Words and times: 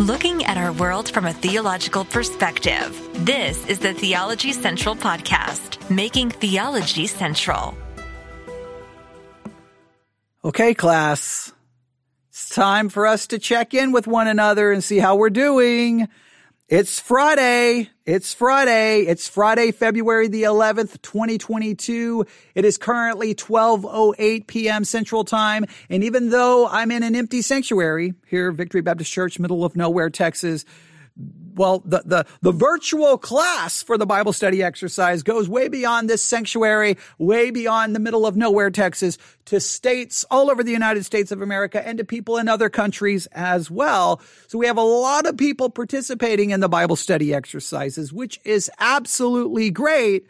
looking 0.00 0.42
at 0.46 0.56
our 0.56 0.72
world 0.72 1.10
from 1.10 1.26
a 1.26 1.32
theological 1.32 2.06
perspective. 2.06 2.98
This 3.16 3.66
is 3.66 3.80
the 3.80 3.92
Theology 3.92 4.50
Central 4.52 4.96
Podcast, 4.96 5.90
making 5.90 6.30
theology 6.30 7.06
central. 7.06 7.76
Okay, 10.42 10.72
class. 10.72 11.52
It's 12.30 12.48
time 12.48 12.88
for 12.88 13.06
us 13.06 13.26
to 13.26 13.38
check 13.38 13.74
in 13.74 13.92
with 13.92 14.06
one 14.06 14.26
another 14.26 14.72
and 14.72 14.82
see 14.82 14.98
how 14.98 15.16
we're 15.16 15.28
doing. 15.28 16.08
It's 16.70 17.00
Friday. 17.00 17.90
It's 18.06 18.32
Friday. 18.32 19.00
It's 19.00 19.26
Friday, 19.26 19.72
February 19.72 20.28
the 20.28 20.44
11th, 20.44 21.02
2022. 21.02 22.24
It 22.54 22.64
is 22.64 22.78
currently 22.78 23.34
12:08 23.34 24.46
p.m. 24.46 24.84
Central 24.84 25.24
Time, 25.24 25.64
and 25.88 26.04
even 26.04 26.30
though 26.30 26.68
I'm 26.68 26.92
in 26.92 27.02
an 27.02 27.16
empty 27.16 27.42
sanctuary 27.42 28.14
here, 28.28 28.52
Victory 28.52 28.82
Baptist 28.82 29.10
Church, 29.10 29.40
middle 29.40 29.64
of 29.64 29.74
nowhere, 29.74 30.10
Texas, 30.10 30.64
well, 31.60 31.82
the, 31.84 32.02
the, 32.06 32.26
the 32.40 32.52
virtual 32.52 33.18
class 33.18 33.82
for 33.82 33.98
the 33.98 34.06
Bible 34.06 34.32
study 34.32 34.62
exercise 34.62 35.22
goes 35.22 35.46
way 35.46 35.68
beyond 35.68 36.08
this 36.08 36.22
sanctuary, 36.22 36.96
way 37.18 37.50
beyond 37.50 37.94
the 37.94 38.00
middle 38.00 38.24
of 38.24 38.34
nowhere, 38.34 38.70
Texas, 38.70 39.18
to 39.44 39.60
states 39.60 40.24
all 40.30 40.50
over 40.50 40.64
the 40.64 40.72
United 40.72 41.04
States 41.04 41.30
of 41.30 41.42
America 41.42 41.86
and 41.86 41.98
to 41.98 42.04
people 42.04 42.38
in 42.38 42.48
other 42.48 42.70
countries 42.70 43.26
as 43.32 43.70
well. 43.70 44.22
So 44.46 44.56
we 44.56 44.68
have 44.68 44.78
a 44.78 44.80
lot 44.80 45.26
of 45.26 45.36
people 45.36 45.68
participating 45.68 46.48
in 46.48 46.60
the 46.60 46.68
Bible 46.70 46.96
study 46.96 47.34
exercises, 47.34 48.10
which 48.10 48.40
is 48.42 48.70
absolutely 48.78 49.68
great. 49.68 50.26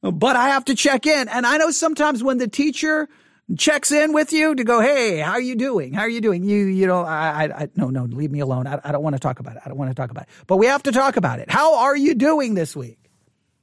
But 0.00 0.34
I 0.34 0.48
have 0.48 0.64
to 0.64 0.74
check 0.74 1.04
in. 1.04 1.28
And 1.28 1.46
I 1.46 1.58
know 1.58 1.72
sometimes 1.72 2.24
when 2.24 2.38
the 2.38 2.48
teacher 2.48 3.10
checks 3.56 3.92
in 3.92 4.12
with 4.12 4.32
you 4.32 4.54
to 4.54 4.64
go, 4.64 4.80
Hey, 4.80 5.18
how 5.18 5.32
are 5.32 5.40
you 5.40 5.54
doing? 5.56 5.92
How 5.92 6.02
are 6.02 6.08
you 6.08 6.20
doing? 6.20 6.44
You, 6.44 6.64
you 6.64 6.86
know, 6.86 7.04
I, 7.04 7.44
I, 7.44 7.68
no, 7.76 7.90
no, 7.90 8.04
leave 8.04 8.30
me 8.30 8.40
alone. 8.40 8.66
I, 8.66 8.80
I 8.82 8.92
don't 8.92 9.02
want 9.02 9.16
to 9.16 9.20
talk 9.20 9.40
about 9.40 9.56
it. 9.56 9.62
I 9.64 9.68
don't 9.68 9.78
want 9.78 9.90
to 9.90 9.94
talk 9.94 10.10
about 10.10 10.24
it, 10.24 10.28
but 10.46 10.56
we 10.56 10.66
have 10.66 10.82
to 10.84 10.92
talk 10.92 11.16
about 11.16 11.40
it. 11.40 11.50
How 11.50 11.78
are 11.78 11.96
you 11.96 12.14
doing 12.14 12.54
this 12.54 12.74
week? 12.74 12.98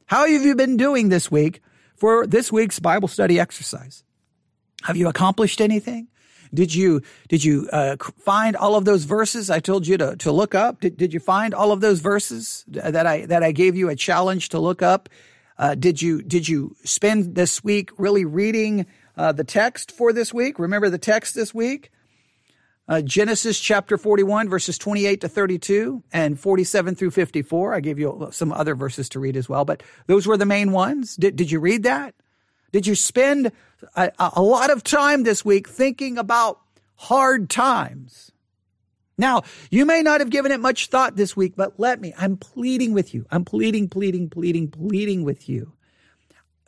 How 0.05 0.27
have 0.27 0.43
you 0.43 0.55
been 0.55 0.77
doing 0.77 1.09
this 1.09 1.31
week 1.31 1.61
for 1.95 2.27
this 2.27 2.51
week's 2.51 2.79
Bible 2.79 3.07
study 3.07 3.39
exercise? 3.39 4.03
Have 4.83 4.97
you 4.97 5.07
accomplished 5.07 5.61
anything? 5.61 6.07
Did 6.53 6.75
you 6.75 7.01
did 7.29 7.43
you 7.43 7.69
uh, 7.71 7.95
find 8.19 8.57
all 8.57 8.75
of 8.75 8.83
those 8.83 9.05
verses 9.05 9.49
I 9.49 9.61
told 9.61 9.87
you 9.87 9.97
to 9.97 10.17
to 10.17 10.31
look 10.31 10.53
up? 10.53 10.81
Did, 10.81 10.97
did 10.97 11.13
you 11.13 11.19
find 11.21 11.53
all 11.53 11.71
of 11.71 11.79
those 11.79 12.01
verses 12.01 12.65
that 12.67 13.07
I 13.07 13.25
that 13.27 13.41
I 13.41 13.53
gave 13.53 13.77
you 13.77 13.87
a 13.87 13.95
challenge 13.95 14.49
to 14.49 14.59
look 14.59 14.81
up? 14.81 15.07
Uh, 15.57 15.75
did 15.75 16.01
you 16.01 16.21
did 16.21 16.49
you 16.49 16.75
spend 16.83 17.35
this 17.35 17.63
week 17.63 17.91
really 17.97 18.25
reading 18.25 18.85
uh, 19.17 19.31
the 19.31 19.43
text 19.43 19.91
for 19.91 20.13
this 20.13 20.33
week. 20.33 20.59
Remember 20.59 20.89
the 20.89 20.97
text 20.97 21.35
this 21.35 21.53
week? 21.53 21.91
Uh, 22.87 23.01
Genesis 23.01 23.59
chapter 23.59 23.97
41, 23.97 24.49
verses 24.49 24.77
28 24.77 25.21
to 25.21 25.29
32 25.29 26.03
and 26.11 26.39
47 26.39 26.95
through 26.95 27.11
54. 27.11 27.73
I 27.73 27.79
gave 27.79 27.99
you 27.99 28.27
some 28.31 28.51
other 28.51 28.75
verses 28.75 29.07
to 29.09 29.19
read 29.19 29.37
as 29.37 29.47
well, 29.47 29.63
but 29.63 29.83
those 30.07 30.27
were 30.27 30.37
the 30.37 30.45
main 30.45 30.71
ones. 30.71 31.15
Did, 31.15 31.35
did 31.35 31.51
you 31.51 31.59
read 31.59 31.83
that? 31.83 32.15
Did 32.71 32.87
you 32.87 32.95
spend 32.95 33.51
a, 33.95 34.11
a 34.17 34.41
lot 34.41 34.71
of 34.71 34.83
time 34.83 35.23
this 35.23 35.45
week 35.45 35.69
thinking 35.69 36.17
about 36.17 36.59
hard 36.95 37.49
times? 37.49 38.31
Now, 39.17 39.43
you 39.69 39.85
may 39.85 40.01
not 40.01 40.19
have 40.19 40.29
given 40.29 40.51
it 40.51 40.59
much 40.59 40.87
thought 40.87 41.15
this 41.15 41.37
week, 41.37 41.53
but 41.55 41.79
let 41.79 42.01
me, 42.01 42.13
I'm 42.17 42.37
pleading 42.37 42.93
with 42.93 43.13
you. 43.13 43.25
I'm 43.29 43.45
pleading, 43.45 43.87
pleading, 43.87 44.29
pleading, 44.29 44.69
pleading 44.69 45.23
with 45.23 45.47
you. 45.47 45.73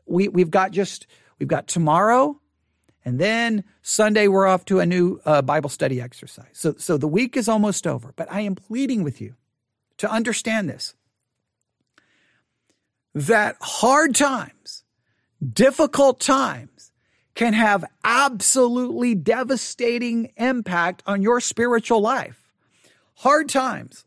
We, 0.05 0.27
we've 0.27 0.51
got 0.51 0.71
just 0.71 1.07
We've 1.39 1.47
got 1.47 1.67
tomorrow, 1.67 2.39
and 3.05 3.19
then 3.19 3.63
Sunday 3.81 4.27
we're 4.27 4.47
off 4.47 4.65
to 4.65 4.79
a 4.79 4.85
new 4.85 5.19
uh, 5.25 5.41
Bible 5.41 5.69
study 5.69 5.99
exercise. 5.99 6.45
So, 6.53 6.75
so 6.77 6.97
the 6.97 7.07
week 7.07 7.35
is 7.35 7.49
almost 7.49 7.85
over. 7.85 8.13
But 8.15 8.31
I 8.31 8.41
am 8.41 8.55
pleading 8.55 9.03
with 9.03 9.19
you 9.19 9.35
to 9.97 10.09
understand 10.09 10.69
this: 10.69 10.95
that 13.13 13.57
hard 13.61 14.15
times, 14.15 14.83
difficult 15.41 16.19
times, 16.19 16.91
can 17.35 17.53
have 17.53 17.83
absolutely 18.03 19.15
devastating 19.15 20.31
impact 20.37 21.03
on 21.05 21.21
your 21.21 21.41
spiritual 21.41 21.99
life. 21.99 22.51
Hard 23.15 23.49
times, 23.49 24.05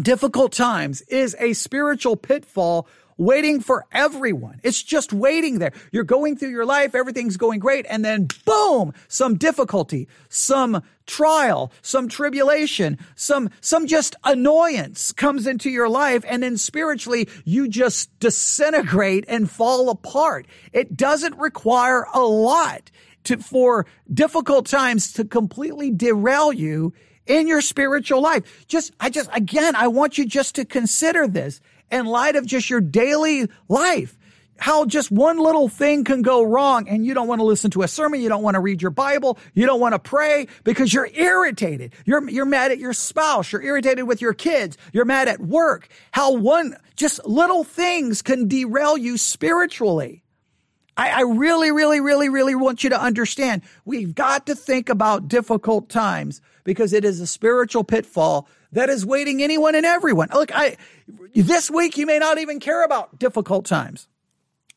difficult 0.00 0.52
times 0.52 1.00
is 1.02 1.36
a 1.38 1.52
spiritual 1.52 2.16
pitfall 2.16 2.88
waiting 3.16 3.60
for 3.60 3.84
everyone. 3.92 4.60
It's 4.62 4.82
just 4.82 5.12
waiting 5.12 5.58
there. 5.58 5.72
You're 5.92 6.04
going 6.04 6.36
through 6.36 6.50
your 6.50 6.66
life, 6.66 6.94
everything's 6.94 7.36
going 7.36 7.60
great, 7.60 7.86
and 7.88 8.04
then 8.04 8.28
boom, 8.44 8.92
some 9.08 9.36
difficulty, 9.36 10.08
some 10.28 10.82
trial, 11.06 11.72
some 11.82 12.08
tribulation, 12.08 12.98
some, 13.14 13.50
some 13.60 13.86
just 13.86 14.16
annoyance 14.24 15.12
comes 15.12 15.46
into 15.46 15.70
your 15.70 15.88
life, 15.88 16.24
and 16.26 16.42
then 16.42 16.56
spiritually, 16.56 17.28
you 17.44 17.68
just 17.68 18.18
disintegrate 18.20 19.24
and 19.28 19.50
fall 19.50 19.90
apart. 19.90 20.46
It 20.72 20.96
doesn't 20.96 21.38
require 21.38 22.06
a 22.14 22.20
lot 22.20 22.90
to, 23.24 23.38
for 23.38 23.86
difficult 24.12 24.66
times 24.66 25.12
to 25.14 25.24
completely 25.24 25.90
derail 25.90 26.52
you 26.52 26.92
in 27.26 27.48
your 27.48 27.60
spiritual 27.60 28.20
life. 28.20 28.66
Just, 28.66 28.92
I 29.00 29.10
just, 29.10 29.30
again, 29.32 29.74
I 29.76 29.88
want 29.88 30.18
you 30.18 30.26
just 30.26 30.54
to 30.56 30.64
consider 30.64 31.26
this 31.26 31.60
in 31.94 32.06
light 32.06 32.36
of 32.36 32.44
just 32.44 32.68
your 32.68 32.80
daily 32.80 33.48
life. 33.68 34.16
How 34.56 34.84
just 34.84 35.10
one 35.10 35.38
little 35.38 35.68
thing 35.68 36.04
can 36.04 36.22
go 36.22 36.42
wrong 36.42 36.88
and 36.88 37.04
you 37.04 37.12
don't 37.12 37.26
want 37.26 37.40
to 37.40 37.44
listen 37.44 37.70
to 37.72 37.82
a 37.82 37.88
sermon. 37.88 38.20
You 38.20 38.28
don't 38.28 38.42
want 38.42 38.54
to 38.54 38.60
read 38.60 38.82
your 38.82 38.92
Bible. 38.92 39.38
You 39.52 39.66
don't 39.66 39.80
want 39.80 39.94
to 39.94 39.98
pray 39.98 40.46
because 40.62 40.92
you're 40.94 41.08
irritated. 41.12 41.92
You're, 42.04 42.28
you're 42.30 42.44
mad 42.44 42.70
at 42.70 42.78
your 42.78 42.92
spouse. 42.92 43.50
You're 43.50 43.62
irritated 43.62 44.06
with 44.06 44.20
your 44.20 44.32
kids. 44.32 44.78
You're 44.92 45.04
mad 45.04 45.28
at 45.28 45.40
work. 45.40 45.88
How 46.12 46.32
one, 46.32 46.76
just 46.94 47.24
little 47.26 47.64
things 47.64 48.22
can 48.22 48.46
derail 48.46 48.96
you 48.96 49.18
spiritually. 49.18 50.22
I, 50.96 51.10
I, 51.10 51.20
really, 51.22 51.72
really, 51.72 52.00
really, 52.00 52.28
really 52.28 52.54
want 52.54 52.84
you 52.84 52.90
to 52.90 53.00
understand 53.00 53.62
we've 53.84 54.14
got 54.14 54.46
to 54.46 54.54
think 54.54 54.88
about 54.88 55.26
difficult 55.26 55.88
times 55.88 56.40
because 56.62 56.92
it 56.92 57.04
is 57.04 57.20
a 57.20 57.26
spiritual 57.26 57.82
pitfall 57.82 58.48
that 58.74 58.90
is 58.90 59.06
waiting 59.06 59.42
anyone 59.42 59.74
and 59.74 59.86
everyone. 59.86 60.28
Look, 60.32 60.54
I, 60.54 60.76
this 61.34 61.70
week 61.70 61.96
you 61.96 62.06
may 62.06 62.18
not 62.18 62.38
even 62.38 62.60
care 62.60 62.84
about 62.84 63.18
difficult 63.18 63.64
times. 63.64 64.08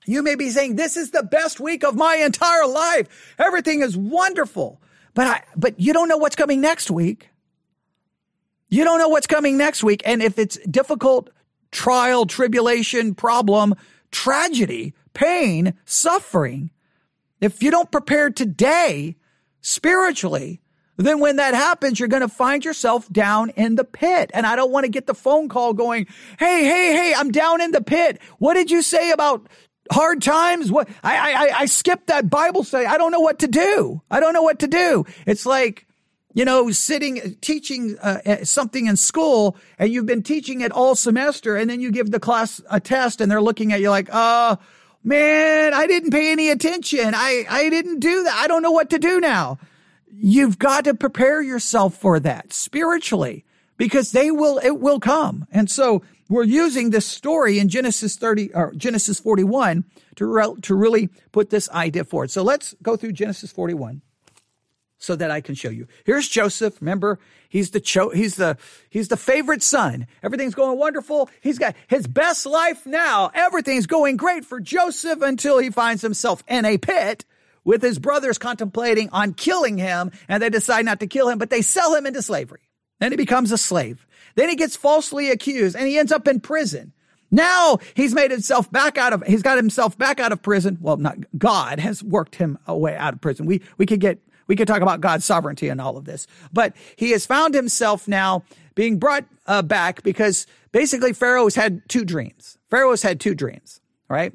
You 0.05 0.23
may 0.23 0.35
be 0.35 0.49
saying, 0.49 0.77
this 0.77 0.95
is 0.95 1.11
the 1.11 1.23
best 1.23 1.59
week 1.59 1.83
of 1.83 1.95
my 1.95 2.15
entire 2.15 2.65
life. 2.65 3.35
Everything 3.37 3.81
is 3.81 3.97
wonderful. 3.97 4.81
But 5.13 5.27
I, 5.27 5.43
but 5.55 5.79
you 5.79 5.93
don't 5.93 6.07
know 6.07 6.17
what's 6.17 6.35
coming 6.35 6.61
next 6.61 6.89
week. 6.89 7.29
You 8.69 8.83
don't 8.83 8.99
know 8.99 9.09
what's 9.09 9.27
coming 9.27 9.57
next 9.57 9.83
week. 9.83 10.01
And 10.05 10.21
if 10.21 10.39
it's 10.39 10.57
difficult, 10.69 11.29
trial, 11.71 12.25
tribulation, 12.25 13.15
problem, 13.15 13.75
tragedy, 14.11 14.93
pain, 15.13 15.73
suffering, 15.85 16.69
if 17.41 17.61
you 17.61 17.71
don't 17.71 17.91
prepare 17.91 18.29
today 18.29 19.15
spiritually, 19.61 20.61
then 21.05 21.19
when 21.19 21.35
that 21.35 21.53
happens, 21.53 21.99
you're 21.99 22.09
going 22.09 22.23
to 22.23 22.27
find 22.27 22.65
yourself 22.65 23.07
down 23.09 23.51
in 23.51 23.75
the 23.75 23.83
pit. 23.83 24.31
And 24.33 24.45
I 24.45 24.55
don't 24.55 24.71
want 24.71 24.85
to 24.85 24.89
get 24.89 25.05
the 25.05 25.13
phone 25.13 25.47
call 25.47 25.73
going, 25.73 26.07
Hey, 26.39 26.65
hey, 26.65 26.93
hey, 26.93 27.13
I'm 27.15 27.31
down 27.31 27.61
in 27.61 27.71
the 27.71 27.81
pit. 27.81 28.19
What 28.39 28.55
did 28.55 28.71
you 28.71 28.81
say 28.81 29.11
about 29.11 29.47
hard 29.91 30.21
times? 30.21 30.71
What 30.71 30.89
I, 31.03 31.33
I, 31.33 31.59
I 31.59 31.65
skipped 31.65 32.07
that 32.07 32.29
Bible 32.29 32.63
study. 32.63 32.87
I 32.87 32.97
don't 32.97 33.11
know 33.11 33.19
what 33.19 33.39
to 33.39 33.47
do. 33.47 34.01
I 34.09 34.19
don't 34.19 34.33
know 34.33 34.41
what 34.41 34.59
to 34.59 34.67
do. 34.67 35.05
It's 35.25 35.45
like, 35.45 35.85
you 36.33 36.45
know, 36.45 36.71
sitting, 36.71 37.35
teaching 37.41 37.97
uh, 37.99 38.43
something 38.43 38.87
in 38.87 38.95
school 38.95 39.55
and 39.79 39.91
you've 39.91 40.05
been 40.05 40.23
teaching 40.23 40.61
it 40.61 40.71
all 40.71 40.95
semester 40.95 41.55
and 41.55 41.69
then 41.69 41.79
you 41.79 41.91
give 41.91 42.11
the 42.11 42.19
class 42.19 42.61
a 42.69 42.79
test 42.79 43.21
and 43.21 43.31
they're 43.31 43.41
looking 43.41 43.71
at 43.71 43.81
you 43.81 43.89
like, 43.89 44.13
uh, 44.13 44.55
man, 45.03 45.73
I 45.73 45.87
didn't 45.87 46.11
pay 46.11 46.31
any 46.31 46.49
attention. 46.49 47.13
I, 47.15 47.45
I 47.49 47.69
didn't 47.69 47.99
do 47.99 48.23
that. 48.23 48.35
I 48.35 48.47
don't 48.47 48.61
know 48.61 48.71
what 48.71 48.89
to 48.91 48.99
do 48.99 49.19
now. 49.19 49.57
You've 50.11 50.57
got 50.57 50.85
to 50.85 50.93
prepare 50.93 51.41
yourself 51.41 51.95
for 51.95 52.19
that 52.19 52.53
spiritually 52.53 53.45
because 53.77 54.11
they 54.11 54.31
will, 54.31 54.57
it 54.57 54.79
will 54.79 54.99
come. 54.99 55.47
And 55.51 55.69
so 55.69 56.01
we're 56.29 56.43
using 56.43 56.89
this 56.89 57.05
story 57.05 57.59
in 57.59 57.69
Genesis 57.69 58.15
30 58.15 58.53
or 58.53 58.73
Genesis 58.73 59.19
41 59.19 59.85
to, 60.15 60.25
re- 60.25 60.55
to 60.63 60.75
really 60.75 61.09
put 61.31 61.49
this 61.49 61.69
idea 61.69 62.03
forward. 62.03 62.31
So 62.31 62.43
let's 62.43 62.75
go 62.81 62.95
through 62.95 63.13
Genesis 63.13 63.51
41 63.51 64.01
so 64.97 65.15
that 65.15 65.31
I 65.31 65.41
can 65.41 65.55
show 65.55 65.69
you. 65.69 65.87
Here's 66.05 66.27
Joseph. 66.27 66.81
Remember, 66.81 67.19
he's 67.49 67.71
the 67.71 67.79
cho- 67.79 68.09
he's 68.09 68.35
the 68.35 68.57
he's 68.89 69.09
the 69.09 69.17
favorite 69.17 69.61
son. 69.61 70.07
Everything's 70.23 70.55
going 70.55 70.77
wonderful. 70.77 71.29
He's 71.41 71.59
got 71.59 71.75
his 71.87 72.07
best 72.07 72.45
life 72.45 72.85
now. 72.85 73.31
Everything's 73.33 73.85
going 73.85 74.17
great 74.17 74.43
for 74.43 74.59
Joseph 74.59 75.21
until 75.21 75.59
he 75.59 75.69
finds 75.69 76.01
himself 76.01 76.43
in 76.47 76.65
a 76.65 76.77
pit 76.77 77.25
with 77.67 77.81
his 77.81 77.99
brothers 77.99 78.37
contemplating 78.37 79.09
on 79.11 79.33
killing 79.33 79.77
him 79.77 80.09
and 80.29 80.41
they 80.41 80.49
decide 80.49 80.85
not 80.85 81.01
to 81.01 81.05
kill 81.05 81.27
him, 81.27 81.37
but 81.37 81.49
they 81.49 81.61
sell 81.61 81.93
him 81.93 82.05
into 82.05 82.21
slavery. 82.21 82.61
Then 82.99 83.11
he 83.11 83.17
becomes 83.17 83.51
a 83.51 83.57
slave. 83.57 84.07
Then 84.35 84.47
he 84.47 84.55
gets 84.55 84.77
falsely 84.77 85.29
accused 85.29 85.75
and 85.75 85.85
he 85.85 85.99
ends 85.99 86.13
up 86.13 86.29
in 86.29 86.39
prison. 86.39 86.93
Now 87.29 87.79
he's 87.93 88.15
made 88.15 88.31
himself 88.31 88.71
back 88.71 88.97
out 88.97 89.11
of, 89.11 89.21
he's 89.27 89.41
got 89.41 89.57
himself 89.57 89.97
back 89.97 90.21
out 90.21 90.31
of 90.31 90.41
prison. 90.41 90.77
Well, 90.79 90.95
not 90.95 91.17
God 91.37 91.79
has 91.79 92.01
worked 92.01 92.35
him 92.35 92.57
away 92.67 92.95
out 92.95 93.13
of 93.13 93.19
prison. 93.19 93.45
We, 93.45 93.61
we 93.77 93.85
could 93.85 93.99
get, 93.99 94.19
we 94.47 94.55
could 94.55 94.67
talk 94.67 94.81
about 94.81 95.01
God's 95.01 95.25
sovereignty 95.25 95.67
and 95.67 95.81
all 95.81 95.97
of 95.97 96.05
this, 96.05 96.25
but 96.53 96.73
he 96.95 97.11
has 97.11 97.25
found 97.25 97.53
himself 97.53 98.07
now 98.07 98.45
being 98.75 98.97
brought 98.97 99.25
uh, 99.45 99.61
back 99.61 100.03
because 100.03 100.47
basically 100.71 101.11
Pharaoh's 101.11 101.55
had 101.55 101.81
two 101.89 102.05
dreams. 102.05 102.57
Pharaoh's 102.69 103.01
had 103.01 103.19
two 103.19 103.35
dreams, 103.35 103.81
right? 104.07 104.31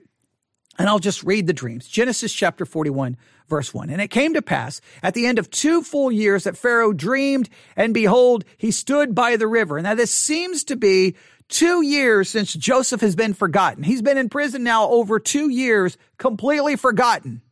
And 0.79 0.89
I'll 0.89 0.99
just 0.99 1.23
read 1.23 1.47
the 1.47 1.53
dreams. 1.53 1.87
Genesis 1.87 2.33
chapter 2.33 2.65
41, 2.65 3.17
verse 3.49 3.75
1. 3.75 3.91
And 3.91 4.01
it 4.01 4.09
came 4.09 4.35
to 4.35 4.43
pass 4.43 4.81
at 5.03 5.15
the 5.15 5.27
end 5.27 5.39
of 5.39 5.51
two 5.51 5.83
full 5.83 6.11
years 6.11 6.45
that 6.45 6.57
Pharaoh 6.57 6.93
dreamed, 6.93 7.51
and 7.77 7.93
behold, 7.93 8.45
he 8.57 8.71
stood 8.71 9.15
by 9.15 9.37
the 9.37 9.47
river. 9.47 9.81
Now, 9.83 9.95
this 9.95 10.11
seems 10.11 10.65
to 10.65 10.77
be 10.77 11.15
two 11.49 11.83
years 11.83 12.31
since 12.31 12.55
Joseph 12.55 13.03
has 13.03 13.15
been 13.15 13.35
forgotten. 13.35 13.83
He's 13.83 14.01
been 14.01 14.17
in 14.17 14.31
prison 14.31 14.65
now 14.65 14.89
over 14.89 15.21
two 15.21 15.51
years, 15.51 15.99
completely 16.17 16.77
forgotten. 16.77 17.43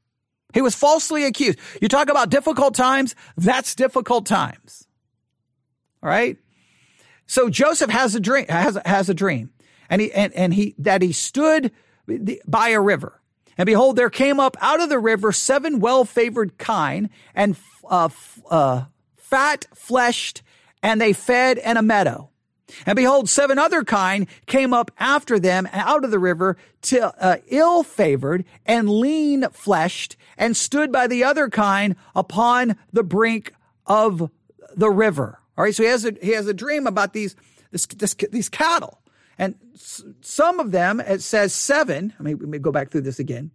He 0.54 0.62
was 0.62 0.74
falsely 0.74 1.24
accused. 1.24 1.58
You 1.80 1.88
talk 1.88 2.08
about 2.08 2.30
difficult 2.30 2.74
times, 2.74 3.14
that's 3.36 3.74
difficult 3.74 4.26
times. 4.26 4.88
All 6.02 6.08
right? 6.08 6.38
So 7.26 7.48
Joseph 7.50 7.90
has 7.90 8.14
a 8.14 8.20
dream, 8.20 8.46
has, 8.48 8.78
has 8.84 9.08
a 9.08 9.14
dream. 9.14 9.50
And 9.88 10.00
he, 10.00 10.12
and, 10.12 10.32
and 10.32 10.54
he, 10.54 10.74
that 10.78 11.02
he 11.02 11.12
stood 11.12 11.70
by 12.46 12.68
a 12.70 12.80
river. 12.80 13.20
And 13.58 13.66
behold, 13.66 13.96
there 13.96 14.10
came 14.10 14.40
up 14.40 14.56
out 14.60 14.80
of 14.80 14.88
the 14.88 14.98
river 14.98 15.32
seven 15.32 15.80
well 15.80 16.04
favored 16.04 16.58
kine 16.58 17.10
and 17.34 17.56
uh, 17.88 18.08
uh, 18.50 18.84
fat 19.16 19.66
fleshed, 19.74 20.42
and 20.82 21.00
they 21.00 21.12
fed 21.12 21.58
in 21.58 21.76
a 21.76 21.82
meadow. 21.82 22.30
And 22.86 22.96
behold, 22.96 23.28
seven 23.28 23.58
other 23.58 23.84
kine 23.84 24.28
came 24.46 24.72
up 24.72 24.90
after 24.98 25.38
them 25.38 25.68
out 25.72 26.04
of 26.04 26.10
the 26.10 26.18
river, 26.18 26.56
to, 26.82 27.12
uh, 27.22 27.36
ill 27.48 27.82
favored 27.82 28.44
and 28.64 28.88
lean 28.88 29.46
fleshed, 29.50 30.16
and 30.38 30.56
stood 30.56 30.92
by 30.92 31.06
the 31.06 31.24
other 31.24 31.48
kine 31.48 31.96
upon 32.14 32.76
the 32.92 33.02
brink 33.02 33.52
of 33.86 34.30
the 34.74 34.90
river. 34.90 35.38
All 35.58 35.64
right, 35.64 35.74
so 35.74 35.82
he 35.82 35.88
has 35.88 36.04
a 36.04 36.14
he 36.22 36.30
has 36.30 36.46
a 36.46 36.54
dream 36.54 36.86
about 36.86 37.12
these 37.12 37.36
this, 37.70 37.86
this, 37.86 38.14
these 38.14 38.48
cattle, 38.48 39.00
and 39.38 39.54
some 40.20 40.60
of 40.60 40.70
them, 40.70 41.00
it 41.00 41.22
says 41.22 41.54
seven. 41.54 42.12
Let 42.18 42.24
me, 42.24 42.34
let 42.34 42.48
me 42.48 42.58
go 42.58 42.72
back 42.72 42.90
through 42.90 43.02
this 43.02 43.18
again. 43.18 43.50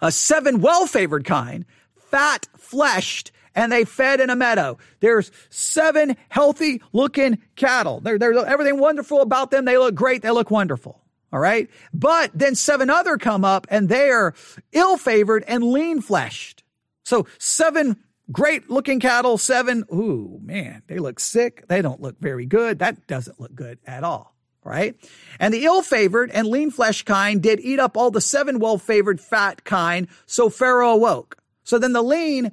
A 0.00 0.12
seven 0.12 0.60
well 0.60 0.86
favored 0.86 1.24
kind, 1.24 1.64
fat 1.96 2.46
fleshed, 2.56 3.32
and 3.54 3.70
they 3.70 3.84
fed 3.84 4.20
in 4.20 4.30
a 4.30 4.36
meadow. 4.36 4.78
There's 5.00 5.30
seven 5.50 6.16
healthy 6.28 6.82
looking 6.92 7.38
cattle. 7.56 8.00
They're, 8.00 8.18
they're 8.18 8.34
everything 8.46 8.78
wonderful 8.78 9.20
about 9.20 9.50
them. 9.50 9.64
They 9.64 9.78
look 9.78 9.94
great. 9.94 10.22
They 10.22 10.30
look 10.30 10.50
wonderful. 10.50 11.00
All 11.32 11.40
right. 11.40 11.68
But 11.94 12.30
then 12.34 12.54
seven 12.54 12.90
other 12.90 13.16
come 13.16 13.44
up 13.44 13.66
and 13.70 13.88
they 13.88 14.10
are 14.10 14.34
ill 14.72 14.96
favored 14.96 15.44
and 15.48 15.64
lean 15.64 16.00
fleshed. 16.00 16.62
So 17.04 17.26
seven 17.38 17.96
great 18.30 18.70
looking 18.70 19.00
cattle, 19.00 19.38
seven, 19.38 19.84
ooh, 19.92 20.40
man, 20.42 20.82
they 20.86 20.98
look 20.98 21.18
sick. 21.20 21.66
They 21.68 21.82
don't 21.82 22.00
look 22.00 22.18
very 22.20 22.46
good. 22.46 22.78
That 22.80 23.06
doesn't 23.06 23.40
look 23.40 23.54
good 23.54 23.78
at 23.86 24.04
all 24.04 24.31
right? 24.64 24.96
And 25.38 25.52
the 25.52 25.64
ill 25.64 25.82
favored 25.82 26.30
and 26.30 26.46
lean 26.46 26.70
flesh 26.70 27.02
kind 27.02 27.42
did 27.42 27.60
eat 27.60 27.80
up 27.80 27.96
all 27.96 28.10
the 28.10 28.20
seven 28.20 28.58
well 28.58 28.78
favored 28.78 29.20
fat 29.20 29.64
kind, 29.64 30.08
so 30.26 30.48
Pharaoh 30.48 30.92
awoke. 30.92 31.38
So 31.64 31.78
then 31.78 31.92
the 31.92 32.02
lean, 32.02 32.52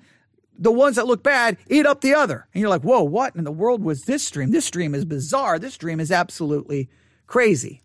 the 0.57 0.71
ones 0.71 0.95
that 0.95 1.07
look 1.07 1.23
bad, 1.23 1.57
eat 1.69 1.85
up 1.85 2.01
the 2.01 2.13
other. 2.13 2.47
And 2.53 2.61
you're 2.61 2.69
like, 2.69 2.83
whoa, 2.83 3.03
what 3.03 3.35
in 3.35 3.43
the 3.43 3.51
world 3.51 3.83
was 3.83 4.03
this 4.03 4.29
dream? 4.29 4.51
This 4.51 4.69
dream 4.69 4.93
is 4.93 5.05
bizarre. 5.05 5.59
This 5.59 5.77
dream 5.77 5.99
is 5.99 6.11
absolutely 6.11 6.89
crazy. 7.27 7.81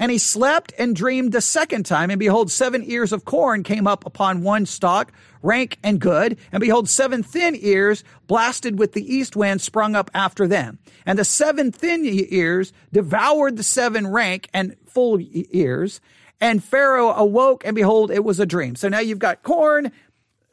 And 0.00 0.10
he 0.10 0.16
slept 0.16 0.72
and 0.78 0.96
dreamed 0.96 1.32
the 1.32 1.42
second 1.42 1.84
time, 1.84 2.08
and 2.08 2.18
behold, 2.18 2.50
seven 2.50 2.82
ears 2.86 3.12
of 3.12 3.26
corn 3.26 3.62
came 3.62 3.86
up 3.86 4.06
upon 4.06 4.42
one 4.42 4.64
stalk, 4.64 5.12
rank 5.42 5.78
and 5.84 6.00
good. 6.00 6.38
And 6.50 6.60
behold, 6.62 6.88
seven 6.88 7.22
thin 7.22 7.54
ears, 7.54 8.02
blasted 8.26 8.78
with 8.78 8.94
the 8.94 9.04
east 9.04 9.36
wind, 9.36 9.60
sprung 9.60 9.94
up 9.94 10.10
after 10.14 10.48
them. 10.48 10.78
And 11.04 11.18
the 11.18 11.24
seven 11.24 11.70
thin 11.70 12.00
ears 12.04 12.72
devoured 12.90 13.58
the 13.58 13.62
seven 13.62 14.06
rank 14.06 14.48
and 14.54 14.74
full 14.86 15.20
ears. 15.20 16.00
And 16.40 16.64
Pharaoh 16.64 17.10
awoke, 17.10 17.66
and 17.66 17.76
behold, 17.76 18.10
it 18.10 18.24
was 18.24 18.40
a 18.40 18.46
dream. 18.46 18.76
So 18.76 18.88
now 18.88 19.00
you've 19.00 19.18
got 19.18 19.42
corn, 19.42 19.92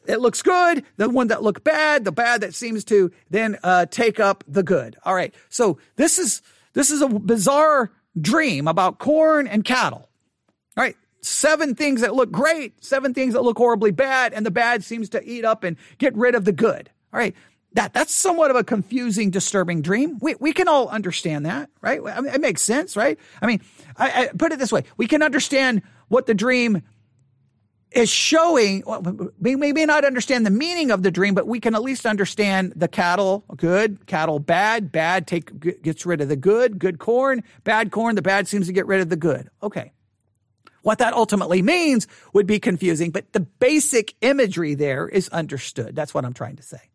it 0.05 0.19
looks 0.19 0.41
good, 0.41 0.83
the 0.97 1.09
one 1.09 1.27
that 1.27 1.41
looked 1.41 1.63
bad, 1.63 2.03
the 2.03 2.11
bad 2.11 2.41
that 2.41 2.53
seems 2.53 2.83
to 2.85 3.11
then 3.29 3.57
uh, 3.63 3.85
take 3.85 4.19
up 4.19 4.43
the 4.45 4.63
good. 4.63 4.97
All 5.03 5.15
right. 5.15 5.33
So 5.47 5.79
this 5.95 6.19
is 6.19 6.41
this 6.73 6.91
is 6.91 7.01
a 7.01 7.07
bizarre 7.07 7.91
dream 8.19 8.67
about 8.67 8.99
corn 8.99 9.47
and 9.47 9.63
cattle. 9.63 10.09
All 10.75 10.83
right. 10.83 10.95
Seven 11.21 11.75
things 11.75 12.01
that 12.01 12.15
look 12.15 12.31
great, 12.31 12.83
seven 12.83 13.13
things 13.13 13.33
that 13.33 13.41
look 13.41 13.57
horribly 13.57 13.91
bad, 13.91 14.33
and 14.33 14.45
the 14.45 14.51
bad 14.51 14.83
seems 14.83 15.09
to 15.09 15.23
eat 15.23 15.43
up 15.43 15.63
and 15.63 15.75
get 15.97 16.15
rid 16.15 16.35
of 16.35 16.45
the 16.45 16.51
good. 16.51 16.89
All 17.11 17.19
right. 17.19 17.35
That, 17.73 17.93
that's 17.93 18.13
somewhat 18.13 18.49
of 18.49 18.55
a 18.55 18.63
confusing, 18.63 19.29
disturbing 19.29 19.81
dream. 19.81 20.17
We, 20.21 20.35
we 20.39 20.53
can 20.53 20.67
all 20.67 20.87
understand 20.87 21.45
that, 21.45 21.69
right? 21.81 21.99
I 22.03 22.21
mean, 22.21 22.33
it 22.33 22.41
makes 22.41 22.61
sense, 22.61 22.95
right? 22.95 23.19
I 23.41 23.45
mean, 23.45 23.61
I, 23.97 24.23
I 24.23 24.27
put 24.27 24.51
it 24.51 24.57
this 24.57 24.71
way. 24.71 24.83
We 24.95 25.05
can 25.05 25.21
understand 25.21 25.81
what 26.07 26.25
the 26.25 26.33
dream 26.33 26.81
is 27.97 28.09
showing 28.09 28.83
we 29.39 29.55
may 29.55 29.85
not 29.85 30.05
understand 30.05 30.45
the 30.45 30.51
meaning 30.51 30.91
of 30.91 31.01
the 31.01 31.09
dream 31.09 31.33
but 31.33 31.47
we 31.47 31.59
can 31.59 31.73
at 31.73 31.81
least 31.81 32.05
understand 32.05 32.71
the 32.75 32.87
cattle 32.87 33.43
good 33.55 34.05
cattle 34.05 34.37
bad 34.37 34.91
bad 34.91 35.25
take 35.25 35.81
gets 35.81 36.05
rid 36.05 36.21
of 36.21 36.29
the 36.29 36.35
good 36.35 36.77
good 36.77 36.99
corn 36.99 37.43
bad 37.63 37.91
corn 37.91 38.15
the 38.15 38.21
bad 38.21 38.47
seems 38.47 38.67
to 38.67 38.73
get 38.73 38.85
rid 38.85 39.01
of 39.01 39.09
the 39.09 39.15
good. 39.15 39.49
Okay. 39.63 39.91
What 40.83 40.99
that 40.99 41.13
ultimately 41.13 41.61
means 41.61 42.07
would 42.33 42.45
be 42.45 42.59
confusing 42.59 43.09
but 43.09 43.33
the 43.33 43.39
basic 43.39 44.13
imagery 44.21 44.75
there 44.75 45.09
is 45.09 45.27
understood. 45.29 45.95
That's 45.95 46.13
what 46.13 46.23
i'm 46.23 46.33
trying 46.33 46.57
to 46.57 46.63
say 46.63 46.89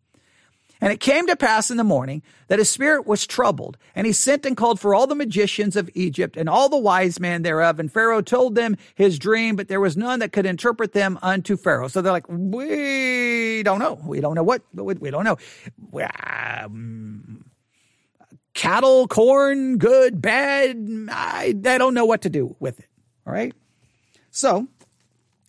and 0.83 0.91
it 0.91 0.99
came 0.99 1.27
to 1.27 1.37
pass 1.37 1.71
in 1.71 1.77
the 1.77 1.83
morning 1.85 2.21
that 2.49 2.59
his 2.59 2.69
spirit 2.69 3.07
was 3.07 3.25
troubled, 3.25 3.77
and 3.95 4.05
he 4.05 4.11
sent 4.11 4.45
and 4.45 4.57
called 4.57 4.81
for 4.81 4.93
all 4.93 5.07
the 5.07 5.15
magicians 5.15 5.77
of 5.77 5.89
Egypt 5.93 6.35
and 6.35 6.49
all 6.49 6.67
the 6.67 6.77
wise 6.77 7.21
men 7.21 7.41
thereof. 7.41 7.79
And 7.79 7.89
Pharaoh 7.89 8.21
told 8.21 8.55
them 8.55 8.75
his 8.93 9.17
dream, 9.17 9.55
but 9.55 9.69
there 9.69 9.79
was 9.79 9.95
none 9.95 10.19
that 10.19 10.33
could 10.33 10.45
interpret 10.45 10.91
them 10.91 11.17
unto 11.21 11.55
Pharaoh. 11.55 11.87
So 11.87 12.01
they're 12.01 12.11
like, 12.11 12.27
we 12.27 13.63
don't 13.63 13.79
know. 13.79 13.97
We 14.05 14.19
don't 14.19 14.35
know 14.35 14.43
what, 14.43 14.61
we 14.73 15.09
don't 15.09 15.23
know. 15.23 15.37
Um, 15.95 17.45
cattle, 18.53 19.07
corn, 19.07 19.77
good, 19.77 20.21
bad. 20.21 21.07
I, 21.09 21.55
I 21.65 21.77
don't 21.77 21.93
know 21.93 22.05
what 22.05 22.23
to 22.23 22.29
do 22.29 22.57
with 22.59 22.79
it. 22.79 22.89
All 23.25 23.31
right. 23.31 23.53
So 24.31 24.67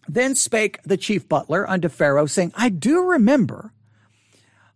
then 0.07 0.37
spake 0.37 0.81
the 0.85 0.97
chief 0.97 1.29
butler 1.29 1.69
unto 1.69 1.89
Pharaoh, 1.89 2.27
saying, 2.27 2.53
I 2.55 2.69
do 2.69 3.03
remember 3.03 3.73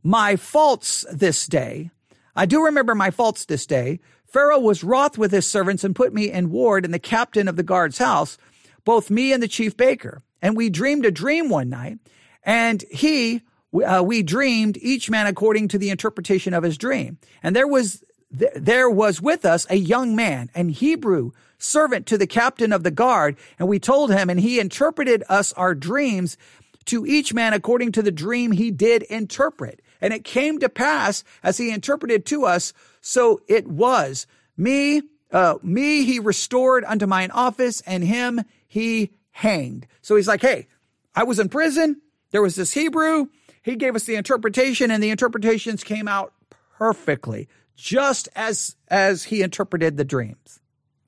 my 0.02 0.36
faults 0.36 1.04
this 1.12 1.46
day. 1.46 1.90
I 2.36 2.46
do 2.46 2.64
remember 2.64 2.94
my 2.94 3.10
faults 3.10 3.44
this 3.44 3.66
day. 3.66 4.00
Pharaoh 4.26 4.60
was 4.60 4.84
wroth 4.84 5.18
with 5.18 5.32
his 5.32 5.46
servants 5.46 5.84
and 5.84 5.96
put 5.96 6.12
me 6.12 6.30
in 6.30 6.50
ward 6.50 6.84
in 6.84 6.90
the 6.90 6.98
captain 6.98 7.48
of 7.48 7.56
the 7.56 7.62
guard's 7.62 7.98
house, 7.98 8.38
both 8.84 9.10
me 9.10 9.32
and 9.32 9.42
the 9.42 9.48
chief 9.48 9.76
baker. 9.76 10.22
And 10.40 10.56
we 10.56 10.70
dreamed 10.70 11.04
a 11.04 11.10
dream 11.10 11.48
one 11.48 11.68
night, 11.68 11.98
and 12.44 12.84
he, 12.90 13.42
uh, 13.84 14.02
we 14.04 14.22
dreamed 14.22 14.76
each 14.80 15.10
man 15.10 15.26
according 15.26 15.68
to 15.68 15.78
the 15.78 15.90
interpretation 15.90 16.54
of 16.54 16.62
his 16.62 16.78
dream. 16.78 17.18
And 17.42 17.56
there 17.56 17.66
was 17.66 18.04
th- 18.38 18.52
there 18.54 18.88
was 18.88 19.20
with 19.20 19.44
us 19.44 19.66
a 19.68 19.76
young 19.76 20.14
man, 20.14 20.50
an 20.54 20.68
Hebrew 20.68 21.32
servant 21.58 22.06
to 22.06 22.18
the 22.18 22.26
captain 22.26 22.72
of 22.72 22.84
the 22.84 22.90
guard, 22.90 23.36
and 23.58 23.66
we 23.66 23.80
told 23.80 24.12
him, 24.12 24.30
and 24.30 24.38
he 24.38 24.60
interpreted 24.60 25.24
us 25.28 25.52
our 25.54 25.74
dreams 25.74 26.36
to 26.84 27.04
each 27.04 27.34
man 27.34 27.52
according 27.52 27.92
to 27.92 28.02
the 28.02 28.12
dream 28.12 28.52
he 28.52 28.70
did 28.70 29.02
interpret. 29.04 29.80
And 30.00 30.12
it 30.12 30.24
came 30.24 30.58
to 30.60 30.68
pass 30.68 31.24
as 31.42 31.58
he 31.58 31.70
interpreted 31.70 32.24
to 32.26 32.44
us, 32.44 32.72
so 33.00 33.40
it 33.48 33.66
was. 33.66 34.26
Me, 34.56 35.02
uh, 35.32 35.56
me 35.62 36.04
he 36.04 36.18
restored 36.18 36.84
unto 36.84 37.06
mine 37.06 37.30
office, 37.30 37.80
and 37.82 38.04
him 38.04 38.42
he 38.66 39.12
hanged. 39.30 39.86
So 40.02 40.16
he's 40.16 40.28
like, 40.28 40.42
hey, 40.42 40.66
I 41.14 41.24
was 41.24 41.38
in 41.38 41.48
prison. 41.48 42.00
There 42.30 42.42
was 42.42 42.54
this 42.54 42.74
Hebrew. 42.74 43.26
He 43.62 43.76
gave 43.76 43.96
us 43.96 44.04
the 44.04 44.16
interpretation, 44.16 44.90
and 44.90 45.02
the 45.02 45.10
interpretations 45.10 45.82
came 45.84 46.08
out 46.08 46.32
perfectly, 46.76 47.48
just 47.76 48.28
as 48.34 48.76
as 48.88 49.24
he 49.24 49.42
interpreted 49.42 49.96
the 49.96 50.04
dreams. 50.04 50.60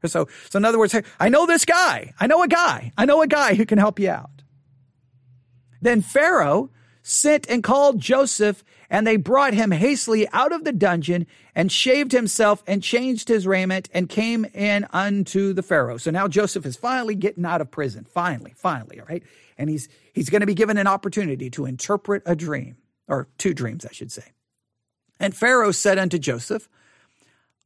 So, 0.06 0.28
so 0.49 0.56
in 0.56 0.64
other 0.64 0.78
words, 0.78 0.92
hey, 0.92 1.02
I 1.18 1.28
know 1.28 1.47
this 1.47 1.64
guy. 1.64 2.14
I 2.18 2.26
know 2.26 2.42
a 2.42 2.49
guy. 2.49 2.92
I 2.97 3.04
know 3.04 3.23
a 3.23 3.26
guy 3.26 3.54
who 3.54 3.66
can 3.66 3.78
help 3.78 3.99
you 3.99 4.11
out. 4.11 4.30
Then 5.82 6.00
Pharaoh 6.00 6.70
sent 7.02 7.49
and 7.49 7.62
called 7.62 8.00
Joseph, 8.00 8.64
and 8.90 9.06
they 9.06 9.16
brought 9.16 9.54
him 9.54 9.70
hastily 9.70 10.28
out 10.32 10.52
of 10.52 10.64
the 10.64 10.73
dungeon 10.73 11.26
and 11.54 11.70
shaved 11.70 12.11
himself 12.11 12.62
and 12.66 12.82
changed 12.82 13.28
his 13.28 13.47
raiment 13.47 13.88
and 13.94 14.09
came 14.09 14.44
in 14.47 14.87
unto 14.92 15.52
the 15.52 15.62
Pharaoh. 15.62 15.97
So 15.97 16.11
now 16.11 16.26
Joseph 16.26 16.66
is 16.66 16.76
finally 16.76 17.14
getting 17.14 17.47
out 17.47 17.61
of 17.61 17.70
prison. 17.70 18.04
Finally, 18.04 18.52
finally, 18.56 19.00
all 19.00 19.06
right? 19.06 19.23
And 19.56 19.70
he's 19.70 19.88
he's 20.12 20.28
going 20.28 20.40
to 20.40 20.47
be 20.47 20.54
given 20.54 20.76
an 20.76 20.88
opportunity 20.88 21.49
to 21.50 21.66
interpret 21.66 22.23
a 22.26 22.35
dream, 22.35 22.76
or 23.06 23.28
two 23.38 23.54
dreams, 23.54 23.87
I 23.87 23.92
should 23.92 24.11
say. 24.11 24.32
And 25.20 25.37
Pharaoh 25.37 25.70
said 25.70 25.99
unto 25.99 26.18
Joseph, 26.18 26.68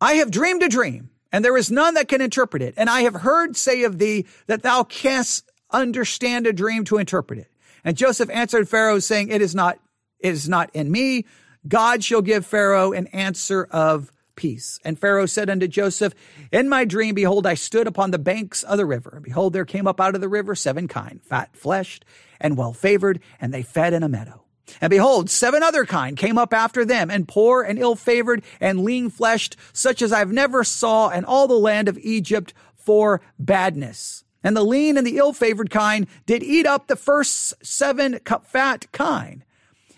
I 0.00 0.14
have 0.14 0.30
dreamed 0.30 0.62
a 0.62 0.68
dream, 0.68 1.10
and 1.32 1.44
there 1.44 1.56
is 1.56 1.70
none 1.70 1.94
that 1.94 2.08
can 2.08 2.20
interpret 2.20 2.62
it. 2.62 2.74
And 2.76 2.90
I 2.90 3.02
have 3.02 3.14
heard 3.14 3.56
say 3.56 3.84
of 3.84 3.98
thee 3.98 4.26
that 4.48 4.62
thou 4.62 4.82
canst 4.82 5.50
understand 5.70 6.46
a 6.46 6.52
dream 6.52 6.84
to 6.84 6.98
interpret 6.98 7.38
it. 7.38 7.50
And 7.84 7.96
Joseph 7.96 8.30
answered 8.30 8.68
Pharaoh, 8.68 8.98
saying, 8.98 9.28
It 9.28 9.40
is 9.40 9.54
not 9.54 9.78
is 10.24 10.48
not 10.48 10.70
in 10.74 10.90
me. 10.90 11.26
God 11.68 12.02
shall 12.02 12.22
give 12.22 12.44
Pharaoh 12.44 12.92
an 12.92 13.06
answer 13.08 13.68
of 13.70 14.10
peace. 14.36 14.80
And 14.84 14.98
Pharaoh 14.98 15.26
said 15.26 15.48
unto 15.48 15.68
Joseph, 15.68 16.14
In 16.50 16.68
my 16.68 16.84
dream, 16.84 17.14
behold, 17.14 17.46
I 17.46 17.54
stood 17.54 17.86
upon 17.86 18.10
the 18.10 18.18
banks 18.18 18.62
of 18.62 18.78
the 18.78 18.86
river. 18.86 19.12
And 19.14 19.24
behold, 19.24 19.52
there 19.52 19.64
came 19.64 19.86
up 19.86 20.00
out 20.00 20.14
of 20.14 20.20
the 20.20 20.28
river 20.28 20.54
seven 20.54 20.88
kine, 20.88 21.20
fat 21.22 21.54
fleshed 21.56 22.04
and 22.40 22.56
well 22.56 22.72
favored, 22.72 23.20
and 23.40 23.54
they 23.54 23.62
fed 23.62 23.92
in 23.92 24.02
a 24.02 24.08
meadow. 24.08 24.44
And 24.80 24.90
behold, 24.90 25.30
seven 25.30 25.62
other 25.62 25.84
kind 25.84 26.16
came 26.16 26.38
up 26.38 26.54
after 26.54 26.84
them, 26.84 27.10
and 27.10 27.28
poor 27.28 27.62
and 27.62 27.78
ill 27.78 27.96
favored 27.96 28.42
and 28.60 28.80
lean 28.80 29.10
fleshed, 29.10 29.56
such 29.72 30.02
as 30.02 30.12
I've 30.12 30.32
never 30.32 30.64
saw 30.64 31.10
in 31.10 31.24
all 31.24 31.46
the 31.46 31.54
land 31.54 31.88
of 31.88 31.98
Egypt 31.98 32.54
for 32.74 33.20
badness. 33.38 34.24
And 34.42 34.56
the 34.56 34.64
lean 34.64 34.96
and 34.98 35.06
the 35.06 35.16
ill 35.18 35.32
favored 35.32 35.70
kind 35.70 36.06
did 36.26 36.42
eat 36.42 36.66
up 36.66 36.86
the 36.86 36.96
first 36.96 37.54
seven 37.64 38.20
fat 38.44 38.90
kine. 38.92 39.43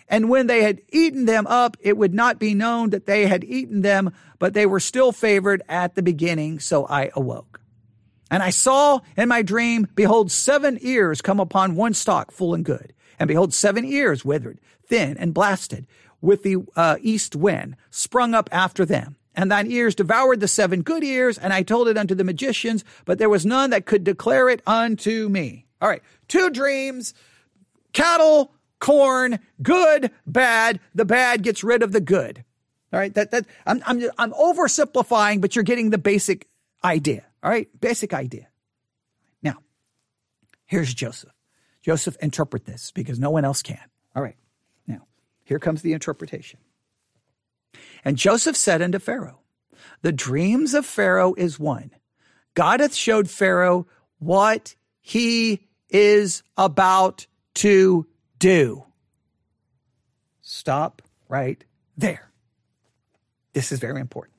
And 0.08 0.28
when 0.28 0.46
they 0.46 0.62
had 0.62 0.82
eaten 0.92 1.26
them 1.26 1.46
up, 1.46 1.76
it 1.80 1.96
would 1.96 2.14
not 2.14 2.38
be 2.38 2.54
known 2.54 2.90
that 2.90 3.06
they 3.06 3.26
had 3.26 3.44
eaten 3.44 3.82
them, 3.82 4.12
but 4.38 4.54
they 4.54 4.66
were 4.66 4.80
still 4.80 5.12
favored 5.12 5.62
at 5.68 5.94
the 5.94 6.02
beginning. 6.02 6.60
So 6.60 6.86
I 6.86 7.10
awoke. 7.14 7.60
And 8.30 8.42
I 8.42 8.50
saw 8.50 9.00
in 9.16 9.28
my 9.28 9.42
dream, 9.42 9.88
behold, 9.94 10.30
seven 10.30 10.78
ears 10.80 11.20
come 11.20 11.40
upon 11.40 11.76
one 11.76 11.94
stalk, 11.94 12.32
full 12.32 12.54
and 12.54 12.64
good. 12.64 12.92
And 13.18 13.28
behold, 13.28 13.54
seven 13.54 13.84
ears 13.84 14.24
withered, 14.24 14.60
thin 14.84 15.16
and 15.16 15.32
blasted, 15.32 15.86
with 16.20 16.42
the 16.42 16.56
uh, 16.74 16.96
east 17.00 17.36
wind 17.36 17.76
sprung 17.90 18.34
up 18.34 18.48
after 18.52 18.84
them. 18.84 19.16
And 19.34 19.50
thine 19.50 19.70
ears 19.70 19.94
devoured 19.94 20.40
the 20.40 20.48
seven 20.48 20.82
good 20.82 21.04
ears, 21.04 21.36
and 21.36 21.52
I 21.52 21.62
told 21.62 21.88
it 21.88 21.98
unto 21.98 22.14
the 22.14 22.24
magicians, 22.24 22.84
but 23.04 23.18
there 23.18 23.28
was 23.28 23.44
none 23.44 23.70
that 23.70 23.84
could 23.84 24.02
declare 24.02 24.48
it 24.48 24.62
unto 24.66 25.28
me. 25.28 25.66
All 25.80 25.88
right, 25.88 26.02
two 26.26 26.48
dreams, 26.50 27.12
cattle, 27.92 28.52
corn, 28.78 29.38
good, 29.62 30.10
bad. 30.26 30.80
The 30.94 31.04
bad 31.04 31.42
gets 31.42 31.64
rid 31.64 31.82
of 31.82 31.92
the 31.92 32.00
good. 32.00 32.44
All 32.92 33.00
right, 33.00 33.12
that 33.14 33.32
that 33.32 33.46
I'm 33.66 33.82
I'm 33.84 34.02
I'm 34.16 34.32
oversimplifying, 34.32 35.40
but 35.40 35.56
you're 35.56 35.64
getting 35.64 35.90
the 35.90 35.98
basic 35.98 36.48
idea. 36.84 37.24
All 37.42 37.50
right, 37.50 37.68
basic 37.80 38.14
idea. 38.14 38.48
Now, 39.42 39.56
here's 40.66 40.94
Joseph. 40.94 41.32
Joseph, 41.82 42.16
interpret 42.20 42.64
this 42.64 42.90
because 42.92 43.18
no 43.18 43.30
one 43.30 43.44
else 43.44 43.62
can. 43.62 43.78
All 44.14 44.22
right, 44.22 44.36
now 44.86 45.06
here 45.44 45.58
comes 45.58 45.82
the 45.82 45.92
interpretation. 45.92 46.60
And 48.04 48.16
Joseph 48.16 48.56
said 48.56 48.82
unto 48.82 48.98
Pharaoh, 48.98 49.40
The 50.02 50.12
dreams 50.12 50.74
of 50.74 50.86
Pharaoh 50.86 51.34
is 51.34 51.58
one. 51.58 51.90
God 52.54 52.80
hath 52.80 52.94
showed 52.94 53.28
Pharaoh 53.28 53.86
what 54.18 54.74
he 55.00 55.66
is 55.90 56.42
about 56.56 57.26
to 57.54 58.06
do. 58.38 58.84
Stop 60.40 61.02
right 61.28 61.62
there. 61.96 62.30
This 63.52 63.72
is 63.72 63.78
very 63.78 64.00
important. 64.00 64.36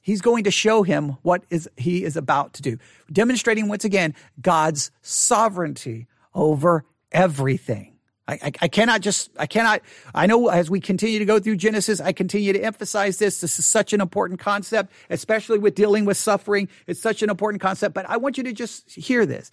He's 0.00 0.20
going 0.20 0.44
to 0.44 0.50
show 0.50 0.82
him 0.82 1.16
what 1.22 1.44
is 1.48 1.68
he 1.76 2.02
is 2.02 2.16
about 2.16 2.54
to 2.54 2.62
do, 2.62 2.78
demonstrating 3.12 3.68
once 3.68 3.84
again 3.84 4.14
God's 4.40 4.90
sovereignty 5.00 6.08
over 6.34 6.84
everything. 7.12 7.92
I, 8.26 8.34
I, 8.34 8.52
I, 8.62 8.68
cannot 8.68 9.00
just, 9.00 9.30
I 9.38 9.46
cannot, 9.46 9.82
I 10.14 10.26
know 10.26 10.48
as 10.48 10.70
we 10.70 10.80
continue 10.80 11.18
to 11.18 11.24
go 11.24 11.38
through 11.38 11.56
Genesis, 11.56 12.00
I 12.00 12.12
continue 12.12 12.52
to 12.52 12.60
emphasize 12.60 13.18
this. 13.18 13.40
This 13.40 13.58
is 13.58 13.66
such 13.66 13.92
an 13.92 14.00
important 14.00 14.40
concept, 14.40 14.92
especially 15.10 15.58
with 15.58 15.74
dealing 15.74 16.04
with 16.04 16.16
suffering. 16.16 16.68
It's 16.86 17.00
such 17.00 17.22
an 17.22 17.30
important 17.30 17.60
concept, 17.60 17.94
but 17.94 18.08
I 18.08 18.16
want 18.16 18.38
you 18.38 18.44
to 18.44 18.52
just 18.52 18.90
hear 18.92 19.26
this. 19.26 19.50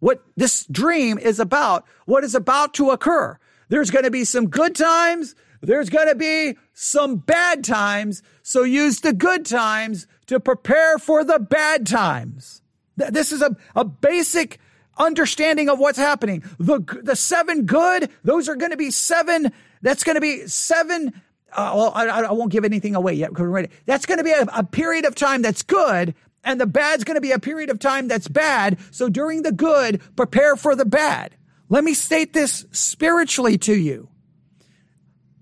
What 0.00 0.22
this 0.36 0.66
dream 0.66 1.18
is 1.18 1.40
about, 1.40 1.84
what 2.06 2.24
is 2.24 2.34
about 2.34 2.74
to 2.74 2.90
occur. 2.90 3.38
There's 3.68 3.90
going 3.90 4.04
to 4.04 4.10
be 4.10 4.24
some 4.24 4.48
good 4.48 4.74
times. 4.74 5.34
There's 5.62 5.90
going 5.90 6.08
to 6.08 6.14
be 6.14 6.56
some 6.72 7.16
bad 7.16 7.64
times. 7.64 8.22
So 8.42 8.64
use 8.64 9.00
the 9.00 9.12
good 9.12 9.46
times 9.46 10.06
to 10.26 10.40
prepare 10.40 10.98
for 10.98 11.22
the 11.22 11.38
bad 11.38 11.86
times. 11.86 12.62
This 12.96 13.32
is 13.32 13.42
a, 13.42 13.56
a 13.76 13.84
basic 13.84 14.58
understanding 14.98 15.68
of 15.68 15.78
what's 15.78 15.98
happening. 15.98 16.44
The, 16.58 16.80
the 17.02 17.16
seven 17.16 17.66
good, 17.66 18.10
those 18.24 18.48
are 18.48 18.56
going 18.56 18.70
to 18.70 18.76
be 18.76 18.90
seven, 18.90 19.52
that's 19.82 20.04
going 20.04 20.16
to 20.16 20.20
be 20.20 20.46
seven. 20.46 21.20
Uh, 21.52 21.72
well, 21.74 21.92
I, 21.94 22.06
I, 22.06 22.32
won't 22.32 22.52
give 22.52 22.64
anything 22.64 22.94
away 22.94 23.14
yet. 23.14 23.30
That's 23.86 24.06
going 24.06 24.18
to 24.18 24.24
be 24.24 24.30
a, 24.30 24.46
a 24.54 24.62
period 24.62 25.04
of 25.04 25.14
time 25.14 25.42
that's 25.42 25.62
good, 25.62 26.14
and 26.44 26.60
the 26.60 26.66
bad's 26.66 27.04
going 27.04 27.16
to 27.16 27.20
be 27.20 27.32
a 27.32 27.38
period 27.38 27.70
of 27.70 27.78
time 27.78 28.08
that's 28.08 28.28
bad. 28.28 28.78
So 28.90 29.08
during 29.08 29.42
the 29.42 29.52
good, 29.52 30.00
prepare 30.16 30.56
for 30.56 30.74
the 30.74 30.84
bad. 30.84 31.36
Let 31.68 31.84
me 31.84 31.94
state 31.94 32.32
this 32.32 32.66
spiritually 32.72 33.58
to 33.58 33.74
you. 33.74 34.08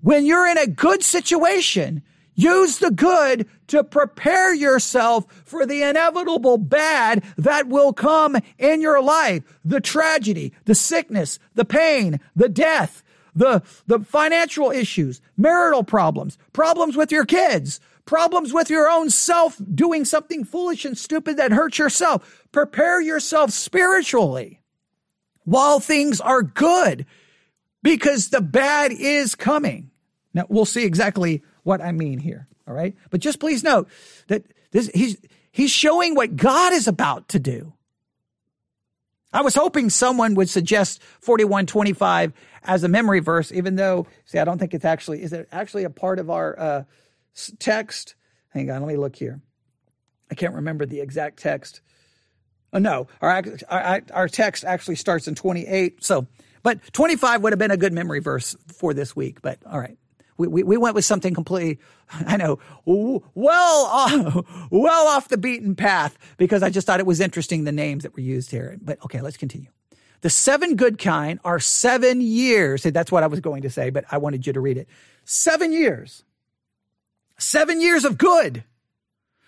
When 0.01 0.27
you're 0.27 0.47
in 0.47 0.59
a 0.59 0.67
good 0.67 1.03
situation, 1.03 2.03
Use 2.39 2.79
the 2.79 2.93
good 2.93 3.49
to 3.67 3.83
prepare 3.83 4.55
yourself 4.55 5.27
for 5.45 5.67
the 5.67 5.83
inevitable 5.83 6.57
bad 6.57 7.25
that 7.37 7.67
will 7.67 7.93
come 7.93 8.37
in 8.59 8.81
your 8.81 9.03
life. 9.03 9.43
The 9.65 9.81
tragedy, 9.81 10.53
the 10.65 10.77
sickness, 10.77 11.41
the 11.57 11.65
pain, 11.65 12.21
the 12.37 12.49
death, 12.49 13.03
the, 13.35 13.65
the 13.89 13.99
financial 13.99 14.71
issues, 14.71 15.21
marital 15.37 15.83
problems, 15.83 16.39
problems 16.53 16.97
with 16.97 17.11
your 17.11 17.25
kids, 17.25 17.81
problems 18.09 18.55
with 18.55 18.71
your 18.71 18.89
own 18.89 19.11
self 19.11 19.61
doing 19.75 20.03
something 20.03 20.43
foolish 20.43 20.87
and 20.87 20.97
stupid 20.97 21.37
that 21.37 21.53
hurts 21.53 21.79
yourself. 21.79 22.43
Prepare 22.53 23.03
yourself 23.03 23.51
spiritually 23.51 24.63
while 25.45 25.79
things 25.79 26.19
are 26.19 26.43
good 26.43 27.05
because 27.83 28.31
the 28.31 28.41
bad 28.41 28.93
is 28.93 29.35
coming. 29.35 29.91
Now 30.33 30.47
we'll 30.49 30.65
see 30.65 30.85
exactly 30.87 31.43
what 31.65 31.83
I 31.83 31.93
mean 31.93 32.19
here. 32.19 32.49
All 32.67 32.73
right. 32.73 32.97
But 33.11 33.21
just 33.21 33.41
please 33.41 33.63
note 33.63 33.89
that 34.29 34.43
this, 34.71 34.91
he's, 34.95 35.19
he's 35.53 35.71
showing 35.71 36.15
what 36.15 36.35
God 36.35 36.73
is 36.73 36.89
about 36.89 37.29
to 37.29 37.39
do. 37.39 37.75
I 39.35 39.43
was 39.43 39.55
hoping 39.55 39.91
someone 39.91 40.35
would 40.37 40.49
suggest 40.49 41.03
4125 41.21 42.33
as 42.65 42.85
a 42.85 42.89
memory 42.89 43.21
verse, 43.21 43.53
even 43.53 43.77
though, 43.77 44.07
see, 44.25 44.39
I 44.39 44.45
don't 44.45 44.57
think 44.57 44.73
it's 44.73 44.87
actually, 44.87 45.23
is 45.23 45.35
it 45.35 45.47
actually 45.53 45.85
a 45.85 45.91
part 45.91 46.19
of 46.19 46.31
our 46.31 46.59
uh, 46.59 46.85
text? 47.59 48.15
Hang 48.51 48.71
on, 48.71 48.83
let 48.83 48.89
me 48.89 48.97
look 48.97 49.17
here. 49.17 49.41
I 50.31 50.35
can't 50.35 50.55
remember 50.55 50.87
the 50.87 51.01
exact 51.01 51.39
text. 51.39 51.81
Oh, 52.73 52.79
no, 52.79 53.09
our, 53.21 53.43
our, 53.69 54.03
our 54.13 54.29
text 54.29 54.65
actually 54.65 54.97
starts 54.97 55.27
in 55.27 55.35
28. 55.35 56.05
So, 56.05 56.27
but 56.63 56.93
25 56.93 57.43
would 57.43 57.53
have 57.53 57.59
been 57.59 57.71
a 57.71 57.77
good 57.77 57.93
memory 57.93 58.21
verse 58.21 58.57
for 58.67 58.93
this 58.93 59.17
week, 59.17 59.41
but 59.41 59.59
all 59.65 59.81
right 59.81 59.97
we, 60.39 60.47
we, 60.47 60.63
we 60.63 60.77
went 60.77 60.95
with 60.95 61.05
something 61.05 61.35
completely, 61.35 61.79
I 62.11 62.37
know, 62.39 62.59
well, 62.87 63.85
off, 63.85 64.47
well 64.71 65.09
off 65.09 65.29
the 65.29 65.37
beaten 65.37 65.75
path 65.75 66.17
because 66.39 66.63
I 66.63 66.71
just 66.71 66.87
thought 66.87 67.01
it 67.01 67.07
was 67.07 67.21
interesting 67.21 67.65
the 67.65 67.73
names 67.73 68.05
that 68.05 68.15
were 68.15 68.23
used 68.23 68.51
here. 68.51 68.79
But 68.81 69.05
okay, 69.05 69.21
let's 69.21 69.37
continue. 69.37 69.71
The 70.21 70.31
seven 70.31 70.75
good 70.75 70.99
kind 70.99 71.39
are 71.45 71.61
seven 71.61 72.21
years. 72.21 72.83
That's 72.83 73.13
what 73.13 73.23
I 73.23 73.27
was 73.27 73.41
going 73.41 73.63
to 73.63 73.71
say, 73.71 73.91
but 73.91 74.05
I 74.11 74.19
wanted 74.19 74.47
you 74.47 74.53
to 74.53 74.61
read 74.61 74.79
it. 74.79 74.89
Seven 75.25 75.73
years. 75.73 76.25
Seven 77.39 77.81
years 77.81 78.05
of 78.05 78.19
good. 78.19 78.65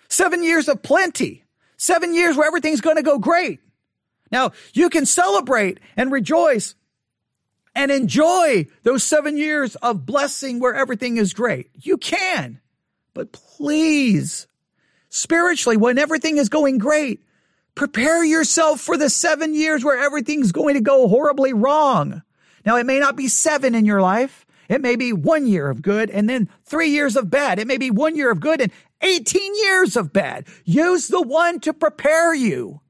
Seven 0.09 0.43
years 0.43 0.69
of 0.69 0.83
plenty. 0.83 1.45
Seven 1.77 2.15
years 2.15 2.37
where 2.37 2.47
everything's 2.47 2.81
going 2.81 2.97
to 2.97 3.03
go 3.03 3.19
great. 3.19 3.61
Now, 4.31 4.53
you 4.73 4.91
can 4.91 5.07
celebrate 5.07 5.81
and 5.97 6.13
rejoice 6.13 6.75
and 7.75 7.91
enjoy 7.91 8.67
those 8.83 9.03
seven 9.03 9.37
years 9.37 9.77
of 9.77 10.07
blessing 10.07 10.61
where 10.61 10.75
everything 10.75 11.17
is 11.17 11.33
great. 11.33 11.71
You 11.75 11.97
can, 11.97 12.61
but 13.15 13.33
please, 13.33 14.47
spiritually, 15.09 15.77
when 15.77 15.99
everything 15.99 16.37
is 16.37 16.49
going 16.49 16.79
great, 16.79 17.21
prepare 17.75 18.25
yourself 18.25 18.81
for 18.81 18.97
the 18.97 19.11
seven 19.11 19.55
years 19.55 19.85
where 19.85 19.99
everything's 19.99 20.53
going 20.53 20.75
to 20.75 20.81
go 20.81 21.09
horribly 21.09 21.53
wrong. 21.53 22.23
Now, 22.65 22.77
it 22.77 22.87
may 22.87 22.99
not 22.99 23.17
be 23.17 23.29
seven 23.29 23.75
in 23.75 23.85
your 23.85 24.03
life. 24.03 24.45
It 24.71 24.81
may 24.81 24.97
be 24.97 25.13
one 25.13 25.47
year 25.47 25.69
of 25.69 25.83
good 25.83 26.09
and 26.09 26.31
then 26.31 26.49
three 26.65 26.89
years 26.89 27.17
of 27.17 27.29
bad. 27.29 27.59
It 27.59 27.67
may 27.67 27.77
be 27.77 27.91
one 27.91 28.17
year 28.17 28.31
of 28.31 28.41
good 28.41 28.63
and 28.63 28.73
18 29.03 29.57
years 29.57 29.97
of 29.97 30.13
bad. 30.13 30.47
Use 30.65 31.09
the 31.09 31.21
one 31.21 31.61
to 31.61 31.75
prepare 31.75 32.33
you. 32.33 32.81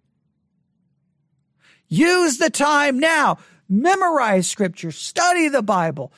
Use 1.89 2.39
the 2.39 2.51
time 2.51 3.01
now 3.01 3.39
memorize 3.71 4.51
scripture, 4.51 4.91
study 4.91 5.49
the 5.49 5.63
Bible, 5.63 6.13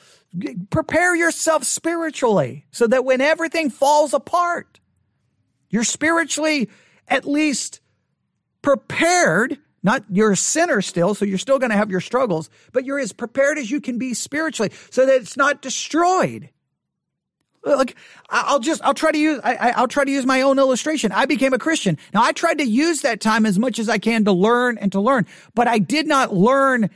prepare 0.71 1.15
yourself 1.15 1.63
spiritually 1.63 2.65
so 2.71 2.87
that 2.87 3.05
when 3.05 3.21
everything 3.21 3.69
falls 3.69 4.13
apart, 4.13 4.79
you're 5.69 5.83
spiritually 5.83 6.69
at 7.07 7.25
least 7.25 7.79
prepared. 8.61 9.59
Not 9.83 10.03
you're 10.09 10.31
a 10.31 10.37
sinner 10.37 10.81
still, 10.81 11.13
so 11.13 11.25
you're 11.25 11.37
still 11.37 11.59
going 11.59 11.71
to 11.71 11.77
have 11.77 11.91
your 11.91 11.99
struggles, 11.99 12.49
but 12.71 12.85
you're 12.85 12.99
as 12.99 13.11
prepared 13.11 13.57
as 13.57 13.69
you 13.69 13.81
can 13.81 13.97
be 13.97 14.13
spiritually 14.13 14.71
so 14.89 15.05
that 15.05 15.15
it's 15.15 15.37
not 15.37 15.61
destroyed. 15.61 16.49
Like 17.65 17.95
I'll 18.29 18.59
just 18.59 18.81
I'll 18.83 18.93
try 18.93 19.11
to 19.11 19.17
use 19.17 19.39
I, 19.43 19.73
I'll 19.75 19.87
try 19.87 20.03
to 20.03 20.11
use 20.11 20.25
my 20.25 20.41
own 20.41 20.59
illustration. 20.59 21.11
I 21.11 21.25
became 21.25 21.53
a 21.53 21.59
Christian. 21.59 21.97
Now 22.13 22.23
I 22.23 22.33
tried 22.33 22.57
to 22.57 22.65
use 22.65 23.01
that 23.01 23.21
time 23.21 23.45
as 23.45 23.57
much 23.57 23.79
as 23.79 23.87
I 23.87 23.97
can 23.99 24.25
to 24.25 24.31
learn 24.31 24.77
and 24.77 24.91
to 24.91 24.99
learn, 24.99 25.25
but 25.53 25.67
I 25.67 25.79
did 25.79 26.07
not 26.07 26.33
learn 26.33 26.89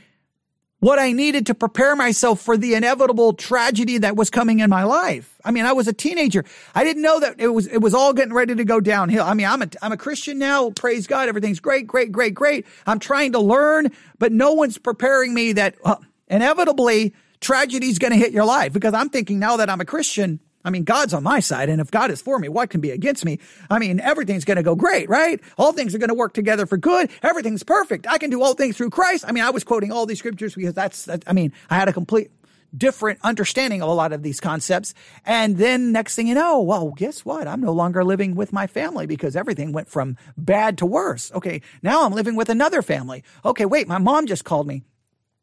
what 0.80 0.98
I 0.98 1.12
needed 1.12 1.46
to 1.46 1.54
prepare 1.54 1.96
myself 1.96 2.40
for 2.40 2.56
the 2.56 2.74
inevitable 2.74 3.32
tragedy 3.32 3.98
that 3.98 4.14
was 4.14 4.30
coming 4.30 4.60
in 4.60 4.70
my 4.70 4.84
life. 4.84 5.40
I 5.44 5.50
mean, 5.50 5.64
I 5.66 5.72
was 5.72 5.88
a 5.88 5.92
teenager. 5.92 6.44
I 6.74 6.84
didn't 6.84 7.02
know 7.02 7.18
that 7.20 7.40
it 7.40 7.48
was, 7.48 7.66
it 7.66 7.78
was 7.78 7.94
all 7.94 8.12
getting 8.12 8.32
ready 8.32 8.54
to 8.54 8.64
go 8.64 8.80
downhill. 8.80 9.24
I 9.24 9.34
mean, 9.34 9.46
I'm 9.46 9.62
a, 9.62 9.68
I'm 9.82 9.92
a 9.92 9.96
Christian 9.96 10.38
now. 10.38 10.70
Praise 10.70 11.06
God. 11.06 11.28
Everything's 11.28 11.60
great, 11.60 11.86
great, 11.86 12.12
great, 12.12 12.34
great. 12.34 12.66
I'm 12.86 13.00
trying 13.00 13.32
to 13.32 13.40
learn, 13.40 13.88
but 14.18 14.30
no 14.30 14.52
one's 14.52 14.78
preparing 14.78 15.34
me 15.34 15.52
that 15.54 15.74
uh, 15.84 15.96
inevitably 16.28 17.14
tragedy 17.40 17.88
is 17.88 17.98
going 17.98 18.12
to 18.12 18.18
hit 18.18 18.32
your 18.32 18.44
life 18.44 18.72
because 18.72 18.94
I'm 18.94 19.08
thinking 19.08 19.38
now 19.38 19.56
that 19.56 19.68
I'm 19.68 19.80
a 19.80 19.84
Christian, 19.84 20.38
I 20.64 20.70
mean, 20.70 20.84
God's 20.84 21.14
on 21.14 21.22
my 21.22 21.40
side. 21.40 21.68
And 21.68 21.80
if 21.80 21.90
God 21.90 22.10
is 22.10 22.20
for 22.20 22.38
me, 22.38 22.48
what 22.48 22.70
can 22.70 22.80
be 22.80 22.90
against 22.90 23.24
me? 23.24 23.38
I 23.70 23.78
mean, 23.78 24.00
everything's 24.00 24.44
going 24.44 24.56
to 24.56 24.62
go 24.62 24.74
great, 24.74 25.08
right? 25.08 25.40
All 25.56 25.72
things 25.72 25.94
are 25.94 25.98
going 25.98 26.08
to 26.08 26.14
work 26.14 26.34
together 26.34 26.66
for 26.66 26.76
good. 26.76 27.10
Everything's 27.22 27.62
perfect. 27.62 28.06
I 28.08 28.18
can 28.18 28.30
do 28.30 28.42
all 28.42 28.54
things 28.54 28.76
through 28.76 28.90
Christ. 28.90 29.24
I 29.26 29.32
mean, 29.32 29.44
I 29.44 29.50
was 29.50 29.64
quoting 29.64 29.92
all 29.92 30.04
these 30.04 30.18
scriptures 30.18 30.54
because 30.54 30.74
that's, 30.74 31.04
that, 31.04 31.22
I 31.26 31.32
mean, 31.32 31.52
I 31.70 31.76
had 31.76 31.88
a 31.88 31.92
complete 31.92 32.30
different 32.76 33.18
understanding 33.22 33.82
of 33.82 33.88
a 33.88 33.92
lot 33.92 34.12
of 34.12 34.22
these 34.22 34.40
concepts. 34.40 34.94
And 35.24 35.56
then 35.56 35.92
next 35.92 36.16
thing 36.16 36.26
you 36.26 36.34
know, 36.34 36.60
well, 36.60 36.90
guess 36.90 37.24
what? 37.24 37.48
I'm 37.48 37.60
no 37.60 37.72
longer 37.72 38.04
living 38.04 38.34
with 38.34 38.52
my 38.52 38.66
family 38.66 39.06
because 39.06 39.36
everything 39.36 39.72
went 39.72 39.88
from 39.88 40.16
bad 40.36 40.76
to 40.78 40.86
worse. 40.86 41.32
Okay. 41.32 41.62
Now 41.82 42.04
I'm 42.04 42.12
living 42.12 42.36
with 42.36 42.50
another 42.50 42.82
family. 42.82 43.24
Okay. 43.44 43.64
Wait, 43.64 43.88
my 43.88 43.98
mom 43.98 44.26
just 44.26 44.44
called 44.44 44.66
me 44.66 44.82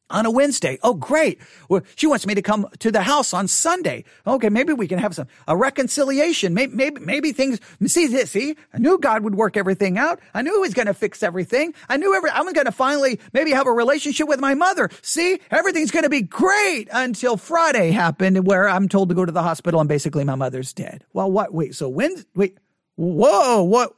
on 0.10 0.26
a 0.26 0.32
Wednesday. 0.32 0.78
Oh, 0.84 0.94
great. 0.94 1.40
Well, 1.70 1.82
she 1.96 2.08
wants 2.08 2.28
me 2.28 2.36
to 2.36 2.42
come 2.42 2.68
to 2.80 2.92
the 2.92 3.02
house 3.02 3.34
on 3.34 3.48
Sunday. 3.48 4.04
Okay, 4.26 4.50
maybe 4.50 4.74
we 4.74 4.88
can 4.88 5.00
have 5.00 5.16
some 5.16 5.28
a 5.48 5.58
reconciliation. 5.58 6.54
Maybe 6.54 6.76
maybe, 6.76 7.02
maybe 7.02 7.32
things. 7.32 7.60
See 7.86 8.08
this? 8.08 8.32
See, 8.32 8.56
I 8.74 8.78
knew 8.78 9.00
God 9.00 9.24
would 9.24 9.36
work 9.36 9.58
everything 9.58 9.98
out. 9.98 10.20
I 10.34 10.42
knew 10.42 10.54
He 10.54 10.60
was 10.60 10.74
going 10.74 10.88
to 10.88 10.94
fix 10.94 11.24
everything. 11.24 11.74
I 11.90 11.98
knew 11.98 12.14
every. 12.16 12.30
I'm 12.30 12.52
going 12.54 12.66
to 12.66 12.72
finally 12.72 13.20
maybe 13.34 13.52
have 13.52 13.68
a 13.68 13.72
relationship 13.72 14.28
with 14.28 14.40
my 14.40 14.54
mother. 14.54 14.90
See, 15.02 15.40
everything's 15.50 15.92
going 15.92 16.04
to 16.04 16.10
be 16.10 16.22
great 16.22 16.88
until 16.92 17.38
Friday 17.38 17.92
happened, 17.92 18.46
where 18.46 18.70
I'm 18.70 18.88
told 18.88 19.10
to 19.10 19.16
go 19.16 19.26
to 19.26 19.32
the 19.32 19.44
hospital 19.44 19.80
and 19.80 19.90
basically 19.90 20.24
my 20.24 20.36
mother's 20.36 20.74
dead. 20.74 21.04
Well, 21.14 21.32
what? 21.32 21.54
Wait. 21.54 21.76
So 21.76 21.90
when? 21.90 22.24
Wait. 22.36 22.58
Whoa. 22.96 23.64
What? 23.64 23.94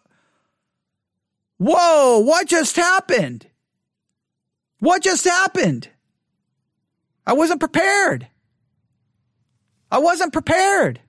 Whoa. 1.58 2.20
What 2.20 2.48
just 2.48 2.76
happened? 2.76 3.48
What 4.80 5.02
just 5.02 5.26
happened? 5.26 5.90
I 7.28 7.34
wasn't 7.34 7.60
prepared. 7.60 8.26
I 9.92 10.00
wasn't 10.00 10.32
prepared. 10.32 11.02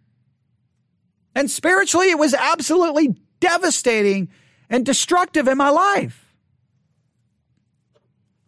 And 1.34 1.48
spiritually, 1.48 2.10
it 2.10 2.18
was 2.18 2.34
absolutely 2.34 3.16
devastating 3.38 4.28
and 4.68 4.84
destructive 4.84 5.46
in 5.46 5.56
my 5.56 5.70
life. 5.70 6.34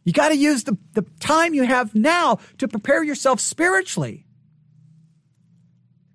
You 0.04 0.12
got 0.12 0.30
to 0.30 0.36
use 0.36 0.64
the, 0.64 0.76
the 0.94 1.06
time 1.20 1.54
you 1.54 1.62
have 1.62 1.94
now 1.94 2.40
to 2.58 2.66
prepare 2.66 3.04
yourself 3.04 3.38
spiritually. 3.38 4.26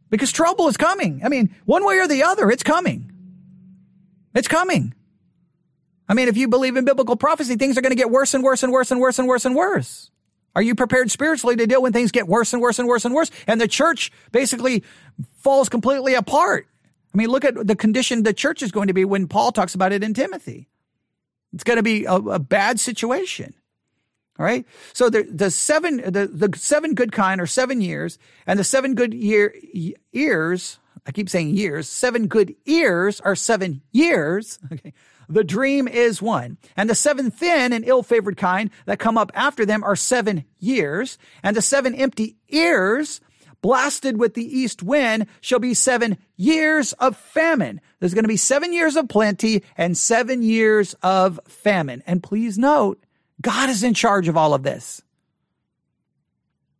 Because 0.09 0.33
trouble 0.33 0.67
is 0.67 0.75
coming. 0.75 1.21
I 1.23 1.29
mean, 1.29 1.55
one 1.63 1.85
way 1.85 1.99
or 1.99 2.07
the 2.07 2.23
other, 2.23 2.51
it's 2.51 2.63
coming. 2.63 3.11
It's 4.33 4.49
coming. 4.49 4.93
I 6.09 6.13
mean, 6.13 6.27
if 6.27 6.35
you 6.35 6.49
believe 6.49 6.75
in 6.75 6.83
biblical 6.83 7.15
prophecy, 7.15 7.55
things 7.55 7.77
are 7.77 7.81
going 7.81 7.91
to 7.91 7.97
get 7.97 8.11
worse 8.11 8.33
and 8.33 8.43
worse 8.43 8.61
and 8.61 8.73
worse 8.73 8.91
and 8.91 8.99
worse 8.99 9.17
and 9.19 9.27
worse 9.27 9.45
and 9.45 9.55
worse. 9.55 10.11
Are 10.55 10.61
you 10.61 10.73
prepared 10.73 11.11
spiritually 11.11 11.55
to 11.57 11.67
deal 11.67 11.81
when 11.81 11.91
things 11.91 12.11
get 12.11 12.27
worse 12.27 12.53
and 12.53 12.61
worse 12.61 12.79
and 12.79 12.87
worse 12.87 13.03
and 13.03 13.13
worse? 13.13 13.29
And 13.45 13.59
the 13.59 13.67
church 13.67 14.11
basically 14.31 14.83
falls 15.37 15.67
completely 15.67 16.13
apart. 16.13 16.67
I 17.13 17.17
mean, 17.17 17.29
look 17.29 17.45
at 17.45 17.67
the 17.67 17.75
condition 17.75 18.23
the 18.23 18.33
church 18.33 18.63
is 18.63 18.71
going 18.71 18.87
to 18.87 18.93
be 18.93 19.05
when 19.05 19.27
Paul 19.27 19.51
talks 19.51 19.75
about 19.75 19.91
it 19.91 20.03
in 20.03 20.13
Timothy. 20.13 20.67
It's 21.53 21.63
going 21.63 21.77
to 21.77 21.83
be 21.83 22.05
a, 22.05 22.15
a 22.15 22.39
bad 22.39 22.79
situation. 22.79 23.53
All 24.37 24.45
right. 24.45 24.65
So 24.93 25.09
the, 25.09 25.23
the 25.23 25.49
seven, 25.49 25.97
the, 25.97 26.27
the 26.27 26.57
seven 26.57 26.93
good 26.93 27.11
kind 27.11 27.39
are 27.39 27.47
seven 27.47 27.79
years 27.79 28.17
and 28.45 28.59
the 28.59 28.65
seven 28.65 28.95
good 28.95 29.13
year 29.13 29.55
ears. 30.11 30.79
I 31.07 31.11
keep 31.11 31.29
saying 31.29 31.55
years. 31.55 31.87
Seven 31.87 32.27
good 32.27 32.55
ears 32.65 33.21
are 33.21 33.35
seven 33.35 33.81
years. 33.91 34.59
Okay. 34.71 34.93
The 35.29 35.43
dream 35.43 35.87
is 35.87 36.21
one. 36.21 36.57
And 36.75 36.89
the 36.89 36.95
seven 36.95 37.31
thin 37.31 37.73
and 37.73 37.85
ill-favored 37.85 38.37
kind 38.37 38.69
that 38.85 38.99
come 38.99 39.17
up 39.17 39.31
after 39.33 39.65
them 39.65 39.83
are 39.83 39.95
seven 39.95 40.45
years. 40.59 41.17
And 41.43 41.55
the 41.55 41.61
seven 41.61 41.95
empty 41.95 42.37
ears 42.49 43.21
blasted 43.61 44.19
with 44.19 44.35
the 44.35 44.45
east 44.45 44.83
wind 44.83 45.25
shall 45.41 45.59
be 45.59 45.73
seven 45.73 46.17
years 46.35 46.93
of 46.93 47.17
famine. 47.17 47.81
There's 47.99 48.13
going 48.13 48.23
to 48.23 48.29
be 48.29 48.37
seven 48.37 48.71
years 48.71 48.95
of 48.95 49.09
plenty 49.09 49.63
and 49.75 49.97
seven 49.97 50.43
years 50.43 50.93
of 51.01 51.39
famine. 51.47 52.03
And 52.05 52.21
please 52.21 52.57
note, 52.59 53.03
God 53.41 53.69
is 53.69 53.83
in 53.83 53.95
charge 53.95 54.27
of 54.27 54.37
all 54.37 54.53
of 54.53 54.63
this. 54.63 55.01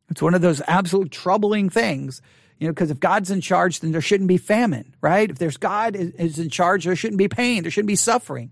It's 0.09 0.21
one 0.21 0.35
of 0.35 0.41
those 0.41 0.61
absolute 0.67 1.11
troubling 1.11 1.69
things 1.69 2.21
you 2.59 2.67
know, 2.67 2.73
because 2.73 2.91
if 2.91 2.99
God's 2.99 3.31
in 3.31 3.41
charge, 3.41 3.81
then 3.81 3.91
there 3.91 4.01
shouldn't 4.01 4.29
be 4.29 4.37
famine, 4.37 4.95
right? 5.01 5.29
If 5.29 5.37
there's 5.37 5.57
God 5.57 5.95
is 5.95 6.39
in 6.39 6.49
charge, 6.49 6.85
there 6.85 6.95
shouldn't 6.95 7.17
be 7.17 7.27
pain, 7.27 7.63
there 7.63 7.71
shouldn't 7.71 7.87
be 7.87 7.95
suffering. 7.95 8.51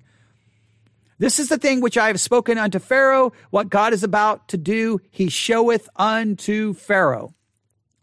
This 1.19 1.39
is 1.39 1.47
the 1.47 1.57
thing 1.57 1.79
which 1.79 1.97
I 1.97 2.07
have 2.07 2.19
spoken 2.19 2.57
unto 2.57 2.79
Pharaoh, 2.79 3.31
what 3.49 3.69
God 3.69 3.93
is 3.93 4.03
about 4.03 4.49
to 4.49 4.57
do, 4.57 4.99
he 5.09 5.29
showeth 5.29 5.87
unto 5.95 6.73
Pharaoh. 6.73 7.33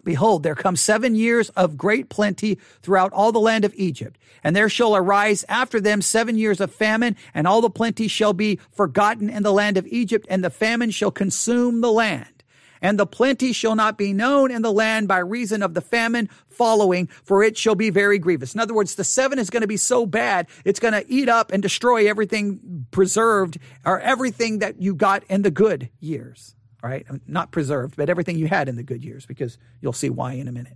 Behold, 0.03 0.43
there 0.43 0.55
come 0.55 0.77
seven 0.77 1.15
years 1.15 1.51
of 1.51 1.77
great 1.77 2.09
plenty 2.09 2.59
throughout 2.81 3.13
all 3.13 3.33
the 3.33 3.39
land 3.39 3.67
of 3.67 3.75
Egypt. 3.77 4.19
And 4.43 4.57
there 4.57 4.71
shall 4.71 4.97
arise 4.97 5.45
after 5.51 5.79
them 5.79 6.01
seven 6.01 6.39
years 6.39 6.61
of 6.61 6.73
famine, 6.73 7.17
and 7.35 7.47
all 7.47 7.61
the 7.61 7.69
plenty 7.69 8.09
shall 8.09 8.33
be 8.33 8.59
forgotten 8.73 9.29
in 9.29 9.43
the 9.43 9.53
land 9.53 9.77
of 9.77 9.87
Egypt, 9.89 10.27
and 10.31 10.43
the 10.43 10.49
famine 10.49 10.91
shall 10.91 11.11
consume 11.11 11.83
the 11.83 11.93
land 11.93 12.40
and 12.83 12.99
the 12.99 13.07
plenty 13.07 13.53
shall 13.53 13.75
not 13.75 13.99
be 13.99 14.13
known 14.13 14.51
in 14.51 14.63
the 14.63 14.73
land 14.73 15.09
by 15.09 15.19
reason 15.19 15.63
of 15.63 15.75
the 15.75 15.81
famine 15.81 16.29
following, 16.49 17.07
for 17.23 17.43
it 17.43 17.57
shall 17.57 17.75
be 17.75 17.91
very 17.91 18.19
grievous. 18.19 18.55
In 18.55 18.61
other 18.61 18.75
words, 18.75 18.95
the 18.95 19.05
seven 19.05 19.39
is 19.39 19.51
going 19.51 19.63
to 19.63 19.67
be 19.67 19.77
so 19.77 20.07
bad, 20.07 20.47
it's 20.65 20.81
going 20.81 20.95
to 20.95 21.05
eat 21.11 21.29
up 21.29 21.53
and 21.53 21.63
destroy 21.63 22.09
everything 22.09 22.87
preserved 22.91 23.59
or 23.85 24.01
everything 24.01 24.61
that 24.61 24.81
you 24.81 24.95
got 24.95 25.25
in 25.25 25.43
the 25.43 25.51
good 25.51 25.91
years. 26.01 26.55
Right? 26.83 27.07
Not 27.27 27.51
preserved, 27.51 27.97
but 27.97 28.09
everything 28.09 28.39
you 28.39 28.49
had 28.49 28.67
in 28.67 28.77
the 28.77 28.83
good 28.83 29.05
years, 29.05 29.27
because 29.27 29.59
you'll 29.83 29.93
see 29.93 30.09
why 30.09 30.33
in 30.33 30.49
a 30.49 30.53
minute. 30.53 30.73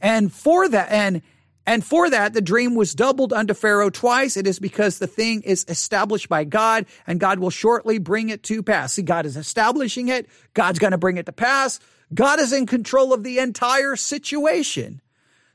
And 0.00 0.32
for 0.32 0.66
that, 0.68 0.90
and 0.90 1.20
and 1.68 1.84
for 1.84 2.08
that, 2.08 2.32
the 2.32 2.40
dream 2.40 2.74
was 2.74 2.94
doubled 2.94 3.30
unto 3.30 3.52
Pharaoh 3.52 3.90
twice. 3.90 4.38
It 4.38 4.46
is 4.46 4.58
because 4.58 4.98
the 4.98 5.06
thing 5.06 5.42
is 5.42 5.66
established 5.68 6.26
by 6.26 6.44
God 6.44 6.86
and 7.06 7.20
God 7.20 7.40
will 7.40 7.50
shortly 7.50 7.98
bring 7.98 8.30
it 8.30 8.42
to 8.44 8.62
pass. 8.62 8.94
See, 8.94 9.02
God 9.02 9.26
is 9.26 9.36
establishing 9.36 10.08
it. 10.08 10.30
God's 10.54 10.78
going 10.78 10.92
to 10.92 10.98
bring 10.98 11.18
it 11.18 11.26
to 11.26 11.32
pass. 11.32 11.78
God 12.14 12.40
is 12.40 12.54
in 12.54 12.64
control 12.64 13.12
of 13.12 13.22
the 13.22 13.38
entire 13.38 13.96
situation. 13.96 15.02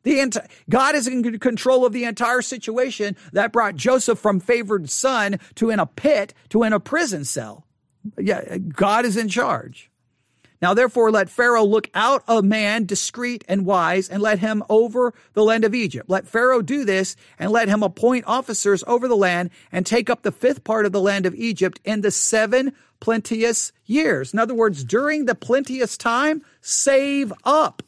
The 0.03 0.19
ent- 0.19 0.37
God 0.69 0.93
is 0.93 1.07
in 1.07 1.39
control 1.39 1.83
of 1.83 1.93
the 1.93 2.03
entire 2.03 2.43
situation 2.43 3.15
that 3.31 3.51
brought 3.51 3.75
Joseph 3.75 4.19
from 4.19 4.39
favored 4.39 4.91
son 4.91 5.39
to 5.55 5.71
in 5.71 5.79
a 5.79 5.87
pit 5.87 6.35
to 6.49 6.61
in 6.61 6.73
a 6.73 6.79
prison 6.79 7.25
cell. 7.25 7.65
Yeah, 8.19 8.59
God 8.59 9.05
is 9.05 9.17
in 9.17 9.29
charge. 9.29 9.89
Now 10.63 10.73
therefore 10.73 11.11
let 11.11 11.29
Pharaoh 11.29 11.65
look 11.65 11.89
out 11.93 12.23
a 12.25 12.41
man 12.41 12.85
discreet 12.85 13.43
and 13.49 13.65
wise 13.65 14.07
and 14.07 14.23
let 14.23 14.39
him 14.39 14.63
over 14.69 15.13
the 15.33 15.43
land 15.43 15.65
of 15.65 15.75
Egypt. 15.75 16.09
Let 16.09 16.25
Pharaoh 16.25 16.61
do 16.61 16.85
this 16.85 17.17
and 17.37 17.51
let 17.51 17.67
him 17.67 17.83
appoint 17.83 18.23
officers 18.27 18.81
over 18.87 19.09
the 19.09 19.17
land 19.17 19.49
and 19.73 19.85
take 19.85 20.09
up 20.09 20.21
the 20.21 20.31
fifth 20.31 20.63
part 20.63 20.85
of 20.85 20.93
the 20.93 21.01
land 21.01 21.25
of 21.25 21.35
Egypt 21.35 21.81
in 21.83 21.99
the 21.99 22.11
seven 22.11 22.71
plenteous 23.01 23.73
years. 23.85 24.31
In 24.31 24.39
other 24.39 24.55
words, 24.55 24.85
during 24.85 25.25
the 25.25 25.35
plenteous 25.35 25.97
time, 25.97 26.41
save 26.61 27.33
up. 27.43 27.83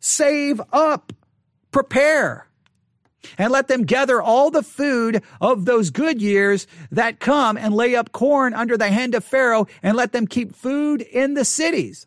Save 0.00 0.62
up. 0.72 1.12
Prepare 1.72 2.46
and 3.38 3.52
let 3.52 3.68
them 3.68 3.84
gather 3.84 4.20
all 4.20 4.50
the 4.50 4.62
food 4.62 5.22
of 5.40 5.64
those 5.64 5.90
good 5.90 6.20
years 6.20 6.66
that 6.90 7.20
come 7.20 7.56
and 7.56 7.74
lay 7.74 7.94
up 7.94 8.12
corn 8.12 8.54
under 8.54 8.76
the 8.76 8.88
hand 8.88 9.14
of 9.14 9.24
Pharaoh 9.24 9.66
and 9.82 9.96
let 9.96 10.12
them 10.12 10.26
keep 10.26 10.54
food 10.54 11.00
in 11.02 11.34
the 11.34 11.44
cities. 11.44 12.06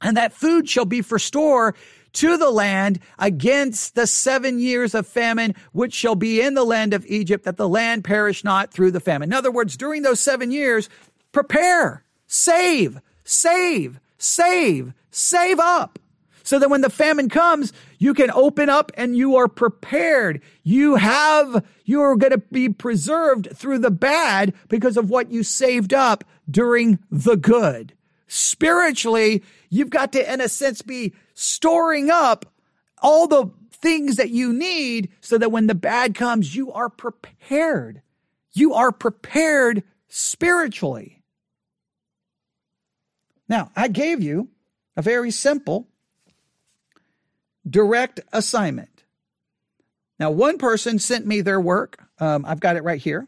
And 0.00 0.16
that 0.16 0.32
food 0.32 0.68
shall 0.68 0.84
be 0.84 1.02
for 1.02 1.18
store 1.18 1.74
to 2.14 2.36
the 2.38 2.50
land 2.50 2.98
against 3.18 3.94
the 3.94 4.06
seven 4.06 4.58
years 4.58 4.94
of 4.94 5.06
famine, 5.06 5.54
which 5.72 5.92
shall 5.92 6.14
be 6.14 6.40
in 6.40 6.54
the 6.54 6.64
land 6.64 6.94
of 6.94 7.04
Egypt, 7.06 7.44
that 7.44 7.56
the 7.56 7.68
land 7.68 8.04
perish 8.04 8.42
not 8.42 8.72
through 8.72 8.90
the 8.90 9.00
famine. 9.00 9.30
In 9.30 9.34
other 9.34 9.50
words, 9.50 9.76
during 9.76 10.02
those 10.02 10.20
seven 10.20 10.50
years, 10.50 10.88
prepare, 11.32 12.04
save, 12.26 13.00
save, 13.24 14.00
save, 14.18 14.94
save 15.10 15.58
up 15.58 15.98
so 16.42 16.58
that 16.58 16.70
when 16.70 16.80
the 16.80 16.90
famine 16.90 17.28
comes, 17.28 17.72
you 17.98 18.14
can 18.14 18.30
open 18.30 18.68
up 18.68 18.92
and 18.94 19.16
you 19.16 19.36
are 19.36 19.48
prepared. 19.48 20.42
You 20.62 20.96
have, 20.96 21.64
you 21.84 22.02
are 22.02 22.16
going 22.16 22.32
to 22.32 22.38
be 22.38 22.68
preserved 22.68 23.48
through 23.54 23.78
the 23.78 23.90
bad 23.90 24.54
because 24.68 24.96
of 24.96 25.10
what 25.10 25.30
you 25.30 25.42
saved 25.42 25.94
up 25.94 26.24
during 26.50 26.98
the 27.10 27.36
good. 27.36 27.94
Spiritually, 28.28 29.42
you've 29.70 29.90
got 29.90 30.12
to, 30.12 30.32
in 30.32 30.40
a 30.40 30.48
sense, 30.48 30.82
be 30.82 31.14
storing 31.34 32.10
up 32.10 32.46
all 33.02 33.26
the 33.26 33.50
things 33.70 34.16
that 34.16 34.30
you 34.30 34.52
need 34.52 35.10
so 35.20 35.38
that 35.38 35.52
when 35.52 35.66
the 35.66 35.74
bad 35.74 36.14
comes, 36.14 36.56
you 36.56 36.72
are 36.72 36.88
prepared. 36.88 38.02
You 38.52 38.74
are 38.74 38.90
prepared 38.90 39.84
spiritually. 40.08 41.22
Now, 43.48 43.70
I 43.76 43.88
gave 43.88 44.22
you 44.22 44.48
a 44.96 45.02
very 45.02 45.30
simple 45.30 45.88
direct 47.68 48.20
assignment. 48.32 49.04
Now, 50.18 50.30
one 50.30 50.58
person 50.58 50.98
sent 50.98 51.26
me 51.26 51.40
their 51.40 51.60
work. 51.60 51.98
Um, 52.18 52.44
I've 52.46 52.60
got 52.60 52.76
it 52.76 52.84
right 52.84 53.00
here, 53.00 53.26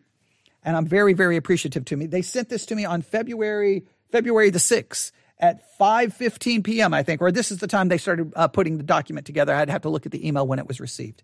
and 0.64 0.76
I'm 0.76 0.86
very, 0.86 1.12
very 1.12 1.36
appreciative 1.36 1.84
to 1.86 1.96
me. 1.96 2.06
They 2.06 2.22
sent 2.22 2.48
this 2.48 2.66
to 2.66 2.74
me 2.74 2.84
on 2.84 3.02
February 3.02 3.84
February 4.10 4.48
the 4.48 4.58
sixth 4.58 5.12
at 5.38 5.62
5:15 5.78 6.64
p.m. 6.64 6.94
I 6.94 7.02
think, 7.02 7.20
or 7.20 7.30
this 7.30 7.50
is 7.50 7.58
the 7.58 7.66
time 7.66 7.88
they 7.88 7.98
started 7.98 8.32
uh, 8.34 8.48
putting 8.48 8.78
the 8.78 8.82
document 8.82 9.26
together. 9.26 9.54
I'd 9.54 9.68
have 9.68 9.82
to 9.82 9.90
look 9.90 10.06
at 10.06 10.12
the 10.12 10.26
email 10.26 10.46
when 10.46 10.58
it 10.58 10.66
was 10.66 10.80
received. 10.80 11.22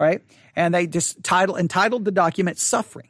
All 0.00 0.06
right, 0.06 0.22
and 0.56 0.74
they 0.74 0.86
just 0.86 1.22
title 1.22 1.56
entitled 1.56 2.04
the 2.04 2.10
document 2.10 2.58
"Suffering." 2.58 3.08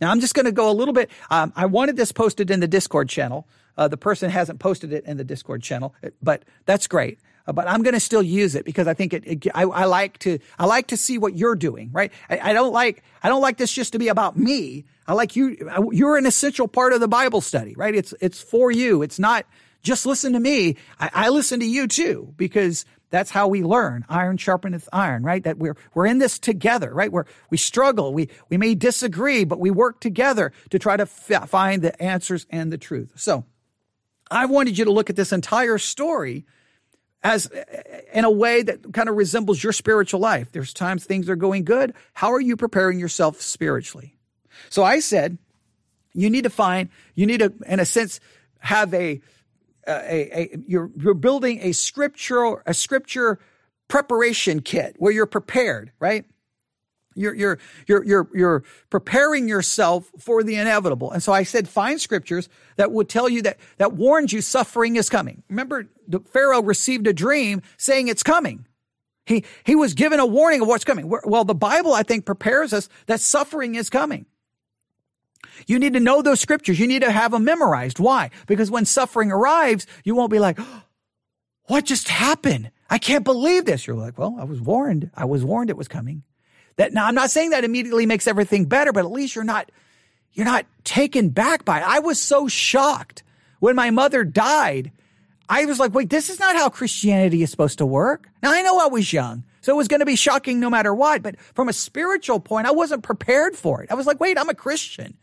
Now, 0.00 0.10
I'm 0.10 0.20
just 0.20 0.34
going 0.34 0.46
to 0.46 0.52
go 0.52 0.70
a 0.70 0.72
little 0.72 0.94
bit. 0.94 1.10
Um, 1.30 1.52
I 1.54 1.66
wanted 1.66 1.96
this 1.96 2.12
posted 2.12 2.50
in 2.50 2.60
the 2.60 2.66
Discord 2.66 3.08
channel. 3.08 3.46
Uh, 3.76 3.88
the 3.88 3.96
person 3.96 4.30
hasn't 4.30 4.58
posted 4.58 4.92
it 4.92 5.04
in 5.04 5.16
the 5.16 5.24
Discord 5.24 5.62
channel, 5.62 5.94
but 6.22 6.44
that's 6.64 6.86
great. 6.86 7.18
Uh, 7.46 7.52
but 7.52 7.68
I'm 7.68 7.82
going 7.82 7.94
to 7.94 8.00
still 8.00 8.22
use 8.22 8.54
it 8.54 8.64
because 8.64 8.86
I 8.86 8.94
think 8.94 9.12
it, 9.12 9.24
it 9.26 9.46
I, 9.54 9.62
I, 9.62 9.84
like 9.84 10.18
to, 10.20 10.38
I 10.58 10.66
like 10.66 10.88
to 10.88 10.96
see 10.96 11.18
what 11.18 11.36
you're 11.36 11.56
doing, 11.56 11.90
right? 11.92 12.12
I, 12.30 12.50
I, 12.50 12.52
don't 12.52 12.72
like, 12.72 13.02
I 13.22 13.28
don't 13.28 13.42
like 13.42 13.58
this 13.58 13.72
just 13.72 13.92
to 13.92 13.98
be 13.98 14.08
about 14.08 14.36
me. 14.36 14.84
I 15.06 15.12
like 15.12 15.36
you, 15.36 15.70
you're 15.92 16.16
an 16.16 16.26
essential 16.26 16.68
part 16.68 16.92
of 16.92 17.00
the 17.00 17.08
Bible 17.08 17.40
study, 17.42 17.74
right? 17.76 17.94
It's, 17.94 18.14
it's 18.20 18.40
for 18.40 18.70
you. 18.70 19.02
It's 19.02 19.18
not 19.18 19.44
just 19.82 20.06
listen 20.06 20.32
to 20.32 20.40
me. 20.40 20.76
I, 20.98 21.10
I 21.12 21.28
listen 21.28 21.60
to 21.60 21.66
you 21.66 21.86
too 21.86 22.32
because 22.36 22.86
that's 23.10 23.30
how 23.30 23.46
we 23.46 23.62
learn. 23.62 24.06
Iron 24.08 24.38
sharpeneth 24.38 24.88
iron, 24.92 25.22
right? 25.22 25.44
That 25.44 25.58
we're, 25.58 25.76
we're 25.92 26.06
in 26.06 26.18
this 26.18 26.38
together, 26.38 26.92
right? 26.92 27.12
Where 27.12 27.26
we 27.50 27.58
struggle. 27.58 28.14
We, 28.14 28.30
we 28.48 28.56
may 28.56 28.74
disagree, 28.74 29.44
but 29.44 29.60
we 29.60 29.70
work 29.70 30.00
together 30.00 30.52
to 30.70 30.78
try 30.78 30.96
to 30.96 31.02
f- 31.02 31.48
find 31.48 31.82
the 31.82 32.02
answers 32.02 32.46
and 32.50 32.72
the 32.72 32.78
truth. 32.78 33.12
So 33.16 33.44
I 34.30 34.46
wanted 34.46 34.78
you 34.78 34.86
to 34.86 34.90
look 34.90 35.10
at 35.10 35.16
this 35.16 35.32
entire 35.32 35.78
story 35.78 36.46
as 37.24 37.50
in 38.12 38.24
a 38.24 38.30
way 38.30 38.62
that 38.62 38.92
kind 38.92 39.08
of 39.08 39.16
resembles 39.16 39.64
your 39.64 39.72
spiritual 39.72 40.20
life. 40.20 40.52
There's 40.52 40.74
times 40.74 41.04
things 41.04 41.28
are 41.30 41.36
going 41.36 41.64
good. 41.64 41.94
How 42.12 42.32
are 42.32 42.40
you 42.40 42.56
preparing 42.56 43.00
yourself 43.00 43.40
spiritually? 43.40 44.14
So 44.68 44.84
I 44.84 45.00
said, 45.00 45.38
you 46.12 46.28
need 46.28 46.44
to 46.44 46.50
find, 46.50 46.90
you 47.14 47.26
need 47.26 47.38
to, 47.38 47.52
in 47.66 47.80
a 47.80 47.86
sense, 47.86 48.20
have 48.60 48.92
a, 48.92 49.20
uh, 49.86 50.00
a, 50.04 50.38
a 50.38 50.58
you're, 50.66 50.90
you're 50.96 51.14
building 51.14 51.60
a 51.62 51.72
scriptural, 51.72 52.60
a 52.66 52.74
scripture 52.74 53.40
preparation 53.88 54.60
kit 54.60 54.94
where 54.98 55.12
you're 55.12 55.26
prepared, 55.26 55.92
right? 55.98 56.26
You're, 57.14 57.34
you're, 57.34 57.58
you're, 57.86 58.04
you're, 58.04 58.28
you're 58.34 58.64
preparing 58.90 59.48
yourself 59.48 60.10
for 60.18 60.42
the 60.42 60.56
inevitable. 60.56 61.10
And 61.12 61.22
so 61.22 61.32
I 61.32 61.42
said, 61.42 61.68
find 61.68 62.00
scriptures 62.00 62.48
that 62.76 62.92
would 62.92 63.08
tell 63.08 63.28
you 63.28 63.42
that, 63.42 63.58
that 63.78 63.92
warns 63.92 64.32
you 64.32 64.40
suffering 64.40 64.96
is 64.96 65.08
coming. 65.08 65.42
Remember, 65.48 65.88
the 66.08 66.20
Pharaoh 66.20 66.62
received 66.62 67.06
a 67.06 67.12
dream 67.12 67.62
saying 67.76 68.08
it's 68.08 68.22
coming. 68.22 68.66
He, 69.26 69.44
he 69.64 69.74
was 69.74 69.94
given 69.94 70.20
a 70.20 70.26
warning 70.26 70.60
of 70.60 70.68
what's 70.68 70.84
coming. 70.84 71.08
Well, 71.24 71.44
the 71.44 71.54
Bible, 71.54 71.94
I 71.94 72.02
think, 72.02 72.26
prepares 72.26 72.72
us 72.72 72.88
that 73.06 73.20
suffering 73.20 73.74
is 73.74 73.88
coming. 73.88 74.26
You 75.66 75.78
need 75.78 75.92
to 75.94 76.00
know 76.00 76.20
those 76.20 76.40
scriptures. 76.40 76.78
You 76.78 76.86
need 76.86 77.02
to 77.02 77.10
have 77.10 77.30
them 77.30 77.44
memorized. 77.44 77.98
Why? 77.98 78.30
Because 78.46 78.70
when 78.70 78.84
suffering 78.84 79.30
arrives, 79.30 79.86
you 80.02 80.14
won't 80.14 80.30
be 80.30 80.38
like, 80.38 80.58
what 81.66 81.84
just 81.84 82.08
happened? 82.08 82.70
I 82.90 82.98
can't 82.98 83.24
believe 83.24 83.64
this. 83.64 83.86
You're 83.86 83.96
like, 83.96 84.18
well, 84.18 84.36
I 84.38 84.44
was 84.44 84.60
warned. 84.60 85.10
I 85.14 85.24
was 85.24 85.44
warned 85.44 85.70
it 85.70 85.76
was 85.76 85.88
coming. 85.88 86.22
That 86.76 86.92
now 86.92 87.06
I'm 87.06 87.14
not 87.14 87.30
saying 87.30 87.50
that 87.50 87.64
immediately 87.64 88.06
makes 88.06 88.26
everything 88.26 88.64
better, 88.64 88.92
but 88.92 89.04
at 89.04 89.10
least 89.10 89.34
you're 89.34 89.44
not 89.44 89.70
you're 90.32 90.46
not 90.46 90.66
taken 90.82 91.28
back 91.28 91.64
by 91.64 91.78
it. 91.78 91.86
I 91.86 92.00
was 92.00 92.20
so 92.20 92.48
shocked 92.48 93.22
when 93.60 93.76
my 93.76 93.90
mother 93.90 94.24
died. 94.24 94.90
I 95.48 95.64
was 95.66 95.78
like, 95.78 95.94
wait, 95.94 96.10
this 96.10 96.30
is 96.30 96.40
not 96.40 96.56
how 96.56 96.68
Christianity 96.68 97.42
is 97.42 97.50
supposed 97.50 97.78
to 97.78 97.86
work. 97.86 98.28
Now 98.42 98.52
I 98.52 98.62
know 98.62 98.78
I 98.78 98.86
was 98.86 99.12
young, 99.12 99.44
so 99.60 99.72
it 99.72 99.76
was 99.76 99.88
going 99.88 100.00
to 100.00 100.06
be 100.06 100.16
shocking 100.16 100.58
no 100.58 100.70
matter 100.70 100.94
what, 100.94 101.22
but 101.22 101.38
from 101.54 101.68
a 101.68 101.72
spiritual 101.72 102.40
point, 102.40 102.66
I 102.66 102.72
wasn't 102.72 103.02
prepared 103.02 103.54
for 103.54 103.82
it. 103.82 103.90
I 103.90 103.94
was 103.94 104.06
like, 104.06 104.20
wait, 104.20 104.38
I'm 104.38 104.48
a 104.48 104.54
Christian. 104.54 105.16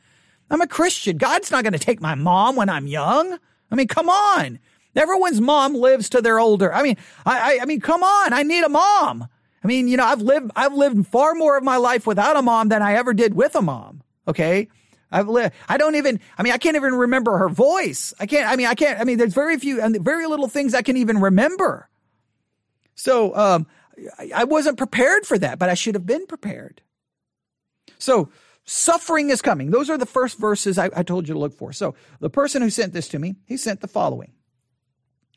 I'm 0.49 0.61
a 0.61 0.67
Christian. 0.67 1.17
God's 1.17 1.51
not 1.51 1.63
going 1.63 1.73
to 1.73 1.79
take 1.79 2.01
my 2.01 2.15
mom 2.15 2.55
when 2.55 2.69
I'm 2.69 2.87
young. 2.87 3.37
I 3.71 3.75
mean, 3.75 3.87
come 3.87 4.09
on. 4.09 4.59
Everyone's 4.95 5.39
mom 5.39 5.73
lives 5.73 6.09
to 6.09 6.21
their 6.21 6.39
older. 6.39 6.73
I 6.73 6.83
mean, 6.83 6.97
I, 7.25 7.39
I, 7.39 7.59
I 7.61 7.65
mean, 7.65 7.79
come 7.79 8.03
on. 8.03 8.33
I 8.33 8.43
need 8.43 8.63
a 8.63 8.69
mom. 8.69 9.27
I 9.63 9.67
mean, 9.67 9.87
you 9.87 9.97
know, 9.97 10.05
I've 10.05 10.21
lived, 10.21 10.51
I've 10.55 10.73
lived 10.73 11.07
far 11.07 11.35
more 11.35 11.57
of 11.57 11.63
my 11.63 11.77
life 11.77 12.07
without 12.07 12.35
a 12.35 12.41
mom 12.41 12.69
than 12.69 12.81
I 12.81 12.95
ever 12.95 13.13
did 13.13 13.35
with 13.35 13.55
a 13.55 13.61
mom. 13.61 14.01
Okay. 14.27 14.67
I've 15.11 15.27
lived, 15.27 15.53
I 15.67 15.77
don't 15.77 15.95
even, 15.95 16.19
I 16.37 16.43
mean, 16.43 16.53
I 16.53 16.57
can't 16.57 16.75
even 16.75 16.93
remember 16.93 17.37
her 17.37 17.49
voice. 17.49 18.13
I 18.19 18.25
can't, 18.25 18.49
I 18.49 18.55
mean, 18.55 18.67
I 18.67 18.75
can't, 18.75 18.99
I 18.99 19.03
mean, 19.03 19.17
there's 19.17 19.33
very 19.33 19.57
few 19.57 19.81
and 19.81 19.99
very 20.01 20.25
little 20.25 20.47
things 20.47 20.73
I 20.73 20.81
can 20.81 20.97
even 20.97 21.19
remember. 21.19 21.89
So, 22.95 23.35
um, 23.35 23.67
I, 24.17 24.31
I 24.37 24.43
wasn't 24.45 24.77
prepared 24.77 25.25
for 25.25 25.37
that, 25.37 25.59
but 25.59 25.69
I 25.69 25.73
should 25.73 25.95
have 25.95 26.05
been 26.05 26.25
prepared. 26.27 26.81
So, 27.97 28.29
suffering 28.63 29.29
is 29.29 29.41
coming. 29.41 29.71
Those 29.71 29.89
are 29.89 29.97
the 29.97 30.05
first 30.05 30.39
verses 30.39 30.77
I, 30.77 30.89
I 30.95 31.03
told 31.03 31.27
you 31.27 31.33
to 31.33 31.39
look 31.39 31.53
for. 31.53 31.73
So, 31.73 31.95
the 32.19 32.29
person 32.29 32.61
who 32.61 32.69
sent 32.69 32.93
this 32.93 33.09
to 33.09 33.19
me, 33.19 33.35
he 33.45 33.57
sent 33.57 33.81
the 33.81 33.87
following. 33.87 34.31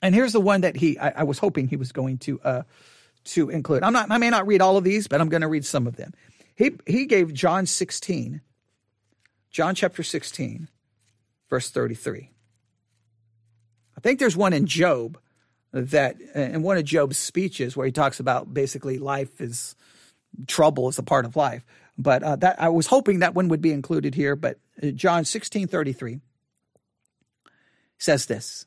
And 0.03 0.15
here's 0.15 0.33
the 0.33 0.41
one 0.41 0.61
that 0.61 0.77
he, 0.77 0.99
I, 0.99 1.21
I 1.21 1.23
was 1.25 1.39
hoping 1.39 1.67
he 1.67 1.77
was 1.77 1.91
going 1.91 2.19
to, 2.19 2.41
uh, 2.43 2.63
to 3.25 3.51
include. 3.51 3.83
I'm 3.83 3.93
not, 3.93 4.11
I 4.11 4.19
may 4.19 4.31
not 4.31 4.47
read 4.47 4.61
all 4.61 4.77
of 4.77 4.85
these, 4.85 5.09
but 5.09 5.21
I'm 5.21 5.29
going 5.29 5.43
to 5.43 5.49
read 5.49 5.65
some 5.65 5.87
of 5.87 5.97
them. 5.97 6.13
He, 6.55 6.73
he 6.87 7.07
gave 7.07 7.33
John 7.33 7.67
16, 7.67 8.41
John 9.51 9.75
chapter 9.75 10.03
16, 10.03 10.69
verse 11.51 11.71
33. 11.71 12.31
I 13.97 14.01
think 14.01 14.19
there's 14.19 14.37
one 14.37 14.53
in 14.53 14.67
Job 14.67 15.19
that, 15.73 16.21
in 16.35 16.63
one 16.63 16.77
of 16.77 16.85
Job's 16.85 17.19
speeches 17.19 17.77
where 17.77 17.87
he 17.87 17.93
talks 17.93 18.21
about 18.21 18.53
basically 18.53 18.99
life 18.99 19.41
is 19.41 19.75
trouble 20.47 20.89
is 20.89 20.99
a 20.99 21.03
part 21.03 21.25
of 21.25 21.37
life. 21.37 21.65
But 21.97 22.23
uh, 22.23 22.37
that 22.37 22.61
I 22.61 22.69
was 22.69 22.89
hoping 22.89 23.21
that 23.21 23.35
one 23.35 23.49
would 23.49 23.63
be 23.63 23.73
included 23.73 24.15
here. 24.15 24.37
But 24.37 24.59
uh, 24.83 24.89
John 24.89 25.25
16, 25.25 25.69
33 25.69 26.21
says 27.99 28.27
this. 28.27 28.67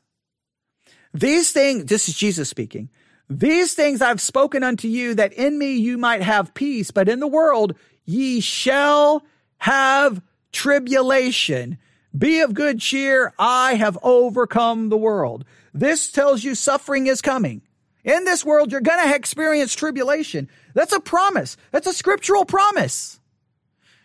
These 1.12 1.52
things, 1.52 1.86
this 1.86 2.08
is 2.08 2.14
Jesus 2.14 2.48
speaking. 2.48 2.90
These 3.30 3.74
things 3.74 4.00
I've 4.00 4.20
spoken 4.20 4.62
unto 4.62 4.88
you 4.88 5.14
that 5.14 5.32
in 5.34 5.58
me 5.58 5.76
you 5.76 5.98
might 5.98 6.22
have 6.22 6.54
peace, 6.54 6.90
but 6.90 7.08
in 7.08 7.20
the 7.20 7.26
world 7.26 7.74
ye 8.04 8.40
shall 8.40 9.22
have 9.58 10.22
tribulation. 10.52 11.78
Be 12.16 12.40
of 12.40 12.54
good 12.54 12.80
cheer. 12.80 13.34
I 13.38 13.74
have 13.74 13.98
overcome 14.02 14.88
the 14.88 14.96
world. 14.96 15.44
This 15.74 16.10
tells 16.10 16.42
you 16.42 16.54
suffering 16.54 17.06
is 17.06 17.20
coming. 17.20 17.62
In 18.02 18.24
this 18.24 18.44
world, 18.44 18.72
you're 18.72 18.80
going 18.80 19.06
to 19.06 19.14
experience 19.14 19.74
tribulation. 19.74 20.48
That's 20.72 20.94
a 20.94 21.00
promise. 21.00 21.56
That's 21.72 21.86
a 21.86 21.92
scriptural 21.92 22.46
promise. 22.46 23.20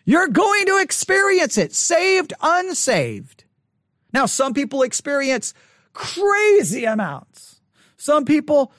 You're 0.04 0.28
going 0.28 0.66
to 0.66 0.80
experience 0.82 1.56
it, 1.56 1.74
saved, 1.74 2.34
unsaved. 2.42 3.44
Now, 4.12 4.26
some 4.26 4.52
people 4.52 4.82
experience 4.82 5.54
crazy 5.94 6.84
amounts. 6.84 7.60
Some 7.96 8.26
people 8.26 8.72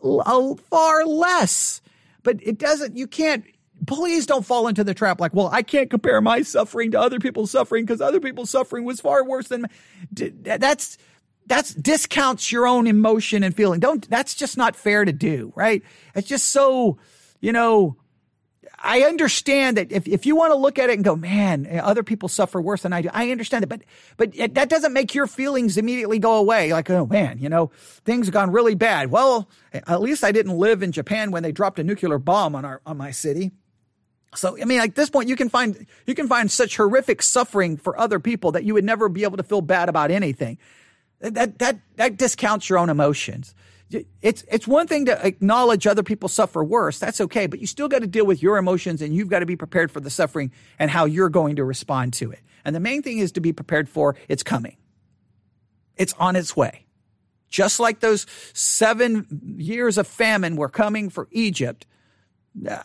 far 0.00 1.04
less. 1.06 1.80
But 2.22 2.38
it 2.42 2.58
doesn't, 2.58 2.96
you 2.96 3.06
can't, 3.06 3.44
please 3.86 4.26
don't 4.26 4.46
fall 4.46 4.68
into 4.68 4.84
the 4.84 4.94
trap 4.94 5.20
like, 5.20 5.34
well, 5.34 5.48
I 5.52 5.62
can't 5.62 5.90
compare 5.90 6.20
my 6.20 6.42
suffering 6.42 6.92
to 6.92 7.00
other 7.00 7.18
people's 7.18 7.50
suffering 7.50 7.84
because 7.84 8.00
other 8.00 8.20
people's 8.20 8.50
suffering 8.50 8.84
was 8.84 9.00
far 9.00 9.24
worse 9.24 9.48
than 9.48 9.66
that's 10.12 10.98
that's 11.46 11.74
discounts 11.74 12.52
your 12.52 12.66
own 12.66 12.86
emotion 12.86 13.42
and 13.42 13.54
feeling. 13.54 13.80
Don't 13.80 14.08
that's 14.08 14.34
just 14.34 14.56
not 14.56 14.76
fair 14.76 15.04
to 15.04 15.12
do, 15.12 15.52
right? 15.56 15.82
It's 16.14 16.28
just 16.28 16.50
so, 16.50 16.98
you 17.40 17.52
know, 17.52 17.96
I 18.84 19.02
understand 19.02 19.76
that 19.76 19.92
if, 19.92 20.08
if 20.08 20.26
you 20.26 20.34
want 20.34 20.50
to 20.50 20.56
look 20.56 20.78
at 20.78 20.90
it 20.90 20.94
and 20.94 21.04
go, 21.04 21.14
man, 21.14 21.68
other 21.82 22.02
people 22.02 22.28
suffer 22.28 22.60
worse 22.60 22.82
than 22.82 22.92
I 22.92 23.02
do, 23.02 23.10
I 23.12 23.30
understand 23.30 23.62
it. 23.62 23.68
But, 23.68 23.82
but 24.16 24.30
it, 24.34 24.54
that 24.54 24.68
doesn't 24.68 24.92
make 24.92 25.14
your 25.14 25.28
feelings 25.28 25.76
immediately 25.76 26.18
go 26.18 26.36
away. 26.36 26.72
Like, 26.72 26.90
oh 26.90 27.06
man, 27.06 27.38
you 27.38 27.48
know, 27.48 27.70
things 28.04 28.26
have 28.26 28.34
gone 28.34 28.50
really 28.50 28.74
bad. 28.74 29.10
Well, 29.10 29.48
at 29.72 30.00
least 30.00 30.24
I 30.24 30.32
didn't 30.32 30.58
live 30.58 30.82
in 30.82 30.90
Japan 30.90 31.30
when 31.30 31.44
they 31.44 31.52
dropped 31.52 31.78
a 31.78 31.84
nuclear 31.84 32.18
bomb 32.18 32.56
on 32.56 32.64
our, 32.64 32.80
on 32.84 32.96
my 32.96 33.12
city. 33.12 33.52
So, 34.34 34.60
I 34.60 34.64
mean, 34.64 34.80
at 34.80 34.94
this 34.96 35.10
point, 35.10 35.28
you 35.28 35.36
can 35.36 35.48
find, 35.48 35.86
you 36.06 36.14
can 36.14 36.26
find 36.26 36.50
such 36.50 36.76
horrific 36.76 37.22
suffering 37.22 37.76
for 37.76 37.98
other 37.98 38.18
people 38.18 38.52
that 38.52 38.64
you 38.64 38.74
would 38.74 38.84
never 38.84 39.08
be 39.08 39.22
able 39.22 39.36
to 39.36 39.42
feel 39.42 39.60
bad 39.60 39.88
about 39.88 40.10
anything. 40.10 40.58
That, 41.20 41.60
that, 41.60 41.78
that 41.96 42.16
discounts 42.16 42.68
your 42.68 42.78
own 42.78 42.90
emotions 42.90 43.54
it's 44.20 44.44
it's 44.50 44.66
one 44.66 44.86
thing 44.86 45.06
to 45.06 45.26
acknowledge 45.26 45.86
other 45.86 46.02
people 46.02 46.28
suffer 46.28 46.62
worse. 46.64 46.98
That's 46.98 47.20
okay, 47.20 47.46
but 47.46 47.60
you 47.60 47.66
still 47.66 47.88
got 47.88 48.00
to 48.00 48.06
deal 48.06 48.26
with 48.26 48.42
your 48.42 48.56
emotions 48.56 49.02
and 49.02 49.14
you've 49.14 49.28
got 49.28 49.40
to 49.40 49.46
be 49.46 49.56
prepared 49.56 49.90
for 49.90 50.00
the 50.00 50.10
suffering 50.10 50.52
and 50.78 50.90
how 50.90 51.04
you're 51.04 51.28
going 51.28 51.56
to 51.56 51.64
respond 51.64 52.12
to 52.14 52.30
it. 52.30 52.40
And 52.64 52.74
the 52.76 52.80
main 52.80 53.02
thing 53.02 53.18
is 53.18 53.32
to 53.32 53.40
be 53.40 53.52
prepared 53.52 53.88
for 53.88 54.16
it's 54.28 54.42
coming. 54.42 54.76
It's 55.96 56.14
on 56.18 56.36
its 56.36 56.56
way. 56.56 56.86
Just 57.48 57.78
like 57.80 58.00
those 58.00 58.26
7 58.54 59.56
years 59.58 59.98
of 59.98 60.06
famine 60.06 60.56
were 60.56 60.70
coming 60.70 61.10
for 61.10 61.28
Egypt, 61.32 61.86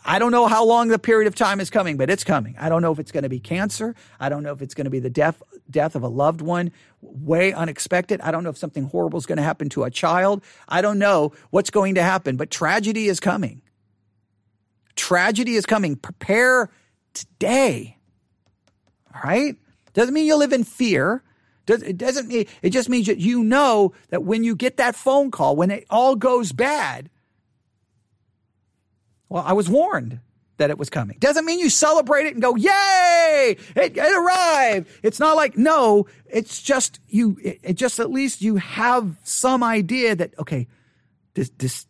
I 0.04 0.18
don't 0.18 0.32
know 0.32 0.46
how 0.46 0.64
long 0.64 0.88
the 0.88 0.98
period 0.98 1.26
of 1.26 1.34
time 1.34 1.60
is 1.60 1.68
coming, 1.68 1.98
but 1.98 2.08
it's 2.08 2.24
coming. 2.24 2.56
I 2.58 2.70
don't 2.70 2.80
know 2.80 2.90
if 2.90 2.98
it's 2.98 3.12
going 3.12 3.24
to 3.24 3.28
be 3.28 3.38
cancer. 3.38 3.94
I 4.18 4.30
don't 4.30 4.42
know 4.42 4.52
if 4.52 4.62
it's 4.62 4.72
going 4.74 4.86
to 4.86 4.90
be 4.90 4.98
the 4.98 5.10
death 5.10 5.42
death 5.70 5.94
of 5.94 6.02
a 6.02 6.08
loved 6.08 6.40
one, 6.40 6.72
way 7.02 7.52
unexpected. 7.52 8.20
I 8.22 8.30
don't 8.30 8.44
know 8.44 8.50
if 8.50 8.56
something 8.56 8.84
horrible 8.84 9.18
is 9.18 9.26
going 9.26 9.36
to 9.36 9.42
happen 9.42 9.68
to 9.70 9.84
a 9.84 9.90
child. 9.90 10.42
I 10.68 10.80
don't 10.80 10.98
know 10.98 11.32
what's 11.50 11.68
going 11.68 11.96
to 11.96 12.02
happen, 12.02 12.36
but 12.36 12.50
tragedy 12.50 13.08
is 13.08 13.20
coming. 13.20 13.60
Tragedy 14.96 15.54
is 15.54 15.66
coming. 15.66 15.96
Prepare 15.96 16.70
today. 17.12 17.98
All 19.14 19.20
right? 19.22 19.56
Doesn't 19.92 20.14
mean 20.14 20.26
you 20.26 20.36
live 20.36 20.52
in 20.54 20.64
fear. 20.64 21.22
It 21.66 21.98
doesn't 21.98 22.28
mean, 22.28 22.46
it 22.62 22.70
just 22.70 22.88
means 22.88 23.08
that 23.08 23.18
you 23.18 23.44
know 23.44 23.92
that 24.08 24.22
when 24.24 24.42
you 24.42 24.56
get 24.56 24.78
that 24.78 24.94
phone 24.94 25.30
call, 25.30 25.54
when 25.54 25.70
it 25.70 25.84
all 25.90 26.16
goes 26.16 26.52
bad, 26.52 27.10
well, 29.28 29.44
I 29.46 29.52
was 29.52 29.68
warned 29.68 30.20
that 30.58 30.70
it 30.70 30.78
was 30.78 30.90
coming. 30.90 31.16
Doesn't 31.18 31.44
mean 31.44 31.58
you 31.58 31.70
celebrate 31.70 32.26
it 32.26 32.34
and 32.34 32.42
go, 32.42 32.56
yay, 32.56 33.56
it, 33.76 33.96
it 33.96 33.98
arrived. 33.98 34.88
It's 35.02 35.20
not 35.20 35.36
like, 35.36 35.56
no, 35.56 36.06
it's 36.26 36.60
just 36.60 37.00
you, 37.08 37.38
it, 37.42 37.60
it, 37.62 37.72
just 37.74 38.00
at 38.00 38.10
least 38.10 38.42
you 38.42 38.56
have 38.56 39.16
some 39.22 39.62
idea 39.62 40.16
that, 40.16 40.38
okay, 40.38 40.66
this, 41.34 41.50
this, 41.58 41.86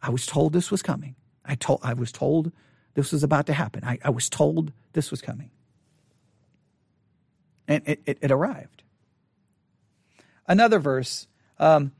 I 0.00 0.10
was 0.10 0.26
told 0.26 0.52
this 0.52 0.70
was 0.70 0.82
coming. 0.82 1.16
I 1.44 1.56
told, 1.56 1.80
I 1.82 1.94
was 1.94 2.12
told 2.12 2.52
this 2.94 3.12
was 3.12 3.22
about 3.22 3.46
to 3.46 3.52
happen. 3.52 3.82
I, 3.84 3.98
I 4.04 4.10
was 4.10 4.28
told 4.28 4.72
this 4.92 5.10
was 5.10 5.20
coming. 5.20 5.50
And 7.66 7.82
it, 7.86 8.00
it, 8.06 8.18
it 8.22 8.30
arrived. 8.30 8.82
Another 10.46 10.78
verse, 10.78 11.26
um, 11.58 11.92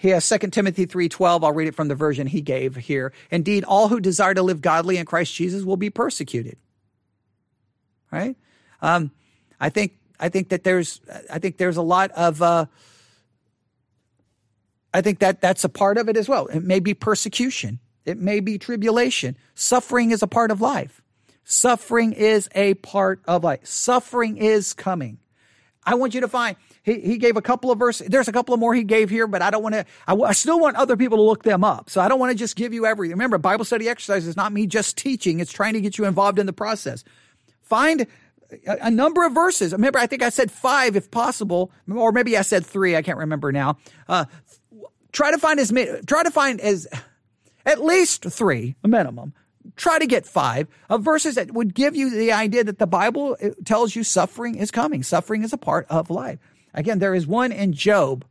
he 0.00 0.08
has 0.08 0.24
2 0.26 0.50
Timothy 0.50 0.86
3:12. 0.86 1.44
I'll 1.44 1.52
read 1.52 1.68
it 1.68 1.74
from 1.74 1.88
the 1.88 1.94
version 1.94 2.26
he 2.26 2.40
gave 2.40 2.74
here. 2.74 3.12
Indeed, 3.30 3.64
all 3.64 3.88
who 3.88 4.00
desire 4.00 4.32
to 4.32 4.40
live 4.40 4.62
godly 4.62 4.96
in 4.96 5.04
Christ 5.04 5.34
Jesus 5.34 5.62
will 5.62 5.76
be 5.76 5.90
persecuted. 5.90 6.56
Right? 8.10 8.34
Um, 8.80 9.10
I 9.60 9.68
think 9.68 9.98
I 10.18 10.30
think 10.30 10.48
that 10.48 10.64
there's 10.64 11.02
I 11.30 11.38
think 11.38 11.58
there's 11.58 11.76
a 11.76 11.82
lot 11.82 12.12
of 12.12 12.40
uh, 12.40 12.64
I 14.94 15.02
think 15.02 15.18
that 15.18 15.42
that's 15.42 15.64
a 15.64 15.68
part 15.68 15.98
of 15.98 16.08
it 16.08 16.16
as 16.16 16.30
well. 16.30 16.46
It 16.46 16.64
may 16.64 16.80
be 16.80 16.94
persecution. 16.94 17.78
It 18.06 18.18
may 18.18 18.40
be 18.40 18.56
tribulation. 18.56 19.36
Suffering 19.54 20.12
is 20.12 20.22
a 20.22 20.26
part 20.26 20.50
of 20.50 20.62
life. 20.62 21.02
Suffering 21.44 22.14
is 22.14 22.48
a 22.54 22.72
part 22.72 23.20
of 23.26 23.44
life. 23.44 23.66
Suffering 23.66 24.38
is 24.38 24.72
coming. 24.72 25.18
I 25.84 25.96
want 25.96 26.14
you 26.14 26.22
to 26.22 26.28
find 26.28 26.56
he, 26.82 27.00
he 27.00 27.18
gave 27.18 27.36
a 27.36 27.42
couple 27.42 27.70
of 27.70 27.78
verses. 27.78 28.08
There's 28.08 28.28
a 28.28 28.32
couple 28.32 28.54
of 28.54 28.60
more 28.60 28.74
he 28.74 28.84
gave 28.84 29.10
here, 29.10 29.26
but 29.26 29.42
I 29.42 29.50
don't 29.50 29.62
want 29.62 29.74
to, 29.74 29.84
I, 30.06 30.32
still 30.32 30.58
want 30.58 30.76
other 30.76 30.96
people 30.96 31.18
to 31.18 31.22
look 31.22 31.42
them 31.42 31.62
up. 31.62 31.90
So 31.90 32.00
I 32.00 32.08
don't 32.08 32.18
want 32.18 32.32
to 32.32 32.38
just 32.38 32.56
give 32.56 32.72
you 32.72 32.86
everything. 32.86 33.12
Remember, 33.12 33.38
Bible 33.38 33.64
study 33.64 33.88
exercise 33.88 34.26
is 34.26 34.36
not 34.36 34.52
me 34.52 34.66
just 34.66 34.96
teaching. 34.96 35.40
It's 35.40 35.52
trying 35.52 35.74
to 35.74 35.80
get 35.80 35.98
you 35.98 36.06
involved 36.06 36.38
in 36.38 36.46
the 36.46 36.52
process. 36.52 37.04
Find 37.62 38.06
a, 38.66 38.90
number 38.90 39.24
of 39.24 39.32
verses. 39.32 39.72
Remember, 39.72 39.98
I 39.98 40.06
think 40.06 40.22
I 40.22 40.30
said 40.30 40.50
five 40.50 40.96
if 40.96 41.10
possible, 41.10 41.70
or 41.88 42.12
maybe 42.12 42.36
I 42.36 42.42
said 42.42 42.66
three. 42.66 42.96
I 42.96 43.02
can't 43.02 43.18
remember 43.18 43.52
now. 43.52 43.78
Uh, 44.08 44.24
try 45.12 45.30
to 45.30 45.38
find 45.38 45.60
as 45.60 45.72
many, 45.72 46.00
try 46.06 46.22
to 46.22 46.30
find 46.30 46.60
as 46.60 46.88
at 47.66 47.82
least 47.82 48.24
three, 48.24 48.74
a 48.82 48.88
minimum. 48.88 49.34
Try 49.76 49.98
to 49.98 50.06
get 50.06 50.26
five 50.26 50.68
of 50.88 51.02
verses 51.02 51.34
that 51.36 51.52
would 51.52 51.74
give 51.74 51.94
you 51.94 52.10
the 52.10 52.32
idea 52.32 52.64
that 52.64 52.78
the 52.78 52.86
Bible 52.86 53.36
tells 53.64 53.94
you 53.94 54.02
suffering 54.02 54.56
is 54.56 54.70
coming. 54.70 55.02
Suffering 55.02 55.44
is 55.44 55.52
a 55.52 55.58
part 55.58 55.86
of 55.90 56.10
life. 56.10 56.38
Again, 56.74 56.98
there 56.98 57.14
is 57.14 57.26
one 57.26 57.52
in 57.52 57.72
Job. 57.72 58.24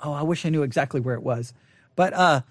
Oh, 0.00 0.12
I 0.12 0.22
wish 0.22 0.46
I 0.46 0.48
knew 0.48 0.62
exactly 0.62 1.00
where 1.00 1.14
it 1.14 1.22
was, 1.22 1.52
but 1.96 2.12
uh, 2.12 2.42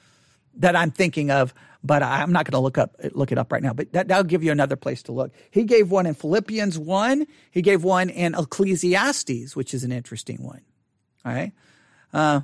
that 0.56 0.76
I'm 0.76 0.91
thinking 0.91 1.32
of. 1.32 1.54
But 1.84 2.04
I'm 2.04 2.34
not 2.34 2.43
going 2.43 2.54
to 2.54 2.60
look 2.60 2.78
up 2.78 2.95
look 3.12 3.32
it 3.32 3.38
up 3.38 3.52
right 3.52 3.63
now. 3.63 3.71
But 3.71 3.93
that, 3.93 4.08
that'll 4.10 4.23
give 4.23 4.43
you 4.43 4.52
another 4.52 4.76
place 4.76 5.04
to 5.04 5.13
look. 5.13 5.32
He 5.52 5.63
gave 5.63 5.89
one 5.89 6.06
in 6.06 6.15
Philippians 6.15 6.78
one. 6.78 7.28
He 7.52 7.62
gave 7.62 7.84
one 7.84 8.10
in 8.10 8.36
Ecclesiastes, 8.36 9.56
which 9.56 9.73
is 9.73 9.84
an 9.84 9.91
interesting 9.91 10.43
one. 10.43 10.62
All 11.23 11.32
right. 11.32 11.54
Uh, 12.12 12.41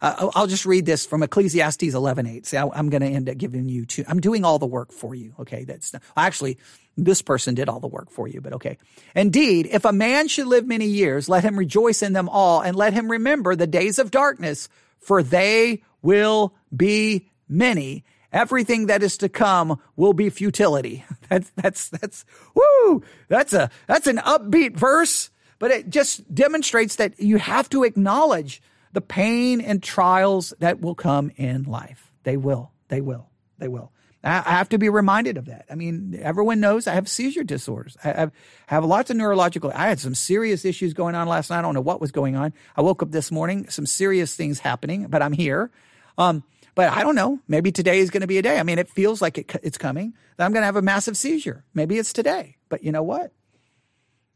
Uh, 0.00 0.30
I'll 0.34 0.46
just 0.46 0.66
read 0.66 0.86
this 0.86 1.06
from 1.06 1.22
Ecclesiastes 1.22 1.82
11:8. 1.82 2.46
See, 2.46 2.56
I, 2.56 2.68
am 2.78 2.90
going 2.90 3.02
to 3.02 3.08
end 3.08 3.28
up 3.28 3.36
giving 3.36 3.68
you 3.68 3.86
two. 3.86 4.04
I'm 4.06 4.20
doing 4.20 4.44
all 4.44 4.58
the 4.58 4.66
work 4.66 4.92
for 4.92 5.14
you. 5.14 5.34
Okay, 5.40 5.64
that's 5.64 5.92
actually 6.16 6.58
this 6.96 7.22
person 7.22 7.54
did 7.54 7.68
all 7.68 7.80
the 7.80 7.88
work 7.88 8.10
for 8.10 8.26
you, 8.28 8.40
but 8.40 8.54
okay. 8.54 8.76
Indeed, 9.14 9.68
if 9.70 9.84
a 9.84 9.92
man 9.92 10.28
should 10.28 10.46
live 10.46 10.66
many 10.66 10.86
years, 10.86 11.28
let 11.28 11.44
him 11.44 11.58
rejoice 11.58 12.02
in 12.02 12.12
them 12.12 12.28
all 12.28 12.60
and 12.60 12.76
let 12.76 12.92
him 12.92 13.10
remember 13.10 13.54
the 13.54 13.66
days 13.66 13.98
of 13.98 14.10
darkness, 14.10 14.68
for 14.98 15.22
they 15.22 15.82
will 16.02 16.54
be 16.74 17.28
many. 17.48 18.04
Everything 18.32 18.86
that 18.86 19.02
is 19.02 19.16
to 19.18 19.28
come 19.28 19.80
will 19.96 20.12
be 20.12 20.28
futility. 20.28 21.04
That's, 21.28 21.50
that's, 21.56 21.88
that's, 21.90 22.24
woo! 22.54 23.02
That's 23.28 23.52
a, 23.52 23.70
that's 23.86 24.06
an 24.06 24.16
upbeat 24.16 24.74
verse, 24.74 25.28
but 25.58 25.70
it 25.70 25.90
just 25.90 26.34
demonstrates 26.34 26.96
that 26.96 27.20
you 27.20 27.36
have 27.36 27.68
to 27.68 27.84
acknowledge 27.84 28.62
the 28.98 29.02
pain 29.02 29.60
and 29.60 29.80
trials 29.80 30.52
that 30.58 30.80
will 30.80 30.96
come 30.96 31.30
in 31.36 31.62
life. 31.62 32.10
They 32.24 32.36
will. 32.36 32.72
They 32.88 33.00
will. 33.00 33.28
They 33.58 33.68
will. 33.68 33.92
I 34.24 34.40
have 34.40 34.70
to 34.70 34.78
be 34.78 34.88
reminded 34.88 35.36
of 35.36 35.44
that. 35.44 35.66
I 35.70 35.76
mean, 35.76 36.18
everyone 36.20 36.58
knows 36.58 36.88
I 36.88 36.94
have 36.94 37.08
seizure 37.08 37.44
disorders. 37.44 37.96
I 38.02 38.08
have, 38.08 38.32
have 38.66 38.84
lots 38.84 39.10
of 39.10 39.16
neurological. 39.16 39.70
I 39.72 39.86
had 39.86 40.00
some 40.00 40.16
serious 40.16 40.64
issues 40.64 40.94
going 40.94 41.14
on 41.14 41.28
last 41.28 41.48
night. 41.48 41.60
I 41.60 41.62
don't 41.62 41.74
know 41.74 41.80
what 41.80 42.00
was 42.00 42.10
going 42.10 42.34
on. 42.34 42.52
I 42.76 42.82
woke 42.82 43.00
up 43.00 43.12
this 43.12 43.30
morning, 43.30 43.68
some 43.68 43.86
serious 43.86 44.34
things 44.34 44.58
happening, 44.58 45.06
but 45.06 45.22
I'm 45.22 45.32
here. 45.32 45.70
Um, 46.18 46.42
but 46.74 46.88
I 46.90 47.04
don't 47.04 47.14
know. 47.14 47.38
Maybe 47.46 47.70
today 47.70 48.00
is 48.00 48.10
going 48.10 48.22
to 48.22 48.26
be 48.26 48.38
a 48.38 48.42
day. 48.42 48.58
I 48.58 48.64
mean, 48.64 48.80
it 48.80 48.88
feels 48.88 49.22
like 49.22 49.38
it, 49.38 49.54
it's 49.62 49.78
coming 49.78 50.12
that 50.36 50.44
I'm 50.44 50.52
going 50.52 50.62
to 50.62 50.66
have 50.66 50.74
a 50.74 50.82
massive 50.82 51.16
seizure. 51.16 51.64
Maybe 51.72 51.98
it's 51.98 52.12
today. 52.12 52.56
But 52.68 52.82
you 52.82 52.90
know 52.90 53.04
what? 53.04 53.30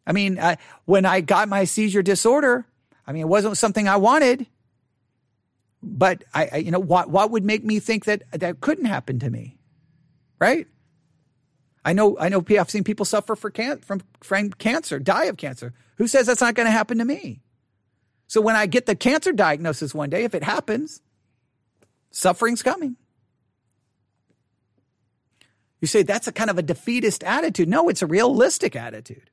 I 0.06 0.12
mean, 0.12 0.38
I, 0.38 0.58
when 0.84 1.04
I 1.04 1.20
got 1.20 1.48
my 1.48 1.64
seizure 1.64 2.02
disorder, 2.02 2.64
I 3.04 3.12
mean, 3.12 3.22
it 3.22 3.28
wasn't 3.28 3.58
something 3.58 3.88
I 3.88 3.96
wanted. 3.96 4.46
But 5.82 6.24
I, 6.32 6.48
I 6.52 6.56
you 6.58 6.70
know, 6.70 6.78
what 6.80 7.10
what 7.10 7.30
would 7.30 7.44
make 7.44 7.64
me 7.64 7.80
think 7.80 8.04
that 8.04 8.22
that 8.32 8.60
couldn't 8.60 8.84
happen 8.84 9.18
to 9.20 9.30
me? 9.30 9.58
right? 10.42 10.66
I 11.84 11.92
know, 11.92 12.18
I 12.18 12.28
know. 12.28 12.44
I've 12.58 12.68
seen 12.68 12.82
people 12.82 13.04
suffer 13.04 13.36
for 13.36 13.48
can, 13.48 13.78
from, 13.78 14.02
from 14.20 14.50
cancer, 14.50 14.98
die 14.98 15.26
of 15.26 15.36
cancer. 15.36 15.72
Who 15.98 16.08
says 16.08 16.26
that's 16.26 16.40
not 16.40 16.56
going 16.56 16.66
to 16.66 16.72
happen 16.72 16.98
to 16.98 17.04
me? 17.04 17.42
So 18.26 18.40
when 18.40 18.56
I 18.56 18.66
get 18.66 18.86
the 18.86 18.96
cancer 18.96 19.30
diagnosis 19.30 19.94
one 19.94 20.10
day, 20.10 20.24
if 20.24 20.34
it 20.34 20.42
happens, 20.42 21.00
suffering's 22.10 22.60
coming. 22.60 22.96
You 25.80 25.86
say 25.86 26.02
that's 26.02 26.26
a 26.26 26.32
kind 26.32 26.50
of 26.50 26.58
a 26.58 26.62
defeatist 26.62 27.22
attitude. 27.22 27.68
No, 27.68 27.88
it's 27.88 28.02
a 28.02 28.06
realistic 28.06 28.74
attitude. 28.74 29.30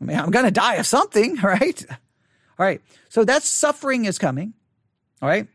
I 0.00 0.04
mean, 0.04 0.18
I'm 0.18 0.30
going 0.30 0.46
to 0.46 0.50
die 0.50 0.76
of 0.76 0.86
something, 0.86 1.36
right? 1.42 1.84
All 1.90 2.64
right. 2.64 2.80
So 3.10 3.24
that 3.24 3.42
suffering 3.42 4.06
is 4.06 4.18
coming. 4.18 4.54
All 5.22 5.28
right. 5.28 5.46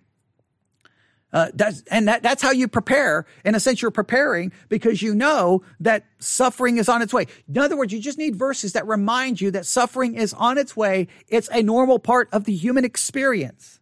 Uh, 1.35 1.51
that's, 1.53 1.83
and 1.91 2.07
that, 2.07 2.23
that's 2.23 2.41
how 2.41 2.51
you 2.51 2.65
prepare. 2.65 3.25
In 3.43 3.55
a 3.55 3.59
sense, 3.59 3.81
you're 3.81 3.91
preparing 3.91 4.53
because 4.69 5.01
you 5.01 5.13
know 5.13 5.63
that 5.81 6.05
suffering 6.17 6.77
is 6.77 6.87
on 6.87 7.01
its 7.01 7.13
way. 7.13 7.27
In 7.49 7.57
other 7.57 7.75
words, 7.75 7.91
you 7.91 7.99
just 7.99 8.17
need 8.17 8.37
verses 8.37 8.71
that 8.71 8.87
remind 8.87 9.41
you 9.41 9.51
that 9.51 9.65
suffering 9.65 10.15
is 10.15 10.33
on 10.33 10.57
its 10.57 10.77
way. 10.77 11.09
It's 11.27 11.49
a 11.51 11.61
normal 11.61 11.99
part 11.99 12.29
of 12.31 12.45
the 12.45 12.55
human 12.55 12.85
experience. 12.85 13.81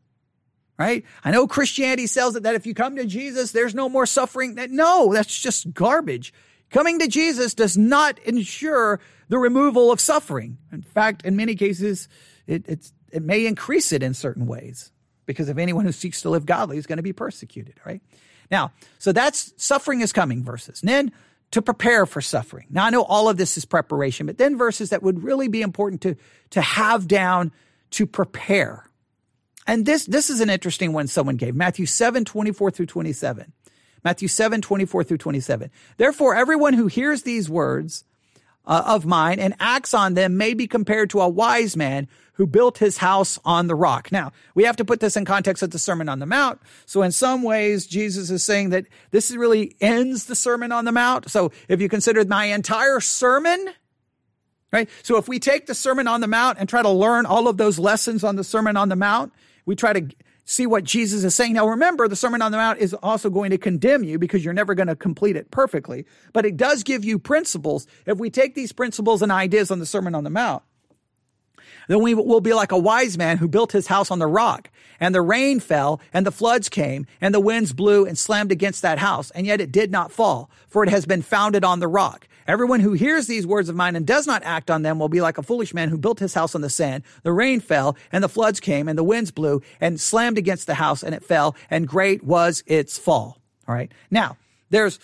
Right? 0.80 1.06
I 1.24 1.30
know 1.30 1.46
Christianity 1.46 2.08
sells 2.08 2.36
it 2.36 2.42
that 2.42 2.56
if 2.56 2.66
you 2.66 2.74
come 2.74 2.96
to 2.96 3.06
Jesus, 3.06 3.52
there's 3.52 3.76
no 3.76 3.88
more 3.88 4.08
suffering. 4.08 4.58
No, 4.72 5.14
that's 5.14 5.40
just 5.40 5.72
garbage. 5.74 6.34
Coming 6.72 6.98
to 6.98 7.08
Jesus 7.08 7.54
does 7.54 7.78
not 7.78 8.18
ensure 8.20 9.00
the 9.30 9.38
removal 9.38 9.92
of 9.92 10.00
suffering. 10.00 10.58
In 10.72 10.82
fact, 10.82 11.24
in 11.24 11.36
many 11.36 11.54
cases, 11.54 12.10
it, 12.48 12.68
it 12.68 13.22
may 13.22 13.46
increase 13.46 13.92
it 13.92 14.02
in 14.02 14.16
certain 14.16 14.48
ways 14.48 14.92
because 15.26 15.50
if 15.50 15.58
anyone 15.58 15.86
who 15.86 15.92
seeks 15.92 16.22
to 16.22 16.30
live 16.30 16.46
godly 16.46 16.78
is 16.78 16.86
going 16.86 16.98
to 16.98 17.04
be 17.04 17.14
persecuted, 17.14 17.76
right? 17.86 18.02
Now, 18.52 18.72
so 19.00 19.12
that's 19.12 19.54
suffering 19.58 20.02
is 20.02 20.14
coming 20.14 20.44
verses. 20.44 20.82
And 20.82 20.90
then 20.90 21.12
to 21.52 21.62
prepare 21.62 22.06
for 22.06 22.20
suffering. 22.20 22.66
Now 22.70 22.86
I 22.86 22.90
know 22.90 23.04
all 23.04 23.30
of 23.30 23.38
this 23.38 23.58
is 23.58 23.66
preparation, 23.66 24.26
but 24.26 24.38
then 24.38 24.58
verses 24.58 24.90
that 24.90 25.04
would 25.04 25.24
really 25.24 25.48
be 25.48 25.62
important 25.62 26.02
to, 26.02 26.16
to 26.52 26.62
have 26.62 27.08
down 27.08 27.52
to 27.92 28.08
prepare. 28.08 28.90
And 29.68 29.86
this, 29.86 30.06
this 30.06 30.30
is 30.30 30.42
an 30.42 30.50
interesting 30.50 30.94
one 30.94 31.08
someone 31.08 31.38
gave. 31.38 31.56
Matthew 31.56 31.86
7, 31.86 32.26
24 32.26 32.72
through 32.72 32.88
27. 32.88 33.54
Matthew 34.04 34.28
7, 34.28 34.62
24 34.62 35.04
through 35.04 35.18
27. 35.18 35.70
Therefore, 35.98 36.36
everyone 36.36 36.74
who 36.74 36.88
hears 36.88 37.22
these 37.22 37.50
words 37.50 38.04
uh, 38.66 38.84
of 38.86 39.06
mine 39.06 39.40
and 39.40 39.56
acts 39.60 39.94
on 39.94 40.14
them 40.14 40.38
may 40.38 40.54
be 40.54 40.68
compared 40.68 41.10
to 41.12 41.22
a 41.22 41.28
wise 41.28 41.76
man 41.76 42.08
who 42.34 42.48
built 42.48 42.80
his 42.80 42.98
house 42.98 43.40
on 43.46 43.68
the 43.68 43.76
rock. 43.76 44.12
Now, 44.12 44.32
we 44.56 44.64
have 44.64 44.76
to 44.78 44.86
put 44.86 45.00
this 45.00 45.16
in 45.16 45.26
context 45.26 45.62
of 45.62 45.70
the 45.70 45.80
Sermon 45.80 46.10
on 46.10 46.20
the 46.20 46.26
Mount. 46.26 46.60
So 46.86 47.04
in 47.04 47.12
some 47.12 47.44
ways, 47.44 47.86
Jesus 47.86 48.32
is 48.32 48.44
saying 48.44 48.70
that 48.70 48.88
this 49.12 49.32
really 49.32 49.76
ends 49.80 50.26
the 50.26 50.36
Sermon 50.36 50.72
on 50.72 50.86
the 50.86 50.92
Mount. 50.92 51.30
So 51.30 51.52
if 51.68 51.80
you 51.80 51.90
consider 51.90 52.26
my 52.26 52.46
entire 52.46 53.00
sermon, 53.00 53.70
right? 54.72 54.90
So 55.04 55.18
if 55.18 55.28
we 55.28 55.40
take 55.40 55.68
the 55.68 55.76
Sermon 55.76 56.08
on 56.08 56.22
the 56.22 56.28
Mount 56.28 56.58
and 56.58 56.68
try 56.68 56.82
to 56.82 56.90
learn 56.90 57.28
all 57.28 57.48
of 57.48 57.58
those 57.58 57.78
lessons 57.78 58.24
on 58.24 58.36
the 58.36 58.44
Sermon 58.44 58.78
on 58.78 58.90
the 58.90 58.96
Mount, 58.96 59.32
we 59.66 59.76
try 59.76 59.94
to 59.94 60.08
see 60.46 60.68
what 60.68 60.84
Jesus 60.84 61.24
is 61.24 61.36
saying. 61.36 61.54
Now, 61.54 61.68
remember, 61.68 62.08
the 62.08 62.16
Sermon 62.16 62.42
on 62.42 62.52
the 62.52 62.58
Mount 62.58 62.80
is 62.80 62.94
also 62.96 63.30
going 63.30 63.52
to 63.52 63.58
condemn 63.58 64.04
you 64.04 64.20
because 64.20 64.44
you're 64.44 64.54
never 64.54 64.76
going 64.76 64.88
to 64.88 64.96
complete 64.96 65.36
it 65.36 65.52
perfectly, 65.52 66.06
but 66.34 66.46
it 66.46 66.58
does 66.58 66.84
give 66.84 67.06
you 67.06 67.18
principles. 67.18 67.88
If 68.06 68.18
we 68.18 68.30
take 68.30 68.56
these 68.56 68.72
principles 68.72 69.22
and 69.22 69.32
ideas 69.32 69.72
on 69.72 69.80
the 69.80 69.86
Sermon 69.86 70.16
on 70.16 70.24
the 70.24 70.30
Mount, 70.30 70.64
then 71.88 72.02
we 72.02 72.14
will 72.14 72.42
be 72.42 72.54
like 72.54 72.72
a 72.72 72.78
wise 72.78 73.18
man 73.18 73.38
who 73.38 73.48
built 73.48 73.72
his 73.72 73.88
house 73.88 74.10
on 74.10 74.20
the 74.20 74.28
rock. 74.28 74.70
And 75.00 75.14
the 75.14 75.22
rain 75.22 75.60
fell, 75.60 76.00
and 76.14 76.26
the 76.26 76.32
floods 76.32 76.70
came, 76.70 77.06
and 77.20 77.34
the 77.34 77.42
winds 77.42 77.74
blew 77.74 78.06
and 78.06 78.18
slammed 78.18 78.52
against 78.52 78.82
that 78.84 79.00
house, 79.00 79.32
and 79.32 79.46
yet 79.46 79.60
it 79.60 79.72
did 79.72 79.92
not 79.92 80.12
fall, 80.12 80.50
for 80.68 80.84
it 80.84 80.90
has 80.90 81.06
been 81.06 81.22
founded 81.22 81.66
on 81.66 81.80
the 81.80 81.88
rock. 81.88 82.28
Everyone 82.48 82.80
who 82.80 82.94
hears 82.94 83.28
these 83.28 83.48
words 83.48 83.70
of 83.70 83.76
mine 83.76 83.96
and 83.96 84.06
does 84.06 84.28
not 84.28 84.44
act 84.44 84.70
on 84.70 84.82
them 84.82 85.00
will 85.00 85.10
be 85.10 85.22
like 85.22 85.38
a 85.38 85.44
foolish 85.44 85.74
man 85.74 85.90
who 85.90 85.98
built 85.98 86.20
his 86.20 86.34
house 86.34 86.56
on 86.56 86.62
the 86.62 86.70
sand. 86.70 87.04
The 87.24 87.32
rain 87.32 87.60
fell, 87.60 87.96
and 88.12 88.24
the 88.24 88.30
floods 88.30 88.60
came, 88.60 88.88
and 88.88 88.98
the 88.98 89.04
winds 89.04 89.32
blew 89.32 89.62
and 89.80 90.00
slammed 90.00 90.38
against 90.38 90.68
the 90.68 90.76
house, 90.76 91.04
and 91.04 91.16
it 91.16 91.24
fell, 91.24 91.56
and 91.70 91.88
great 91.88 92.24
was 92.24 92.64
its 92.68 92.98
fall. 92.98 93.38
All 93.68 93.76
right. 93.76 93.92
Now, 94.12 94.38
there's 94.70 95.00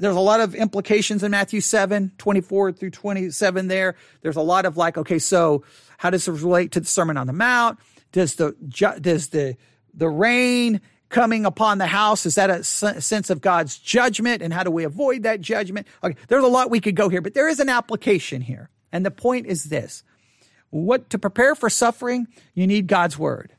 there's 0.00 0.16
a 0.16 0.20
lot 0.20 0.40
of 0.40 0.54
implications 0.54 1.22
in 1.22 1.30
Matthew 1.30 1.60
7, 1.60 2.12
24 2.16 2.72
through 2.72 2.90
27 2.90 3.68
there. 3.68 3.96
There's 4.22 4.36
a 4.36 4.40
lot 4.40 4.64
of 4.64 4.76
like, 4.78 4.96
okay, 4.96 5.18
so 5.18 5.62
how 5.98 6.08
does 6.08 6.24
this 6.24 6.42
relate 6.42 6.72
to 6.72 6.80
the 6.80 6.86
Sermon 6.86 7.18
on 7.18 7.26
the 7.26 7.34
Mount? 7.34 7.78
Does 8.12 8.36
the, 8.36 8.52
does 8.52 9.28
the, 9.28 9.56
the 9.92 10.08
rain 10.08 10.80
coming 11.10 11.44
upon 11.44 11.78
the 11.78 11.86
house, 11.86 12.24
is 12.24 12.36
that 12.36 12.48
a 12.48 12.64
sense 12.64 13.28
of 13.28 13.40
God's 13.40 13.76
judgment? 13.78 14.42
And 14.42 14.54
how 14.54 14.62
do 14.62 14.70
we 14.70 14.84
avoid 14.84 15.24
that 15.24 15.40
judgment? 15.40 15.86
Okay, 16.02 16.16
there's 16.28 16.44
a 16.44 16.48
lot 16.48 16.70
we 16.70 16.80
could 16.80 16.94
go 16.94 17.08
here, 17.08 17.20
but 17.20 17.34
there 17.34 17.48
is 17.48 17.60
an 17.60 17.68
application 17.68 18.40
here. 18.40 18.70
And 18.92 19.04
the 19.04 19.10
point 19.10 19.46
is 19.46 19.64
this. 19.64 20.02
What 20.70 21.10
to 21.10 21.18
prepare 21.18 21.54
for 21.54 21.68
suffering, 21.68 22.28
you 22.54 22.66
need 22.66 22.86
God's 22.86 23.18
word. 23.18 23.52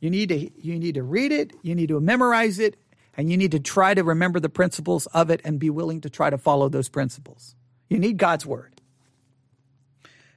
You 0.00 0.10
need 0.10 0.28
to 0.28 0.50
you 0.60 0.78
need 0.78 0.96
to 0.96 1.02
read 1.02 1.32
it, 1.32 1.54
you 1.62 1.74
need 1.74 1.88
to 1.88 1.98
memorize 1.98 2.58
it, 2.58 2.76
and 3.16 3.30
you 3.30 3.38
need 3.38 3.52
to 3.52 3.60
try 3.60 3.94
to 3.94 4.02
remember 4.04 4.38
the 4.38 4.50
principles 4.50 5.06
of 5.06 5.30
it 5.30 5.40
and 5.44 5.58
be 5.58 5.70
willing 5.70 6.02
to 6.02 6.10
try 6.10 6.28
to 6.28 6.36
follow 6.36 6.68
those 6.68 6.88
principles. 6.88 7.54
You 7.88 7.98
need 7.98 8.18
God's 8.18 8.44
word. 8.44 8.74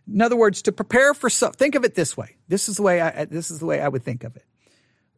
In 0.08 0.22
other 0.22 0.38
words, 0.38 0.62
to 0.62 0.72
prepare 0.72 1.14
for 1.14 1.30
suffering, 1.30 1.58
think 1.58 1.76
of 1.76 1.84
it 1.84 1.96
this 1.96 2.16
way. 2.16 2.38
This 2.48 2.70
is 2.70 2.78
the 2.78 2.84
way 2.84 3.02
I, 3.02 3.26
this 3.26 3.52
is 3.52 3.60
the 3.60 3.66
way 3.66 3.82
I 3.82 3.90
would 3.90 4.04
think 4.04 4.24
of 4.24 4.38
it. 4.38 4.46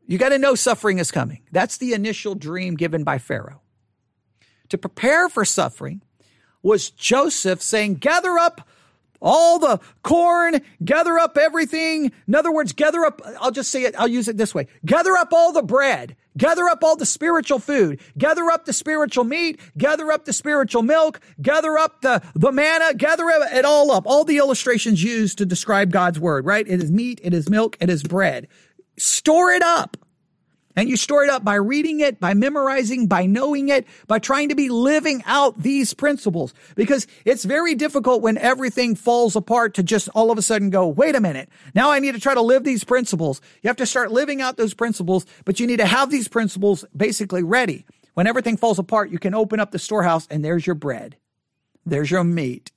You 0.10 0.18
got 0.18 0.30
to 0.30 0.40
know 0.40 0.56
suffering 0.56 0.98
is 0.98 1.12
coming. 1.12 1.42
That's 1.52 1.78
the 1.78 1.94
initial 1.94 2.34
dream 2.34 2.74
given 2.74 3.04
by 3.04 3.20
Pharaoh. 3.20 3.62
To 4.70 4.78
prepare 4.80 5.30
for 5.30 5.46
suffering 5.46 6.02
was 6.64 6.90
Joseph 6.90 7.62
saying, 7.62 7.96
gather 7.96 8.40
up 8.40 8.68
all 9.22 9.60
the 9.60 9.80
corn, 10.02 10.62
gather 10.84 11.20
up 11.20 11.38
everything. 11.38 12.12
In 12.28 12.34
other 12.34 12.52
words, 12.52 12.74
gather 12.74 13.06
up, 13.06 13.22
I'll 13.40 13.52
just 13.52 13.70
say 13.70 13.84
it, 13.84 13.94
I'll 14.00 14.08
use 14.08 14.28
it 14.28 14.38
this 14.38 14.56
way. 14.56 14.66
Gather 14.84 15.16
up 15.16 15.32
all 15.32 15.52
the 15.52 15.62
bread, 15.62 16.16
gather 16.36 16.68
up 16.68 16.84
all 16.84 16.96
the 16.96 17.06
spiritual 17.06 17.60
food, 17.60 18.00
gather 18.18 18.50
up 18.50 18.66
the 18.66 18.74
spiritual 18.74 19.26
meat, 19.26 19.60
gather 19.78 20.12
up 20.12 20.26
the 20.26 20.34
spiritual 20.34 20.82
milk, 20.82 21.20
gather 21.40 21.78
up 21.78 22.02
the, 22.02 22.24
the 22.34 22.52
manna, 22.52 22.96
gather 22.96 23.26
it 23.30 23.64
all 23.64 23.92
up. 23.92 24.08
All 24.08 24.24
the 24.24 24.38
illustrations 24.38 25.04
used 25.04 25.38
to 25.38 25.46
describe 25.46 25.92
God's 25.92 26.20
word, 26.20 26.48
right? 26.48 26.68
It 26.68 26.82
is 26.82 26.90
meat, 26.90 27.22
it 27.24 27.36
is 27.36 27.48
milk, 27.48 27.78
it 27.80 27.92
is 27.92 28.02
bread. 28.02 28.48
Store 29.00 29.52
it 29.52 29.62
up. 29.62 29.98
And 30.76 30.88
you 30.88 30.96
store 30.96 31.26
it 31.26 31.30
up 31.30 31.44
by 31.44 31.56
reading 31.56 32.00
it, 32.00 32.22
by 32.22 32.34
memorizing, 32.34 33.08
by 33.08 33.26
knowing 33.26 33.68
it, 33.68 33.86
by 34.08 34.20
trying 34.20 34.48
to 34.50 34.56
be 34.56 34.70
living 34.70 35.24
out 35.26 35.62
these 35.62 35.94
principles. 35.94 36.54
Because 36.76 37.06
it's 37.26 37.44
very 37.44 37.76
difficult 37.76 38.22
when 38.22 38.38
everything 38.38 38.96
falls 38.96 39.36
apart 39.36 39.74
to 39.74 39.84
just 39.84 40.08
all 40.16 40.32
of 40.32 40.38
a 40.38 40.42
sudden 40.42 40.70
go, 40.70 40.88
wait 40.88 41.16
a 41.16 41.20
minute. 41.20 41.50
Now 41.76 41.92
I 41.92 42.00
need 42.00 42.14
to 42.14 42.22
try 42.22 42.34
to 42.34 42.42
live 42.42 42.64
these 42.64 42.86
principles. 42.86 43.42
You 43.62 43.68
have 43.68 43.78
to 43.78 43.86
start 43.86 44.12
living 44.12 44.42
out 44.42 44.56
those 44.56 44.74
principles, 44.74 45.26
but 45.44 45.60
you 45.60 45.68
need 45.68 45.80
to 45.80 45.86
have 45.86 46.12
these 46.12 46.30
principles 46.30 46.86
basically 46.96 47.44
ready. 47.44 47.86
When 48.14 48.28
everything 48.28 48.56
falls 48.56 48.80
apart, 48.80 49.10
you 49.10 49.20
can 49.20 49.34
open 49.34 49.60
up 49.60 49.72
the 49.72 49.80
storehouse 49.80 50.28
and 50.30 50.46
there's 50.46 50.66
your 50.66 50.76
bread. 50.76 51.18
There's 51.86 52.12
your 52.12 52.24
meat. 52.24 52.72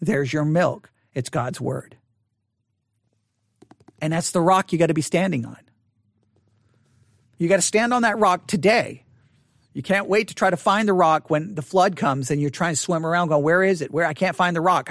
There's 0.00 0.32
your 0.32 0.44
milk. 0.44 0.90
It's 1.12 1.30
God's 1.30 1.60
word. 1.60 1.96
And 4.00 4.12
that's 4.12 4.30
the 4.30 4.40
rock 4.40 4.72
you 4.72 4.78
got 4.78 4.86
to 4.86 4.94
be 4.94 5.02
standing 5.02 5.44
on. 5.44 5.58
You 7.38 7.48
got 7.48 7.56
to 7.56 7.62
stand 7.62 7.94
on 7.94 8.02
that 8.02 8.18
rock 8.18 8.46
today. 8.46 9.04
You 9.72 9.82
can't 9.82 10.08
wait 10.08 10.28
to 10.28 10.34
try 10.34 10.50
to 10.50 10.56
find 10.56 10.88
the 10.88 10.92
rock 10.92 11.30
when 11.30 11.54
the 11.54 11.62
flood 11.62 11.94
comes 11.94 12.32
and 12.32 12.40
you're 12.40 12.50
trying 12.50 12.72
to 12.72 12.80
swim 12.80 13.06
around 13.06 13.28
going, 13.28 13.44
where 13.44 13.62
is 13.62 13.80
it? 13.80 13.92
Where 13.92 14.06
I 14.06 14.12
can't 14.12 14.34
find 14.34 14.56
the 14.56 14.60
rock. 14.60 14.90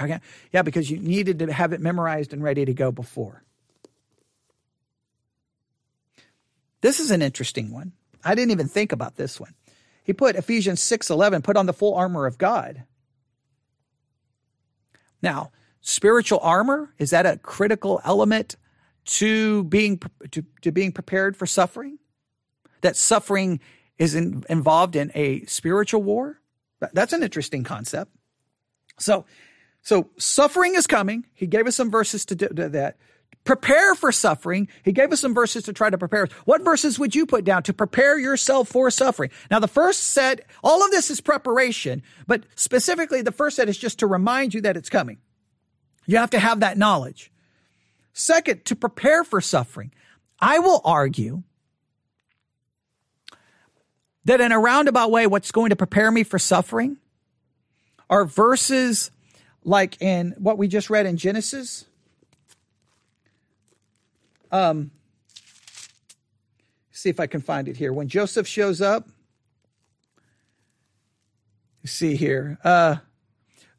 Yeah, 0.50 0.62
because 0.62 0.90
you 0.90 0.98
needed 0.98 1.40
to 1.40 1.52
have 1.52 1.74
it 1.74 1.80
memorized 1.80 2.32
and 2.32 2.42
ready 2.42 2.64
to 2.64 2.72
go 2.72 2.90
before. 2.90 3.44
This 6.80 7.00
is 7.00 7.10
an 7.10 7.22
interesting 7.22 7.70
one. 7.72 7.92
I 8.24 8.34
didn't 8.34 8.52
even 8.52 8.68
think 8.68 8.92
about 8.92 9.16
this 9.16 9.38
one. 9.38 9.54
He 10.04 10.14
put 10.14 10.36
Ephesians 10.36 10.80
6:11, 10.80 11.42
put 11.42 11.56
on 11.56 11.66
the 11.66 11.72
full 11.74 11.94
armor 11.94 12.24
of 12.24 12.38
God. 12.38 12.84
Now, 15.20 15.50
spiritual 15.82 16.38
armor, 16.40 16.94
is 16.98 17.10
that 17.10 17.26
a 17.26 17.36
critical 17.36 18.00
element 18.04 18.56
to 19.04 19.64
being 19.64 20.00
to, 20.30 20.44
to 20.62 20.72
being 20.72 20.92
prepared 20.92 21.36
for 21.36 21.44
suffering? 21.44 21.98
That 22.80 22.96
suffering 22.96 23.60
is 23.98 24.14
in, 24.14 24.44
involved 24.48 24.96
in 24.96 25.10
a 25.14 25.44
spiritual 25.46 26.02
war. 26.02 26.40
That's 26.92 27.12
an 27.12 27.22
interesting 27.22 27.64
concept. 27.64 28.12
So, 28.98 29.26
so 29.82 30.10
suffering 30.16 30.74
is 30.74 30.86
coming. 30.86 31.26
He 31.34 31.46
gave 31.46 31.66
us 31.66 31.76
some 31.76 31.90
verses 31.90 32.24
to 32.26 32.34
do 32.34 32.48
that. 32.48 32.96
Prepare 33.44 33.94
for 33.94 34.12
suffering. 34.12 34.68
He 34.82 34.92
gave 34.92 35.10
us 35.12 35.20
some 35.20 35.32
verses 35.32 35.64
to 35.64 35.72
try 35.72 35.88
to 35.88 35.96
prepare. 35.96 36.28
What 36.44 36.62
verses 36.62 36.98
would 36.98 37.14
you 37.14 37.24
put 37.24 37.44
down 37.44 37.62
to 37.64 37.72
prepare 37.72 38.18
yourself 38.18 38.68
for 38.68 38.90
suffering? 38.90 39.30
Now, 39.50 39.58
the 39.58 39.68
first 39.68 40.04
set, 40.04 40.44
all 40.62 40.84
of 40.84 40.90
this 40.90 41.10
is 41.10 41.20
preparation, 41.20 42.02
but 42.26 42.44
specifically 42.56 43.22
the 43.22 43.32
first 43.32 43.56
set 43.56 43.68
is 43.68 43.78
just 43.78 44.00
to 44.00 44.06
remind 44.06 44.52
you 44.52 44.60
that 44.62 44.76
it's 44.76 44.90
coming. 44.90 45.18
You 46.06 46.18
have 46.18 46.30
to 46.30 46.38
have 46.38 46.60
that 46.60 46.76
knowledge. 46.76 47.32
Second, 48.12 48.64
to 48.66 48.76
prepare 48.76 49.24
for 49.24 49.40
suffering. 49.40 49.92
I 50.40 50.58
will 50.58 50.80
argue 50.84 51.42
that 54.28 54.42
in 54.42 54.52
a 54.52 54.58
roundabout 54.58 55.10
way, 55.10 55.26
what's 55.26 55.50
going 55.50 55.70
to 55.70 55.76
prepare 55.76 56.10
me 56.10 56.22
for 56.22 56.38
suffering 56.38 56.98
are 58.10 58.26
verses 58.26 59.10
like 59.64 60.00
in 60.02 60.34
what 60.38 60.58
we 60.58 60.68
just 60.68 60.90
read 60.90 61.06
in 61.06 61.16
Genesis. 61.16 61.86
Um, 64.52 64.90
see 66.92 67.08
if 67.08 67.18
I 67.20 67.26
can 67.26 67.40
find 67.40 67.68
it 67.68 67.78
here. 67.78 67.90
When 67.90 68.08
Joseph 68.08 68.46
shows 68.46 68.82
up, 68.82 69.08
see 71.86 72.14
here, 72.14 72.58
uh, 72.64 72.96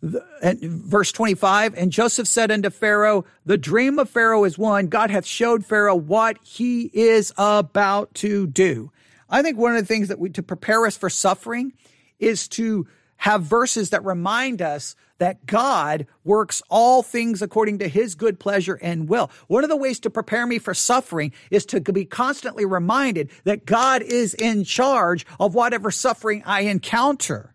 the, 0.02 0.26
and 0.42 0.60
verse 0.62 1.12
25, 1.12 1.76
and 1.78 1.92
Joseph 1.92 2.28
said 2.28 2.50
unto 2.50 2.72
Pharaoh, 2.72 3.24
The 3.46 3.58
dream 3.58 4.00
of 4.00 4.10
Pharaoh 4.10 4.46
is 4.46 4.58
one. 4.58 4.88
God 4.88 5.12
hath 5.12 5.28
showed 5.28 5.64
Pharaoh 5.64 5.96
what 5.96 6.40
he 6.42 6.90
is 6.92 7.34
about 7.38 8.16
to 8.16 8.48
do. 8.48 8.92
I 9.30 9.42
think 9.42 9.58
one 9.58 9.76
of 9.76 9.82
the 9.82 9.86
things 9.86 10.08
that 10.08 10.20
we, 10.20 10.30
to 10.32 10.44
prepare 10.44 10.86
us 10.86 10.98
for 10.98 11.10
suffering 11.10 11.74
is 12.20 12.48
to 12.50 12.88
have 13.18 13.44
verses 13.44 13.90
that 13.90 14.04
remind 14.06 14.62
us 14.62 14.96
that 15.18 15.46
God 15.46 16.08
works 16.24 16.62
all 16.70 17.04
things 17.04 17.42
according 17.42 17.80
to 17.80 17.88
his 17.90 18.16
good 18.16 18.40
pleasure 18.40 18.80
and 18.82 19.10
will. 19.10 19.30
One 19.48 19.66
of 19.66 19.70
the 19.70 19.76
ways 19.76 20.00
to 20.02 20.10
prepare 20.10 20.48
me 20.48 20.58
for 20.58 20.74
suffering 20.74 21.34
is 21.52 21.66
to 21.68 21.82
be 21.82 22.06
constantly 22.06 22.66
reminded 22.66 23.30
that 23.44 23.66
God 23.66 24.02
is 24.02 24.34
in 24.34 24.64
charge 24.64 25.26
of 25.38 25.54
whatever 25.54 25.92
suffering 25.92 26.42
I 26.46 26.62
encounter. 26.62 27.54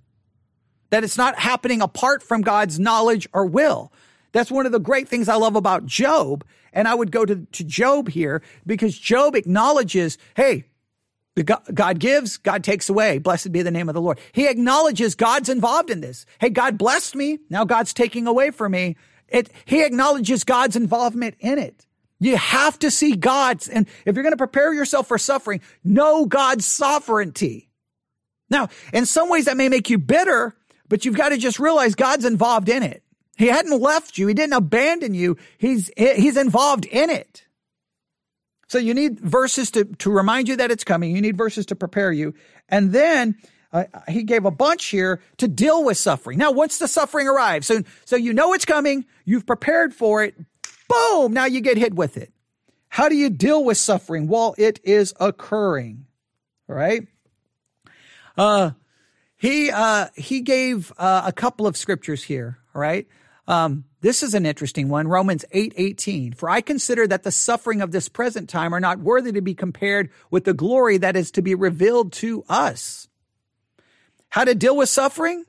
That 0.91 1.03
it's 1.03 1.17
not 1.17 1.39
happening 1.39 1.81
apart 1.81 2.23
from 2.23 2.43
God's 2.43 2.79
knowledge 2.79 3.27
or 3.33 3.47
will. 3.47 3.91
That's 4.33 4.51
one 4.51 4.67
of 4.67 4.73
the 4.73 4.79
great 4.79 5.09
things 5.09 5.31
I 5.31 5.37
love 5.37 5.57
about 5.57 5.87
Job. 5.87 6.45
And 6.75 6.87
I 6.87 6.95
would 6.95 7.11
go 7.11 7.25
to, 7.25 7.37
to 7.37 7.65
Job 7.65 8.09
here 8.09 8.43
because 8.67 8.99
Job 8.99 9.35
acknowledges, 9.35 10.19
hey, 10.37 10.65
God 11.43 11.99
gives, 11.99 12.37
God 12.37 12.63
takes 12.63 12.89
away. 12.89 13.19
Blessed 13.19 13.51
be 13.51 13.63
the 13.63 13.73
name 13.73 13.89
of 13.89 13.95
the 13.95 14.01
Lord. 14.01 14.21
He 14.33 14.47
acknowledges 14.47 15.17
God's 15.17 15.49
involved 15.49 15.91
in 15.91 16.01
this. 16.01 16.27
Hey, 16.39 16.51
God 16.51 16.79
blessed 16.79 17.17
me. 17.17 17.41
Now 17.51 17.65
God's 17.65 17.93
taking 17.93 18.29
away 18.29 18.53
from 18.53 18.73
me. 18.73 18.97
It, 19.29 19.51
he 19.65 19.83
acknowledges 19.83 20.45
God's 20.45 20.77
involvement 20.77 21.35
in 21.41 21.59
it. 21.59 21.87
You 22.21 22.37
have 22.37 22.79
to 22.79 22.91
see 22.91 23.17
God's, 23.17 23.69
and 23.69 23.89
if 24.05 24.15
you're 24.15 24.23
going 24.23 24.33
to 24.33 24.37
prepare 24.37 24.73
yourself 24.73 25.09
for 25.09 25.19
suffering, 25.19 25.61
know 25.83 26.25
God's 26.25 26.67
sovereignty. 26.67 27.69
Now, 28.49 28.69
in 28.93 29.05
some 29.05 29.29
ways 29.29 29.47
that 29.47 29.57
may 29.57 29.69
make 29.69 29.91
you 29.91 29.99
bitter, 29.99 30.55
but 30.89 31.05
you've 31.05 31.17
got 31.17 31.31
to 31.31 31.37
just 31.37 31.59
realize 31.59 31.97
God's 31.97 32.25
involved 32.25 32.69
in 32.69 32.83
it. 32.85 33.03
He 33.37 33.47
hadn't 33.47 33.81
left 33.81 34.17
you. 34.17 34.29
He 34.29 34.35
didn't 34.35 34.53
abandon 34.53 35.15
you. 35.15 35.37
He's, 35.59 35.91
he's 35.97 36.37
involved 36.37 36.85
in 36.87 37.11
it. 37.11 37.44
So 38.75 38.81
you 38.81 38.93
need 38.93 39.21
verses 39.21 39.71
to, 39.71 39.85
to 39.85 40.11
remind 40.11 40.49
you 40.49 40.57
that 40.57 40.73
it's 40.73 40.83
coming. 40.83 41.15
You 41.15 41.23
need 41.23 41.37
verses 41.37 41.65
to 41.67 41.77
prepare 41.77 42.11
you. 42.11 42.35
And 42.69 42.91
then 42.91 43.37
uh, 43.73 43.85
he 44.09 44.25
gave 44.25 44.47
a 44.47 44.51
bunch 44.51 44.87
here 44.87 45.21
to 45.37 45.47
deal 45.47 45.85
with 45.85 45.97
suffering. 45.97 46.39
Now, 46.39 46.51
once 46.51 46.79
the 46.79 46.89
suffering 46.89 47.29
arrives, 47.29 47.69
so, 47.69 47.83
so 48.05 48.17
you 48.17 48.33
know 48.33 48.53
it's 48.53 48.65
coming, 48.65 49.05
you've 49.25 49.47
prepared 49.47 49.95
for 49.95 50.25
it, 50.25 50.35
boom, 50.89 51.33
now 51.33 51.45
you 51.45 51.61
get 51.61 51.77
hit 51.77 51.95
with 51.95 52.17
it. 52.17 52.33
How 52.89 53.09
do 53.09 53.15
you 53.15 53.31
deal 53.31 53.63
with 53.63 53.77
suffering 53.77 54.27
while 54.27 54.57
it 54.59 54.81
is 54.83 55.15
occurring? 55.21 56.07
All 56.69 56.75
right. 56.75 57.07
Uh, 58.37 58.73
he, 59.37 59.71
uh, 59.71 60.09
he 60.17 60.41
gave, 60.41 60.93
uh, 60.99 61.23
a 61.25 61.33
couple 61.33 61.69
of 61.69 61.77
scriptures 61.77 62.25
here. 62.25 62.59
All 62.75 62.81
right. 62.81 63.07
Um, 63.47 63.85
this 64.01 64.23
is 64.23 64.35
an 64.35 64.47
interesting 64.47 64.89
one. 64.89 65.09
Romans 65.09 65.45
8, 65.53 65.75
18. 65.77 66.33
For 66.33 66.49
I 66.49 66.61
consider 66.61 67.07
that 67.07 67.23
the 67.23 67.31
suffering 67.31 67.81
of 67.81 67.93
this 67.93 68.09
present 68.09 68.49
time 68.49 68.75
are 68.75 68.81
not 68.81 68.99
worthy 68.99 69.33
to 69.33 69.41
be 69.41 69.55
compared 69.55 70.11
with 70.31 70.45
the 70.45 70.55
glory 70.55 70.99
that 70.99 71.17
is 71.17 71.31
to 71.33 71.43
be 71.43 71.55
revealed 71.55 72.13
to 72.15 72.45
us. 72.49 73.09
How 74.31 74.45
to 74.45 74.55
deal 74.55 74.77
with 74.77 74.89
suffering? 74.89 75.45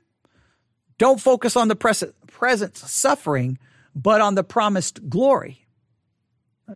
Don't 0.98 1.20
focus 1.20 1.56
on 1.56 1.68
the 1.68 1.76
present, 1.76 2.14
present 2.26 2.76
suffering, 2.76 3.58
but 3.94 4.20
on 4.20 4.34
the 4.34 4.44
promised 4.44 5.08
glory. 5.08 5.66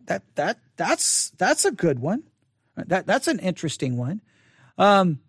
That, 0.05 0.23
that, 0.35 0.59
that's, 0.75 1.31
that's 1.31 1.65
a 1.65 1.71
good 1.71 1.99
one. 1.99 2.23
That, 2.75 3.05
that's 3.05 3.27
an 3.27 3.39
interesting 3.39 3.97
one. 3.97 4.21
Um, 4.77 5.19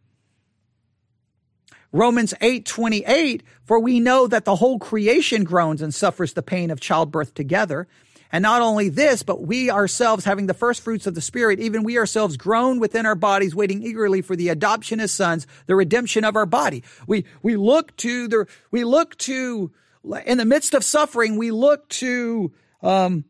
Romans 1.92 2.32
8:28, 2.40 3.42
for 3.64 3.78
we 3.78 4.00
know 4.00 4.26
that 4.26 4.44
the 4.44 4.56
whole 4.56 4.78
creation 4.78 5.44
groans 5.44 5.82
and 5.82 5.94
suffers 5.94 6.32
the 6.32 6.42
pain 6.42 6.70
of 6.70 6.80
childbirth 6.80 7.34
together. 7.34 7.86
And 8.34 8.42
not 8.42 8.62
only 8.62 8.88
this, 8.88 9.22
but 9.22 9.42
we 9.42 9.70
ourselves, 9.70 10.24
having 10.24 10.46
the 10.46 10.54
first 10.54 10.80
fruits 10.80 11.06
of 11.06 11.14
the 11.14 11.20
Spirit, 11.20 11.60
even 11.60 11.84
we 11.84 11.98
ourselves 11.98 12.38
groan 12.38 12.80
within 12.80 13.04
our 13.04 13.14
bodies, 13.14 13.54
waiting 13.54 13.82
eagerly 13.82 14.22
for 14.22 14.34
the 14.34 14.48
adoption 14.48 15.00
as 15.00 15.12
sons, 15.12 15.46
the 15.66 15.76
redemption 15.76 16.24
of 16.24 16.34
our 16.34 16.46
body. 16.46 16.82
We, 17.06 17.26
we 17.42 17.56
look 17.56 17.94
to 17.98 18.28
the, 18.28 18.46
we 18.70 18.84
look 18.84 19.18
to, 19.18 19.70
in 20.24 20.38
the 20.38 20.46
midst 20.46 20.72
of 20.72 20.82
suffering, 20.82 21.36
we 21.36 21.50
look 21.50 21.86
to, 21.90 22.52
um, 22.82 23.26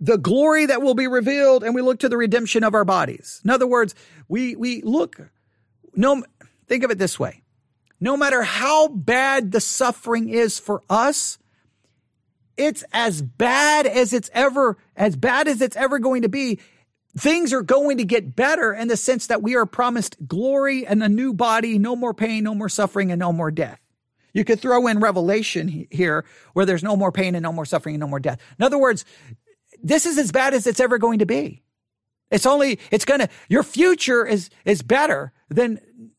the 0.00 0.18
glory 0.18 0.66
that 0.66 0.82
will 0.82 0.94
be 0.94 1.06
revealed 1.06 1.62
and 1.62 1.76
we 1.76 1.80
look 1.80 2.00
to 2.00 2.08
the 2.08 2.16
redemption 2.16 2.64
of 2.64 2.74
our 2.74 2.84
bodies. 2.84 3.40
In 3.44 3.50
other 3.50 3.68
words, 3.68 3.94
we, 4.26 4.56
we 4.56 4.82
look, 4.82 5.20
no, 5.94 6.24
think 6.66 6.82
of 6.82 6.90
it 6.90 6.98
this 6.98 7.20
way. 7.20 7.41
No 8.02 8.16
matter 8.16 8.42
how 8.42 8.88
bad 8.88 9.52
the 9.52 9.60
suffering 9.60 10.28
is 10.28 10.58
for 10.58 10.82
us, 10.90 11.38
it's 12.56 12.82
as 12.92 13.22
bad 13.22 13.86
as 13.86 14.12
it's 14.12 14.28
ever, 14.34 14.76
as 14.96 15.14
bad 15.14 15.46
as 15.46 15.60
it's 15.60 15.76
ever 15.76 16.00
going 16.00 16.22
to 16.22 16.28
be. 16.28 16.58
Things 17.16 17.52
are 17.52 17.62
going 17.62 17.98
to 17.98 18.04
get 18.04 18.34
better 18.34 18.74
in 18.74 18.88
the 18.88 18.96
sense 18.96 19.28
that 19.28 19.40
we 19.40 19.54
are 19.54 19.66
promised 19.66 20.16
glory 20.26 20.84
and 20.84 21.00
a 21.00 21.08
new 21.08 21.32
body, 21.32 21.78
no 21.78 21.94
more 21.94 22.12
pain, 22.12 22.42
no 22.42 22.56
more 22.56 22.68
suffering, 22.68 23.12
and 23.12 23.20
no 23.20 23.32
more 23.32 23.52
death. 23.52 23.78
You 24.34 24.44
could 24.44 24.58
throw 24.58 24.88
in 24.88 24.98
Revelation 24.98 25.86
here 25.88 26.24
where 26.54 26.66
there's 26.66 26.82
no 26.82 26.96
more 26.96 27.12
pain 27.12 27.36
and 27.36 27.44
no 27.44 27.52
more 27.52 27.66
suffering 27.66 27.94
and 27.94 28.00
no 28.00 28.08
more 28.08 28.18
death. 28.18 28.40
In 28.58 28.64
other 28.64 28.78
words, 28.78 29.04
this 29.80 30.06
is 30.06 30.18
as 30.18 30.32
bad 30.32 30.54
as 30.54 30.66
it's 30.66 30.80
ever 30.80 30.98
going 30.98 31.20
to 31.20 31.26
be. 31.26 31.62
It's 32.32 32.46
only, 32.46 32.80
it's 32.90 33.04
gonna, 33.04 33.28
your 33.48 33.62
future 33.62 34.26
is, 34.26 34.50
is 34.64 34.82
better 34.82 35.32
than, 35.50 35.78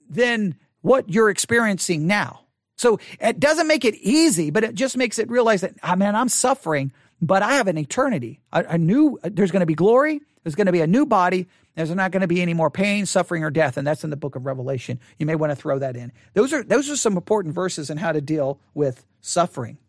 than 0.10 0.56
what 0.84 1.10
you're 1.10 1.32
experiencing 1.32 2.06
now. 2.06 2.42
So 2.76 3.00
it 3.20 3.40
doesn't 3.40 3.68
make 3.68 3.86
it 3.86 3.96
easy, 3.96 4.52
but 4.52 4.64
it 4.64 4.76
just 4.76 4.98
makes 4.98 5.18
it 5.18 5.30
realize 5.30 5.62
that, 5.62 5.74
oh, 5.84 5.96
man, 5.96 6.16
I'm 6.16 6.30
suffering, 6.30 6.92
but 7.22 7.42
I 7.42 7.54
have 7.54 7.68
an 7.68 7.78
eternity. 7.78 8.42
A, 8.52 8.64
a 8.70 8.78
new, 8.78 9.18
there's 9.24 9.52
going 9.52 9.62
to 9.62 9.66
be 9.66 9.76
glory. 9.76 10.22
There's 10.44 10.56
going 10.56 10.68
to 10.68 10.74
be 10.74 10.82
a 10.82 10.88
new 10.88 11.06
body. 11.06 11.48
There's 11.76 11.90
not 11.90 12.12
going 12.12 12.22
to 12.22 12.28
be 12.28 12.42
any 12.42 12.54
more 12.54 12.70
pain, 12.70 13.06
suffering, 13.06 13.44
or 13.44 13.50
death, 13.50 13.78
and 13.78 13.88
that's 13.88 14.04
in 14.04 14.10
the 14.10 14.18
book 14.18 14.36
of 14.36 14.46
Revelation. 14.46 15.00
You 15.18 15.26
may 15.26 15.36
want 15.36 15.52
to 15.52 15.56
throw 15.56 15.80
that 15.80 15.96
in. 15.96 16.12
Those 16.34 16.54
are 16.54 16.62
those 16.62 16.90
are 16.90 16.96
some 16.96 17.16
important 17.18 17.56
verses 17.56 17.90
in 17.90 17.98
how 17.98 18.12
to 18.12 18.22
deal 18.22 18.60
with 18.76 19.06
suffering. 19.22 19.80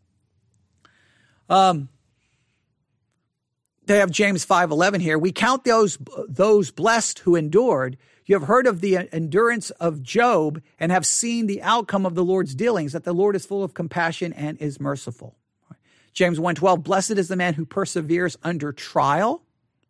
Um, 1.50 1.90
they 3.84 3.98
have 3.98 4.10
James 4.10 4.46
5:11 4.46 5.00
here. 5.00 5.18
We 5.18 5.30
count 5.30 5.64
those 5.64 5.98
those 6.26 6.70
blessed 6.70 7.18
who 7.18 7.36
endured. 7.36 7.98
You 8.26 8.38
have 8.38 8.48
heard 8.48 8.66
of 8.66 8.80
the 8.80 9.08
endurance 9.12 9.70
of 9.70 10.02
Job 10.02 10.62
and 10.80 10.90
have 10.90 11.04
seen 11.04 11.46
the 11.46 11.62
outcome 11.62 12.06
of 12.06 12.14
the 12.14 12.24
Lord's 12.24 12.54
dealings 12.54 12.92
that 12.92 13.04
the 13.04 13.12
Lord 13.12 13.36
is 13.36 13.44
full 13.44 13.62
of 13.62 13.74
compassion 13.74 14.32
and 14.32 14.58
is 14.60 14.80
merciful. 14.80 15.36
James 16.14 16.38
1:12 16.38 16.82
Blessed 16.82 17.12
is 17.12 17.28
the 17.28 17.36
man 17.36 17.54
who 17.54 17.66
perseveres 17.66 18.38
under 18.42 18.72
trial. 18.72 19.42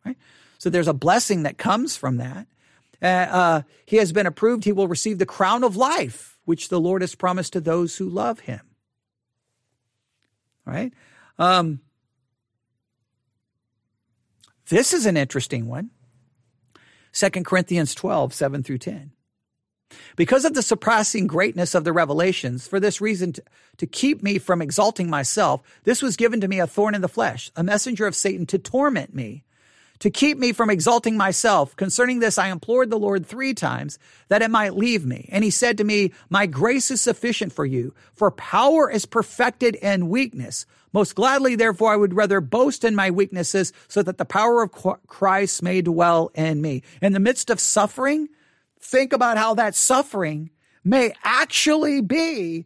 Right? 0.05 0.17
So 0.57 0.69
there's 0.69 0.87
a 0.87 0.93
blessing 0.93 1.43
that 1.43 1.57
comes 1.57 1.95
from 1.95 2.17
that. 2.17 2.47
Uh, 3.01 3.05
uh, 3.05 3.61
he 3.85 3.97
has 3.97 4.11
been 4.11 4.25
approved. 4.25 4.63
He 4.63 4.71
will 4.71 4.87
receive 4.87 5.19
the 5.19 5.25
crown 5.25 5.63
of 5.63 5.75
life, 5.75 6.37
which 6.45 6.69
the 6.69 6.79
Lord 6.79 7.01
has 7.01 7.15
promised 7.15 7.53
to 7.53 7.61
those 7.61 7.97
who 7.97 8.09
love 8.09 8.41
him. 8.41 8.61
All 10.65 10.73
right. 10.73 10.93
Um, 11.37 11.81
this 14.69 14.93
is 14.93 15.05
an 15.05 15.17
interesting 15.17 15.67
one. 15.67 15.91
2 17.15 17.29
Corinthians 17.43 17.95
12, 17.95 18.33
7 18.33 18.61
through 18.61 18.77
10. 18.77 19.11
Because 20.17 20.43
of 20.43 20.53
the 20.53 20.61
surpassing 20.61 21.27
greatness 21.27 21.73
of 21.73 21.85
the 21.85 21.93
revelations, 21.93 22.67
for 22.67 22.79
this 22.79 22.99
reason, 22.99 23.31
to, 23.33 23.43
to, 23.77 23.87
keep 23.87 24.21
me 24.21 24.37
from 24.37 24.61
exalting 24.61 25.09
myself, 25.09 25.61
this 25.83 26.01
was 26.01 26.17
given 26.17 26.41
to 26.41 26.47
me 26.49 26.59
a 26.59 26.67
thorn 26.67 26.93
in 26.93 27.01
the 27.01 27.07
flesh, 27.07 27.51
a 27.55 27.63
messenger 27.63 28.05
of 28.05 28.15
Satan 28.15 28.45
to 28.47 28.57
torment 28.57 29.15
me, 29.15 29.45
to 29.99 30.09
keep 30.09 30.37
me 30.37 30.51
from 30.51 30.69
exalting 30.69 31.17
myself. 31.17 31.75
Concerning 31.75 32.19
this, 32.19 32.37
I 32.37 32.49
implored 32.49 32.89
the 32.89 32.99
Lord 32.99 33.25
three 33.25 33.53
times 33.53 33.97
that 34.27 34.41
it 34.41 34.51
might 34.51 34.75
leave 34.75 35.05
me. 35.05 35.29
And 35.31 35.43
he 35.43 35.49
said 35.49 35.77
to 35.77 35.83
me, 35.83 36.11
My 36.29 36.45
grace 36.45 36.91
is 36.91 37.01
sufficient 37.01 37.53
for 37.53 37.65
you, 37.65 37.93
for 38.13 38.31
power 38.31 38.89
is 38.89 39.05
perfected 39.05 39.75
in 39.75 40.09
weakness. 40.09 40.65
Most 40.93 41.15
gladly, 41.15 41.55
therefore, 41.55 41.91
I 41.91 41.97
would 41.97 42.13
rather 42.13 42.39
boast 42.39 42.83
in 42.83 42.95
my 42.95 43.11
weaknesses 43.11 43.73
so 43.87 44.01
that 44.03 44.17
the 44.17 44.25
power 44.25 44.61
of 44.61 44.71
Christ 45.07 45.61
may 45.61 45.81
dwell 45.81 46.31
in 46.33 46.61
me. 46.61 46.83
In 47.01 47.13
the 47.13 47.19
midst 47.19 47.49
of 47.49 47.59
suffering, 47.59 48.29
think 48.79 49.11
about 49.11 49.37
how 49.37 49.55
that 49.55 49.75
suffering 49.75 50.51
may 50.85 51.13
actually 51.23 51.99
be 51.99 52.65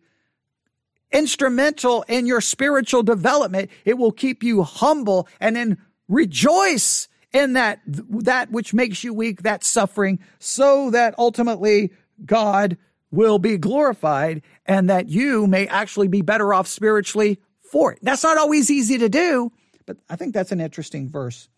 instrumental 1.12 2.04
in 2.08 2.26
your 2.26 2.42
spiritual 2.42 3.02
development. 3.02 3.72
It 3.86 3.98
will 3.98 4.12
keep 4.12 4.44
you 4.44 4.64
humble 4.64 5.28
and 5.40 5.56
then 5.56 5.78
rejoice 6.08 7.08
in 7.32 7.54
that, 7.54 7.80
that 7.86 8.52
which 8.52 8.74
makes 8.74 9.04
you 9.04 9.14
weak, 9.14 9.44
that 9.44 9.64
suffering, 9.64 10.20
so 10.40 10.90
that 10.92 11.16
ultimately 11.18 11.92
God 12.26 12.78
will 13.12 13.40
be 13.40 13.58
glorified 13.58 14.42
and 14.66 14.90
that 14.90 15.10
you 15.10 15.48
may 15.48 15.68
actually 15.68 16.08
be 16.08 16.22
better 16.22 16.54
off 16.54 16.68
spiritually 16.68 17.40
for 17.72 17.94
it. 17.94 18.00
That's 18.02 18.24
not 18.24 18.38
always 18.38 18.70
easy 18.70 18.98
to 19.00 19.10
do, 19.10 19.52
but 19.86 19.98
I 20.10 20.16
think 20.16 20.34
that's 20.34 20.52
an 20.52 20.62
interesting 20.62 21.10
verse 21.10 21.50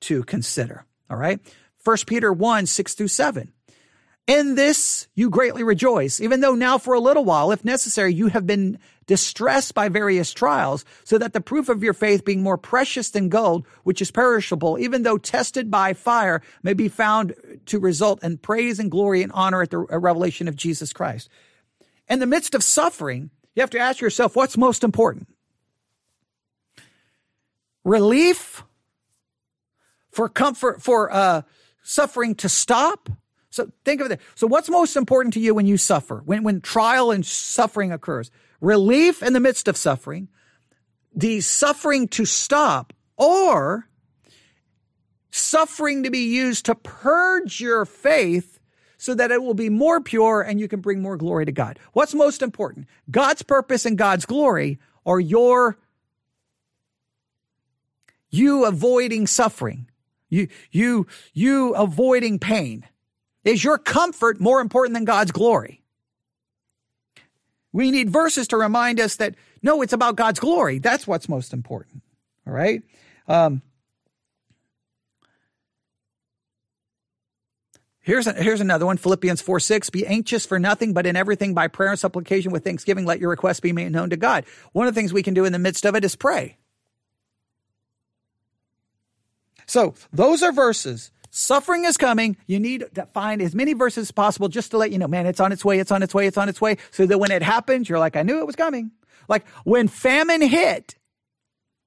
to 0.00 0.24
consider. 0.24 0.84
All 1.10 1.16
right. 1.16 1.40
First 1.78 2.06
Peter 2.06 2.32
1, 2.32 2.66
6 2.66 2.94
through 2.94 3.08
7. 3.08 3.52
In 4.26 4.54
this 4.54 5.08
you 5.14 5.30
greatly 5.30 5.64
rejoice, 5.64 6.20
even 6.20 6.40
though 6.40 6.54
now 6.54 6.78
for 6.78 6.94
a 6.94 7.00
little 7.00 7.24
while, 7.24 7.50
if 7.50 7.64
necessary, 7.64 8.14
you 8.14 8.28
have 8.28 8.46
been 8.46 8.78
distressed 9.06 9.74
by 9.74 9.88
various 9.88 10.32
trials, 10.32 10.84
so 11.02 11.18
that 11.18 11.32
the 11.32 11.40
proof 11.40 11.68
of 11.68 11.82
your 11.82 11.92
faith 11.92 12.24
being 12.24 12.42
more 12.42 12.56
precious 12.56 13.10
than 13.10 13.28
gold, 13.28 13.66
which 13.82 14.00
is 14.00 14.12
perishable, 14.12 14.78
even 14.78 15.02
though 15.02 15.18
tested 15.18 15.70
by 15.70 15.92
fire, 15.92 16.40
may 16.62 16.72
be 16.72 16.88
found 16.88 17.34
to 17.66 17.80
result 17.80 18.22
in 18.22 18.38
praise 18.38 18.78
and 18.78 18.92
glory 18.92 19.22
and 19.22 19.32
honor 19.32 19.62
at 19.62 19.70
the 19.70 19.78
revelation 19.78 20.46
of 20.46 20.54
Jesus 20.54 20.92
Christ. 20.92 21.28
In 22.08 22.20
the 22.20 22.26
midst 22.26 22.54
of 22.54 22.62
suffering, 22.62 23.30
you 23.56 23.60
have 23.60 23.70
to 23.70 23.78
ask 23.78 24.00
yourself, 24.00 24.36
what's 24.36 24.56
most 24.56 24.84
important? 24.84 25.26
relief, 27.84 28.64
for 30.10 30.28
comfort, 30.28 30.82
for 30.82 31.12
uh, 31.12 31.42
suffering 31.82 32.34
to 32.36 32.48
stop. 32.48 33.08
So 33.52 33.70
think 33.84 34.00
of 34.00 34.10
it. 34.10 34.18
So 34.34 34.46
what's 34.46 34.70
most 34.70 34.96
important 34.96 35.34
to 35.34 35.40
you 35.40 35.54
when 35.54 35.66
you 35.66 35.76
suffer, 35.76 36.22
when, 36.24 36.42
when 36.42 36.62
trial 36.62 37.10
and 37.10 37.24
suffering 37.24 37.92
occurs? 37.92 38.30
Relief 38.62 39.22
in 39.22 39.34
the 39.34 39.40
midst 39.40 39.68
of 39.68 39.76
suffering, 39.76 40.28
the 41.14 41.42
suffering 41.42 42.08
to 42.08 42.24
stop, 42.24 42.94
or 43.18 43.86
suffering 45.30 46.02
to 46.04 46.10
be 46.10 46.34
used 46.34 46.64
to 46.64 46.74
purge 46.74 47.60
your 47.60 47.84
faith 47.84 48.58
so 48.96 49.14
that 49.14 49.30
it 49.30 49.42
will 49.42 49.54
be 49.54 49.68
more 49.68 50.00
pure 50.00 50.40
and 50.40 50.58
you 50.58 50.66
can 50.66 50.80
bring 50.80 51.02
more 51.02 51.18
glory 51.18 51.44
to 51.44 51.52
God. 51.52 51.78
What's 51.92 52.14
most 52.14 52.40
important? 52.40 52.86
God's 53.10 53.42
purpose 53.42 53.84
and 53.84 53.98
God's 53.98 54.24
glory 54.24 54.78
or 55.04 55.20
your 55.20 55.76
you 58.30 58.64
avoiding 58.64 59.26
suffering, 59.26 59.90
you, 60.30 60.48
you, 60.70 61.06
you 61.34 61.74
avoiding 61.74 62.38
pain. 62.38 62.86
Is 63.44 63.62
your 63.62 63.78
comfort 63.78 64.40
more 64.40 64.60
important 64.60 64.94
than 64.94 65.04
God's 65.04 65.32
glory? 65.32 65.82
We 67.72 67.90
need 67.90 68.10
verses 68.10 68.48
to 68.48 68.56
remind 68.56 69.00
us 69.00 69.16
that 69.16 69.34
no, 69.62 69.82
it's 69.82 69.92
about 69.92 70.16
God's 70.16 70.40
glory. 70.40 70.78
That's 70.78 71.06
what's 71.06 71.28
most 71.28 71.52
important. 71.52 72.02
All 72.46 72.52
right. 72.52 72.82
Um, 73.28 73.62
Here's, 78.04 78.26
a, 78.26 78.32
here's 78.32 78.60
another 78.60 78.84
one 78.84 78.96
Philippians 78.96 79.40
4 79.40 79.60
6. 79.60 79.90
Be 79.90 80.04
anxious 80.06 80.44
for 80.44 80.58
nothing, 80.58 80.92
but 80.92 81.06
in 81.06 81.14
everything 81.14 81.54
by 81.54 81.68
prayer 81.68 81.90
and 81.90 81.98
supplication 81.98 82.50
with 82.50 82.64
thanksgiving, 82.64 83.04
let 83.04 83.20
your 83.20 83.30
requests 83.30 83.60
be 83.60 83.72
made 83.72 83.92
known 83.92 84.10
to 84.10 84.16
God. 84.16 84.44
One 84.72 84.88
of 84.88 84.94
the 84.94 85.00
things 85.00 85.12
we 85.12 85.22
can 85.22 85.34
do 85.34 85.44
in 85.44 85.52
the 85.52 85.58
midst 85.60 85.86
of 85.86 85.94
it 85.94 86.04
is 86.04 86.16
pray. 86.16 86.56
So 89.66 89.94
those 90.12 90.42
are 90.42 90.50
verses. 90.50 91.12
Suffering 91.34 91.86
is 91.86 91.96
coming. 91.96 92.36
You 92.46 92.60
need 92.60 92.84
to 92.94 93.06
find 93.06 93.40
as 93.40 93.54
many 93.54 93.72
verses 93.72 94.02
as 94.02 94.10
possible 94.10 94.48
just 94.48 94.70
to 94.72 94.76
let 94.76 94.92
you 94.92 94.98
know, 94.98 95.08
man, 95.08 95.24
it's 95.24 95.40
on 95.40 95.50
its 95.50 95.64
way, 95.64 95.78
it's 95.78 95.90
on 95.90 96.02
its 96.02 96.14
way, 96.14 96.26
it's 96.26 96.36
on 96.36 96.50
its 96.50 96.60
way. 96.60 96.76
So 96.90 97.06
that 97.06 97.16
when 97.16 97.30
it 97.30 97.42
happens, 97.42 97.88
you're 97.88 97.98
like, 97.98 98.16
I 98.16 98.22
knew 98.22 98.38
it 98.40 98.46
was 98.46 98.54
coming. 98.54 98.90
Like 99.28 99.48
when 99.64 99.88
famine 99.88 100.42
hit, 100.42 100.96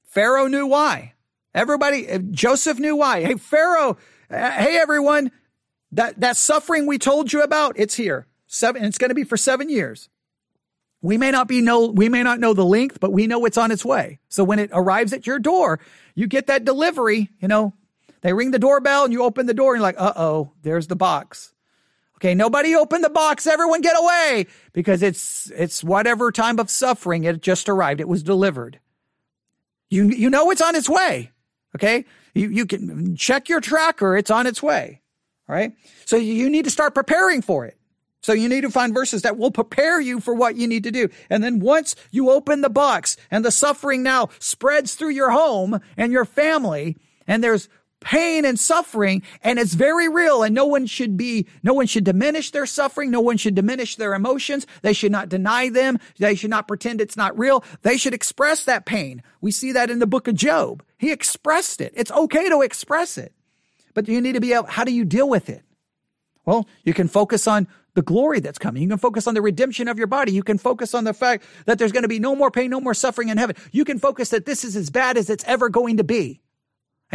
Pharaoh 0.03 0.47
knew 0.47 0.65
why. 0.65 1.13
Everybody, 1.53 2.09
uh, 2.09 2.17
Joseph 2.31 2.79
knew 2.79 2.95
why. 2.95 3.21
Hey, 3.21 3.35
Pharaoh, 3.35 3.97
uh, 4.31 4.51
hey, 4.51 4.79
everyone, 4.79 5.31
that, 5.91 6.19
that 6.21 6.37
suffering 6.37 6.87
we 6.87 6.97
told 6.97 7.31
you 7.31 7.43
about, 7.43 7.75
it's 7.77 7.93
here. 7.93 8.25
Seven, 8.47 8.83
it's 8.83 8.97
going 8.97 9.09
to 9.09 9.15
be 9.15 9.23
for 9.23 9.37
seven 9.37 9.69
years. 9.69 10.09
We 11.03 11.19
may 11.19 11.29
not 11.29 11.47
be 11.47 11.61
know, 11.61 11.85
we 11.85 12.09
may 12.09 12.23
not 12.23 12.39
know 12.39 12.55
the 12.55 12.65
length, 12.65 12.99
but 12.99 13.13
we 13.13 13.27
know 13.27 13.45
it's 13.45 13.59
on 13.59 13.69
its 13.69 13.85
way. 13.85 14.17
So 14.27 14.43
when 14.43 14.57
it 14.57 14.71
arrives 14.73 15.13
at 15.13 15.27
your 15.27 15.37
door, 15.37 15.79
you 16.15 16.25
get 16.25 16.47
that 16.47 16.65
delivery, 16.65 17.29
you 17.39 17.47
know, 17.47 17.75
they 18.25 18.33
ring 18.33 18.49
the 18.49 18.57
doorbell 18.57 19.03
and 19.03 19.13
you 19.13 19.21
open 19.21 19.45
the 19.45 19.53
door 19.53 19.75
and 19.75 19.79
you're 19.79 19.87
like, 19.87 19.99
uh 19.99 20.13
oh, 20.15 20.51
there's 20.63 20.87
the 20.87 20.95
box. 20.95 21.53
Okay, 22.17 22.33
nobody 22.33 22.75
open 22.75 23.03
the 23.03 23.09
box. 23.09 23.45
Everyone 23.45 23.81
get 23.81 23.95
away 23.95 24.47
because 24.73 25.03
it's 25.03 25.51
it's 25.51 25.83
whatever 25.83 26.31
time 26.31 26.57
of 26.57 26.71
suffering 26.71 27.25
it 27.25 27.39
just 27.39 27.69
arrived. 27.69 28.01
It 28.01 28.07
was 28.07 28.23
delivered. 28.23 28.79
You 29.91 30.09
you 30.09 30.31
know 30.31 30.49
it's 30.49 30.61
on 30.61 30.75
its 30.75 30.89
way. 30.89 31.29
Okay, 31.75 32.05
you 32.33 32.49
you 32.49 32.65
can 32.65 33.15
check 33.15 33.47
your 33.47 33.61
tracker. 33.61 34.17
It's 34.17 34.31
on 34.31 34.47
its 34.47 34.63
way. 34.63 35.01
All 35.47 35.55
right. 35.55 35.73
So 36.05 36.17
you 36.17 36.49
need 36.49 36.65
to 36.65 36.71
start 36.71 36.95
preparing 36.95 37.43
for 37.43 37.67
it. 37.67 37.77
So 38.23 38.33
you 38.33 38.49
need 38.49 38.61
to 38.61 38.71
find 38.71 38.91
verses 38.91 39.21
that 39.21 39.37
will 39.37 39.51
prepare 39.51 40.01
you 40.01 40.19
for 40.19 40.33
what 40.33 40.55
you 40.55 40.67
need 40.67 40.81
to 40.85 40.91
do. 40.91 41.09
And 41.29 41.43
then 41.43 41.59
once 41.59 41.95
you 42.09 42.31
open 42.31 42.61
the 42.61 42.71
box 42.71 43.17
and 43.29 43.45
the 43.45 43.51
suffering 43.51 44.01
now 44.01 44.29
spreads 44.39 44.95
through 44.95 45.11
your 45.11 45.29
home 45.29 45.79
and 45.95 46.11
your 46.11 46.25
family, 46.25 46.97
and 47.27 47.43
there's 47.43 47.69
pain 48.05 48.45
and 48.45 48.57
suffering 48.59 49.23
and 49.41 49.57
it's 49.57 49.73
very 49.73 50.07
real 50.07 50.43
and 50.43 50.53
no 50.53 50.65
one 50.65 50.85
should 50.85 51.17
be 51.17 51.47
no 51.63 51.73
one 51.73 51.87
should 51.87 52.03
diminish 52.03 52.51
their 52.51 52.67
suffering 52.67 53.09
no 53.09 53.19
one 53.19 53.35
should 53.35 53.55
diminish 53.55 53.95
their 53.95 54.13
emotions. 54.13 54.65
They 54.83 54.93
should 54.93 55.11
not 55.11 55.27
deny 55.27 55.69
them. 55.69 55.97
They 56.19 56.35
should 56.35 56.51
not 56.51 56.67
pretend 56.67 57.01
it's 57.01 57.17
not 57.17 57.37
real. 57.37 57.63
They 57.81 57.97
should 57.97 58.13
express 58.13 58.63
that 58.65 58.85
pain. 58.85 59.23
We 59.41 59.51
see 59.51 59.71
that 59.71 59.89
in 59.89 59.97
the 59.97 60.07
book 60.07 60.27
of 60.27 60.35
job. 60.35 60.83
He 60.99 61.11
expressed 61.11 61.81
it. 61.81 61.93
It's 61.95 62.11
okay 62.11 62.47
to 62.47 62.61
express 62.61 63.17
it. 63.17 63.33
But 63.95 64.07
you 64.07 64.21
need 64.21 64.33
to 64.33 64.39
be 64.39 64.53
able 64.53 64.67
how 64.67 64.83
do 64.83 64.93
you 64.93 65.03
deal 65.03 65.27
with 65.27 65.49
it? 65.49 65.63
Well 66.45 66.67
you 66.83 66.93
can 66.93 67.07
focus 67.07 67.47
on 67.47 67.67
the 67.95 68.03
glory 68.03 68.39
that's 68.39 68.59
coming. 68.59 68.83
You 68.83 68.89
can 68.89 68.99
focus 68.99 69.25
on 69.25 69.33
the 69.33 69.41
redemption 69.41 69.87
of 69.87 69.97
your 69.97 70.07
body. 70.07 70.31
You 70.31 70.43
can 70.43 70.59
focus 70.59 70.93
on 70.93 71.05
the 71.05 71.13
fact 71.13 71.43
that 71.65 71.79
there's 71.79 71.91
going 71.91 72.03
to 72.03 72.09
be 72.09 72.19
no 72.19 72.35
more 72.35 72.51
pain, 72.51 72.69
no 72.69 72.81
more 72.81 72.93
suffering 72.93 73.29
in 73.29 73.37
heaven. 73.37 73.55
You 73.71 73.83
can 73.83 73.97
focus 73.97 74.29
that 74.29 74.45
this 74.45 74.63
is 74.63 74.75
as 74.75 74.91
bad 74.91 75.17
as 75.17 75.31
it's 75.31 75.45
ever 75.45 75.69
going 75.69 75.97
to 75.97 76.03
be 76.03 76.41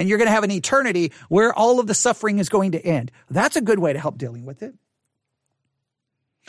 and 0.01 0.09
you're 0.09 0.17
going 0.17 0.29
to 0.29 0.33
have 0.33 0.45
an 0.45 0.51
eternity 0.51 1.13
where 1.29 1.53
all 1.53 1.79
of 1.79 1.87
the 1.87 1.95
suffering 1.95 2.39
is 2.39 2.49
going 2.49 2.73
to 2.73 2.81
end. 2.81 3.13
That's 3.29 3.55
a 3.55 3.61
good 3.61 3.79
way 3.79 3.93
to 3.93 3.99
help 3.99 4.17
dealing 4.17 4.47
with 4.47 4.63
it. 4.63 4.75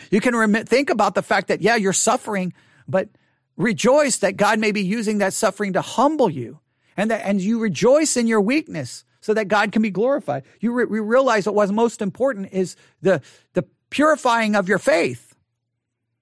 You 0.09 0.21
can 0.21 0.65
think 0.65 0.89
about 0.89 1.15
the 1.15 1.21
fact 1.21 1.49
that, 1.49 1.61
yeah, 1.61 1.75
you're 1.75 1.91
suffering, 1.91 2.53
but 2.87 3.09
rejoice 3.57 4.19
that 4.19 4.37
God 4.37 4.57
may 4.57 4.71
be 4.71 4.81
using 4.81 5.17
that 5.17 5.33
suffering 5.33 5.73
to 5.73 5.81
humble 5.81 6.29
you 6.29 6.59
and 6.95 7.11
that, 7.11 7.25
and 7.25 7.41
you 7.41 7.59
rejoice 7.59 8.15
in 8.15 8.25
your 8.25 8.39
weakness 8.39 9.03
so 9.19 9.33
that 9.33 9.49
God 9.49 9.73
can 9.73 9.81
be 9.81 9.91
glorified. 9.91 10.43
You 10.61 10.71
re- 10.71 10.85
realize 10.85 11.45
what 11.45 11.55
was 11.55 11.73
most 11.73 12.01
important 12.01 12.53
is 12.53 12.77
the, 13.01 13.21
the 13.51 13.65
purifying 13.89 14.55
of 14.55 14.69
your 14.69 14.79
faith. 14.79 15.35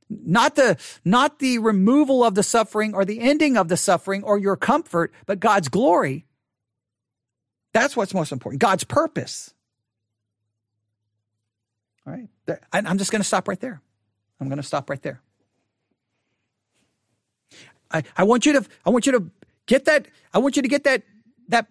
Not 0.09 0.55
the, 0.55 0.77
not 1.05 1.37
the 1.37 1.59
removal 1.59 2.23
of 2.23 2.33
the 2.33 2.41
suffering 2.41 2.95
or 2.95 3.05
the 3.05 3.19
ending 3.19 3.55
of 3.55 3.67
the 3.67 3.77
suffering 3.77 4.23
or 4.23 4.39
your 4.39 4.57
comfort, 4.57 5.13
but 5.27 5.39
God's 5.39 5.69
glory 5.69 6.25
that's 7.73 7.95
what's 7.95 8.13
most 8.13 8.31
important 8.31 8.61
God's 8.61 8.83
purpose. 8.83 9.53
All 12.05 12.13
right. 12.13 12.27
I'm 12.73 12.97
just 12.97 13.11
going 13.11 13.21
to 13.21 13.27
stop 13.27 13.47
right 13.47 13.59
there. 13.59 13.81
I'm 14.39 14.47
going 14.47 14.57
to 14.57 14.63
stop 14.63 14.89
right 14.89 15.01
there. 15.01 15.21
I, 17.91 18.03
I 18.15 18.23
want 18.23 18.45
you 18.45 18.53
to 18.53 18.65
I 18.85 18.89
want 18.89 19.05
you 19.05 19.13
to 19.13 19.31
get 19.65 19.85
that 19.85 20.07
I 20.33 20.37
want 20.39 20.55
you 20.55 20.61
to 20.61 20.67
get 20.67 20.83
that 20.83 21.03
that 21.47 21.67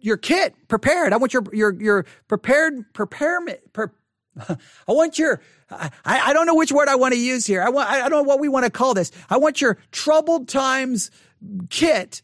your 0.00 0.16
kit 0.16 0.54
prepared. 0.68 1.12
I 1.12 1.16
want 1.16 1.32
your 1.32 1.44
your 1.52 1.74
your 1.80 2.06
prepared 2.28 2.92
preparement 2.92 3.72
per, 3.72 3.92
I 4.48 4.56
want 4.86 5.18
your 5.18 5.40
I, 5.70 5.90
I 6.04 6.32
don't 6.32 6.46
know 6.46 6.54
which 6.54 6.72
word 6.72 6.88
I 6.88 6.94
want 6.94 7.14
to 7.14 7.20
use 7.20 7.44
here. 7.44 7.62
I 7.62 7.70
want 7.70 7.88
I 7.90 8.00
don't 8.08 8.10
know 8.10 8.22
what 8.22 8.40
we 8.40 8.48
want 8.48 8.64
to 8.64 8.70
call 8.70 8.94
this. 8.94 9.10
I 9.28 9.36
want 9.38 9.60
your 9.60 9.78
troubled 9.90 10.48
times 10.48 11.10
kit 11.70 12.22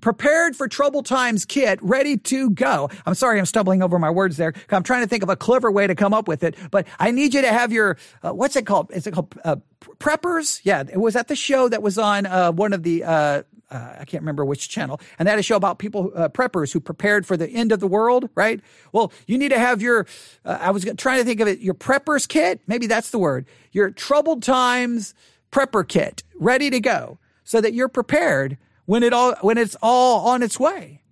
prepared 0.00 0.56
for 0.56 0.68
trouble 0.68 1.02
times 1.02 1.44
kit 1.44 1.78
ready 1.82 2.16
to 2.16 2.50
go. 2.50 2.90
I'm 3.06 3.14
sorry, 3.14 3.38
I'm 3.38 3.46
stumbling 3.46 3.82
over 3.82 3.98
my 3.98 4.10
words 4.10 4.36
there. 4.36 4.52
I'm 4.70 4.82
trying 4.82 5.02
to 5.02 5.08
think 5.08 5.22
of 5.22 5.28
a 5.28 5.36
clever 5.36 5.70
way 5.70 5.86
to 5.86 5.94
come 5.94 6.14
up 6.14 6.28
with 6.28 6.42
it, 6.42 6.56
but 6.70 6.86
I 6.98 7.10
need 7.10 7.34
you 7.34 7.42
to 7.42 7.52
have 7.52 7.72
your, 7.72 7.96
uh, 8.22 8.32
what's 8.32 8.56
it 8.56 8.66
called? 8.66 8.90
Is 8.92 9.06
it 9.06 9.12
called, 9.12 9.34
uh, 9.44 9.56
preppers? 9.98 10.60
Yeah. 10.64 10.82
It 10.90 10.98
was 10.98 11.16
at 11.16 11.28
the 11.28 11.36
show 11.36 11.68
that 11.68 11.82
was 11.82 11.98
on, 11.98 12.26
uh, 12.26 12.52
one 12.52 12.72
of 12.72 12.82
the, 12.82 13.04
uh, 13.04 13.42
uh, 13.70 13.96
I 14.00 14.04
can't 14.04 14.22
remember 14.22 14.44
which 14.44 14.68
channel, 14.68 15.00
and 15.18 15.26
that 15.26 15.34
is 15.38 15.40
a 15.40 15.42
show 15.42 15.56
about 15.56 15.78
people, 15.78 16.12
uh, 16.14 16.28
preppers 16.28 16.72
who 16.72 16.80
prepared 16.80 17.24
for 17.24 17.38
the 17.38 17.48
end 17.48 17.72
of 17.72 17.80
the 17.80 17.86
world, 17.86 18.28
right? 18.34 18.60
Well, 18.92 19.12
you 19.26 19.38
need 19.38 19.48
to 19.48 19.58
have 19.58 19.80
your, 19.80 20.06
uh, 20.44 20.58
I 20.60 20.70
was 20.72 20.84
trying 20.98 21.18
to 21.20 21.24
think 21.24 21.40
of 21.40 21.48
it, 21.48 21.60
your 21.60 21.74
preppers 21.74 22.28
kit. 22.28 22.60
Maybe 22.66 22.86
that's 22.86 23.10
the 23.10 23.18
word. 23.18 23.46
Your 23.72 23.90
troubled 23.90 24.42
times 24.42 25.14
prepper 25.50 25.86
kit 25.88 26.22
ready 26.38 26.68
to 26.68 26.80
go 26.80 27.18
so 27.44 27.60
that 27.60 27.72
you're 27.72 27.88
prepared 27.88 28.58
when 28.86 29.02
it 29.02 29.12
all 29.12 29.34
when 29.40 29.58
it's 29.58 29.76
all 29.82 30.28
on 30.28 30.42
its 30.42 30.58
way. 30.58 31.02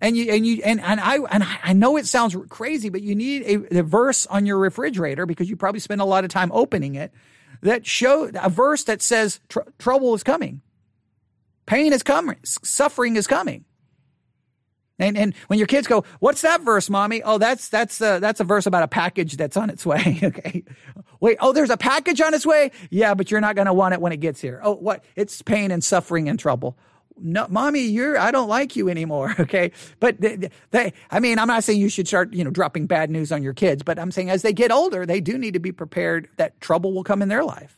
And 0.00 0.16
you 0.16 0.32
and 0.32 0.46
you 0.46 0.60
and, 0.64 0.80
and 0.80 1.00
I 1.00 1.18
and 1.30 1.44
I 1.62 1.72
know 1.72 1.96
it 1.96 2.06
sounds 2.06 2.36
crazy, 2.48 2.88
but 2.88 3.02
you 3.02 3.14
need 3.14 3.42
a, 3.42 3.78
a 3.78 3.82
verse 3.82 4.26
on 4.26 4.46
your 4.46 4.58
refrigerator 4.58 5.26
because 5.26 5.48
you 5.48 5.56
probably 5.56 5.80
spend 5.80 6.00
a 6.00 6.04
lot 6.04 6.24
of 6.24 6.30
time 6.30 6.50
opening 6.52 6.96
it 6.96 7.12
that 7.62 7.86
show 7.86 8.28
a 8.34 8.50
verse 8.50 8.84
that 8.84 9.00
says 9.00 9.40
tr- 9.48 9.60
trouble 9.78 10.14
is 10.14 10.24
coming, 10.24 10.60
pain 11.66 11.92
is 11.92 12.02
coming, 12.02 12.38
suffering 12.42 13.14
is 13.14 13.28
coming. 13.28 13.64
And 14.98 15.16
and 15.16 15.34
when 15.46 15.58
your 15.58 15.68
kids 15.68 15.86
go, 15.86 16.04
"What's 16.18 16.42
that 16.42 16.62
verse, 16.62 16.90
mommy?" 16.90 17.22
Oh, 17.22 17.38
that's 17.38 17.68
that's 17.68 18.00
uh, 18.00 18.18
that's 18.18 18.40
a 18.40 18.44
verse 18.44 18.66
about 18.66 18.82
a 18.82 18.88
package 18.88 19.36
that's 19.36 19.56
on 19.56 19.70
its 19.70 19.86
way. 19.86 20.18
okay. 20.24 20.64
Wait, 21.20 21.38
oh, 21.40 21.52
there's 21.52 21.70
a 21.70 21.76
package 21.76 22.20
on 22.20 22.34
its 22.34 22.44
way? 22.44 22.72
Yeah, 22.90 23.14
but 23.14 23.30
you're 23.30 23.40
not 23.40 23.54
going 23.54 23.66
to 23.66 23.72
want 23.72 23.94
it 23.94 24.00
when 24.00 24.12
it 24.12 24.18
gets 24.18 24.40
here. 24.40 24.60
Oh, 24.62 24.74
what? 24.74 25.04
It's 25.14 25.42
pain 25.42 25.70
and 25.70 25.82
suffering 25.82 26.28
and 26.28 26.38
trouble 26.38 26.76
no, 27.18 27.46
mommy, 27.48 27.82
you're, 27.82 28.18
I 28.18 28.30
don't 28.30 28.48
like 28.48 28.76
you 28.76 28.88
anymore. 28.88 29.34
Okay. 29.42 29.72
But 29.98 30.20
they, 30.20 30.50
they, 30.70 30.92
I 31.10 31.18
mean, 31.18 31.38
I'm 31.38 31.48
not 31.48 31.64
saying 31.64 31.80
you 31.80 31.88
should 31.88 32.06
start, 32.06 32.32
you 32.32 32.44
know, 32.44 32.50
dropping 32.50 32.86
bad 32.86 33.10
news 33.10 33.32
on 33.32 33.42
your 33.42 33.54
kids, 33.54 33.82
but 33.82 33.98
I'm 33.98 34.12
saying 34.12 34.30
as 34.30 34.42
they 34.42 34.52
get 34.52 34.70
older, 34.70 35.04
they 35.04 35.20
do 35.20 35.36
need 35.36 35.54
to 35.54 35.60
be 35.60 35.72
prepared 35.72 36.28
that 36.36 36.60
trouble 36.60 36.92
will 36.92 37.02
come 37.02 37.22
in 37.22 37.28
their 37.28 37.44
life. 37.44 37.76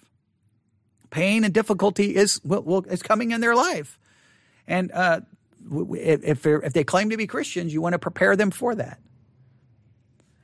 Pain 1.10 1.42
and 1.42 1.54
difficulty 1.54 2.14
is, 2.14 2.40
will, 2.44 2.62
will 2.62 2.84
is 2.84 3.02
coming 3.02 3.30
in 3.30 3.40
their 3.40 3.54
life. 3.56 3.98
And, 4.66 4.92
uh, 4.92 5.20
if, 5.70 6.46
if 6.46 6.72
they 6.72 6.84
claim 6.84 7.10
to 7.10 7.16
be 7.16 7.26
Christians, 7.26 7.72
you 7.72 7.80
want 7.80 7.94
to 7.94 7.98
prepare 7.98 8.36
them 8.36 8.50
for 8.50 8.74
that. 8.74 9.00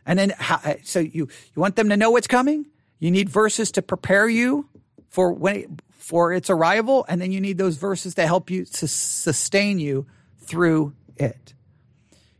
And 0.06 0.18
then, 0.18 0.32
how, 0.36 0.76
so 0.82 1.00
you, 1.00 1.28
you 1.54 1.60
want 1.60 1.76
them 1.76 1.90
to 1.90 1.96
know 1.96 2.10
what's 2.10 2.26
coming? 2.26 2.66
You 2.98 3.10
need 3.10 3.28
verses 3.28 3.70
to 3.72 3.82
prepare 3.82 4.28
you 4.28 4.68
for 5.08 5.32
when 5.32 5.78
for 6.00 6.32
its 6.32 6.48
arrival, 6.48 7.04
and 7.08 7.20
then 7.20 7.30
you 7.30 7.40
need 7.40 7.58
those 7.58 7.76
verses 7.76 8.14
to 8.14 8.26
help 8.26 8.50
you 8.50 8.64
to 8.64 8.88
sustain 8.88 9.78
you 9.78 10.06
through 10.38 10.94
it. 11.16 11.52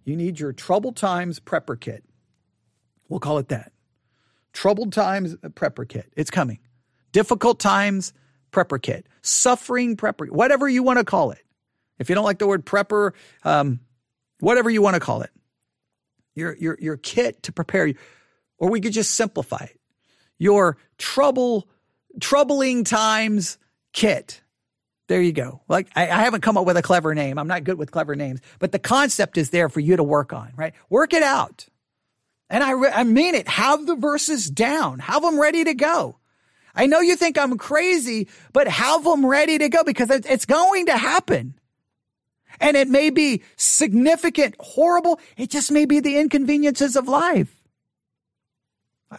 You 0.05 0.17
need 0.17 0.41
your 0.41 0.53
troubled 0.53 0.97
times 0.97 1.39
prepper 1.41 1.79
kit. 1.79 2.03
We'll 3.09 3.21
call 3.21 3.37
it 3.37 3.49
that. 3.49 3.73
Troubled 4.55 4.95
times 4.95 5.37
prepper 5.37 5.87
kit. 5.87 6.11
It's 6.17 6.31
coming. 6.31 6.59
Difficult 7.13 7.61
times 7.61 8.15
prepper 8.51 8.81
kit. 8.81 9.07
Suffering 9.21 9.95
prepper, 9.97 10.31
whatever 10.31 10.67
you 10.67 10.83
want 10.83 10.99
to 10.99 11.05
call 11.05 11.31
it. 11.31 11.43
If 11.99 12.09
you 12.09 12.15
don't 12.15 12.25
like 12.25 12.39
the 12.39 12.47
word 12.47 12.65
prepper, 12.65 13.13
um, 13.45 13.81
whatever 14.39 14.71
you 14.71 14.81
want 14.81 14.95
to 14.95 15.01
call 15.01 15.21
it. 15.21 15.31
Your, 16.35 16.57
your, 16.57 16.79
your 16.81 16.97
kit 16.97 17.43
to 17.43 17.53
prepare 17.53 17.87
you. 17.87 17.97
Or 18.57 18.71
we 18.71 18.81
could 18.81 18.95
just 18.95 19.13
simplify 19.13 19.65
it. 19.65 19.79
Your 20.39 20.79
trouble 20.97 21.69
troubling 22.21 22.85
times 22.85 23.59
kit. 23.93 24.43
There 25.09 25.21
you 25.21 25.33
go. 25.33 25.61
Like 25.69 25.89
I, 25.97 26.05
I, 26.05 26.23
haven't 26.23 26.43
come 26.43 26.57
up 26.57 26.65
with 26.65 26.77
a 26.77 26.83
clever 26.83 27.15
name. 27.15 27.37
I'm 27.39 27.49
not 27.49 27.65
good 27.65 27.79
with 27.79 27.91
clever 27.91 28.15
names, 28.15 28.41
but 28.61 28.71
the 28.71 28.79
concept 28.79 29.37
is 29.39 29.51
there 29.51 29.69
for 29.69 29.81
you 29.81 29.97
to 29.97 30.05
work 30.05 30.33
on, 30.33 30.53
right? 30.57 30.73
Work 30.89 31.13
it 31.13 31.25
out. 31.25 31.67
And 32.49 32.63
I, 32.63 32.73
re- 32.73 32.93
I 32.93 33.03
mean 33.05 33.35
it. 33.35 33.49
Have 33.49 33.87
the 33.87 33.97
verses 33.97 34.49
down. 34.49 35.01
Have 35.01 35.23
them 35.23 35.41
ready 35.41 35.65
to 35.65 35.75
go. 35.75 36.19
I 36.75 36.87
know 36.87 37.01
you 37.01 37.17
think 37.17 37.39
I'm 37.39 37.59
crazy, 37.59 38.29
but 38.53 38.69
have 38.69 39.05
them 39.05 39.27
ready 39.27 39.59
to 39.59 39.69
go 39.69 39.83
because 39.83 40.11
it's 40.11 40.47
going 40.47 40.87
to 40.87 40.97
happen. 40.97 41.55
And 42.61 42.77
it 42.77 42.89
may 42.89 43.11
be 43.11 43.43
significant, 43.57 44.55
horrible. 44.61 45.19
It 45.37 45.51
just 45.51 45.73
may 45.73 45.87
be 45.87 46.01
the 46.01 46.19
inconveniences 46.19 46.95
of 46.95 47.09
life. 47.09 47.61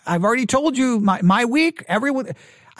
I've 0.06 0.24
already 0.24 0.46
told 0.46 0.78
you 0.78 1.00
my, 1.00 1.22
my 1.22 1.46
week, 1.46 1.84
everyone, 1.88 2.30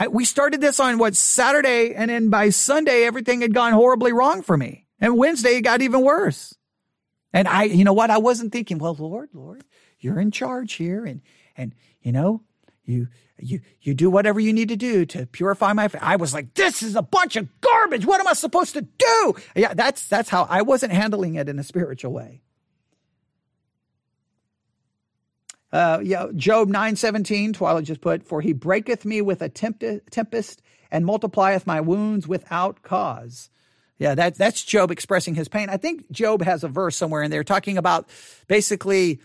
I, 0.02 0.08
we 0.08 0.26
started 0.26 0.62
this 0.62 0.80
on 0.80 0.98
what 0.98 1.16
Saturday, 1.16 1.94
and 1.94 2.10
then 2.10 2.32
by 2.32 2.50
Sunday, 2.50 3.04
everything 3.04 3.42
had 3.42 3.54
gone 3.54 3.72
horribly 3.72 4.12
wrong 4.12 4.42
for 4.42 4.58
me. 4.58 4.88
And 5.00 5.16
Wednesday, 5.16 5.58
it 5.58 5.62
got 5.62 5.84
even 5.84 6.02
worse. 6.02 6.58
And 7.32 7.48
I, 7.48 7.66
you 7.66 7.84
know 7.84 7.94
what? 7.94 8.10
I 8.10 8.18
wasn't 8.18 8.52
thinking, 8.52 8.80
well, 8.80 8.96
Lord, 8.96 9.30
Lord, 9.32 9.64
you're 10.00 10.20
in 10.20 10.32
charge 10.32 10.74
here. 10.74 11.06
And, 11.06 11.22
and, 11.56 11.76
you 12.02 12.12
know, 12.12 12.42
you, 12.84 13.10
you, 13.38 13.60
you 13.80 13.94
do 13.94 14.10
whatever 14.10 14.40
you 14.40 14.54
need 14.54 14.70
to 14.70 14.76
do 14.76 15.06
to 15.06 15.28
purify 15.28 15.72
my. 15.74 15.88
I 16.02 16.16
was 16.16 16.34
like, 16.34 16.56
this 16.56 16.82
is 16.82 16.96
a 16.96 17.04
bunch 17.04 17.36
of 17.36 17.48
garbage. 17.62 18.04
What 18.04 18.20
am 18.20 18.28
I 18.28 18.34
supposed 18.34 18.74
to 18.74 18.82
do? 18.82 19.36
Yeah, 19.56 19.76
that's, 19.76 20.08
that's 20.08 20.30
how 20.30 20.48
I 20.50 20.64
wasn't 20.64 20.94
handling 20.94 21.36
it 21.36 21.48
in 21.48 21.60
a 21.60 21.64
spiritual 21.64 22.12
way. 22.12 22.42
Uh, 25.72 26.00
yeah, 26.04 26.28
Job 26.36 26.70
9:17, 26.70 27.54
Twyla 27.54 27.84
just 27.84 28.02
put, 28.02 28.24
For 28.24 28.42
he 28.42 28.54
breaketh 28.54 29.06
me 29.06 29.22
with 29.22 29.42
a 29.42 29.50
tempest 29.50 30.62
and 30.92 31.06
multiplieth 31.06 31.66
my 31.66 31.80
wounds 31.80 32.28
without 32.28 32.84
cause. 32.84 33.50
Yeah, 33.98 34.16
that, 34.16 34.36
that's 34.36 34.64
Job 34.64 34.92
expressing 34.92 35.36
his 35.36 35.48
pain. 35.48 35.70
I 35.70 35.78
think 35.78 36.10
Job 36.12 36.42
has 36.42 36.64
a 36.64 36.68
verse 36.68 36.96
somewhere 36.96 37.22
in 37.22 37.30
there 37.32 37.44
talking 37.44 37.78
about 37.78 38.10
basically 38.48 39.20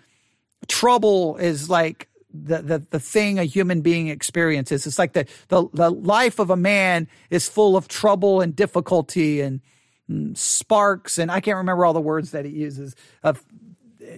trouble 0.68 1.36
is 1.36 1.70
like 1.70 2.08
the, 2.32 2.58
the, 2.58 2.78
the 2.90 3.00
thing 3.00 3.38
a 3.38 3.44
human 3.44 3.80
being 3.80 4.08
experiences. 4.08 4.86
It's 4.86 4.98
like 4.98 5.14
the, 5.14 5.26
the, 5.48 5.66
the 5.72 5.90
life 5.90 6.38
of 6.38 6.50
a 6.50 6.56
man 6.56 7.08
is 7.30 7.48
full 7.48 7.76
of 7.76 7.88
trouble 7.88 8.40
and 8.42 8.54
difficulty 8.54 9.40
and, 9.40 9.60
and 10.08 10.36
sparks. 10.36 11.18
And 11.18 11.30
I 11.30 11.40
can't 11.40 11.56
remember 11.56 11.86
all 11.86 11.94
the 11.94 12.00
words 12.00 12.32
that 12.32 12.44
he 12.44 12.50
uses 12.50 12.94
of 13.22 13.42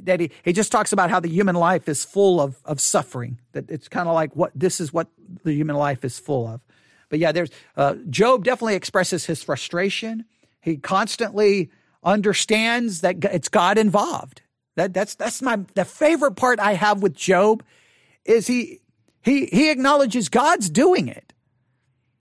that 0.03 0.20
he, 0.20 0.30
he 0.45 0.53
just 0.53 0.72
talks 0.72 0.93
about 0.93 1.11
how 1.11 1.20
the 1.20 1.28
human 1.28 1.57
life 1.57 1.89
is 1.89 2.05
full 2.05 2.41
of, 2.41 2.61
of 2.64 2.80
suffering. 2.80 3.39
That 3.53 3.70
it's 3.70 3.89
kind 3.89 4.09
of 4.09 4.14
like 4.14 4.34
what 4.34 4.53
this 4.55 4.80
is 4.80 4.93
what 4.93 5.09
the 5.45 5.53
human 5.53 5.76
life 5.76 6.05
is 6.05 6.18
full 6.18 6.47
of. 6.47 6.61
But 7.09 7.18
yeah, 7.18 7.32
there's 7.32 7.51
uh, 7.76 7.95
Job 8.11 8.45
definitely 8.45 8.74
expresses 8.74 9.26
his 9.26 9.43
frustration. 9.43 10.24
He 10.61 10.76
constantly 10.76 11.70
understands 12.03 13.01
that 13.01 13.24
it's 13.24 13.49
God 13.49 13.78
involved. 13.78 14.43
That 14.76 14.95
that's 14.95 15.14
that's 15.14 15.43
my 15.43 15.61
the 15.74 15.84
favorite 15.84 16.36
part 16.36 16.61
I 16.61 16.74
have 16.74 17.03
with 17.03 17.14
Job 17.14 17.64
is 18.24 18.47
he 18.47 18.80
he 19.22 19.47
he 19.47 19.70
acknowledges 19.70 20.28
God's 20.28 20.70
doing 20.70 21.09
it. 21.09 21.32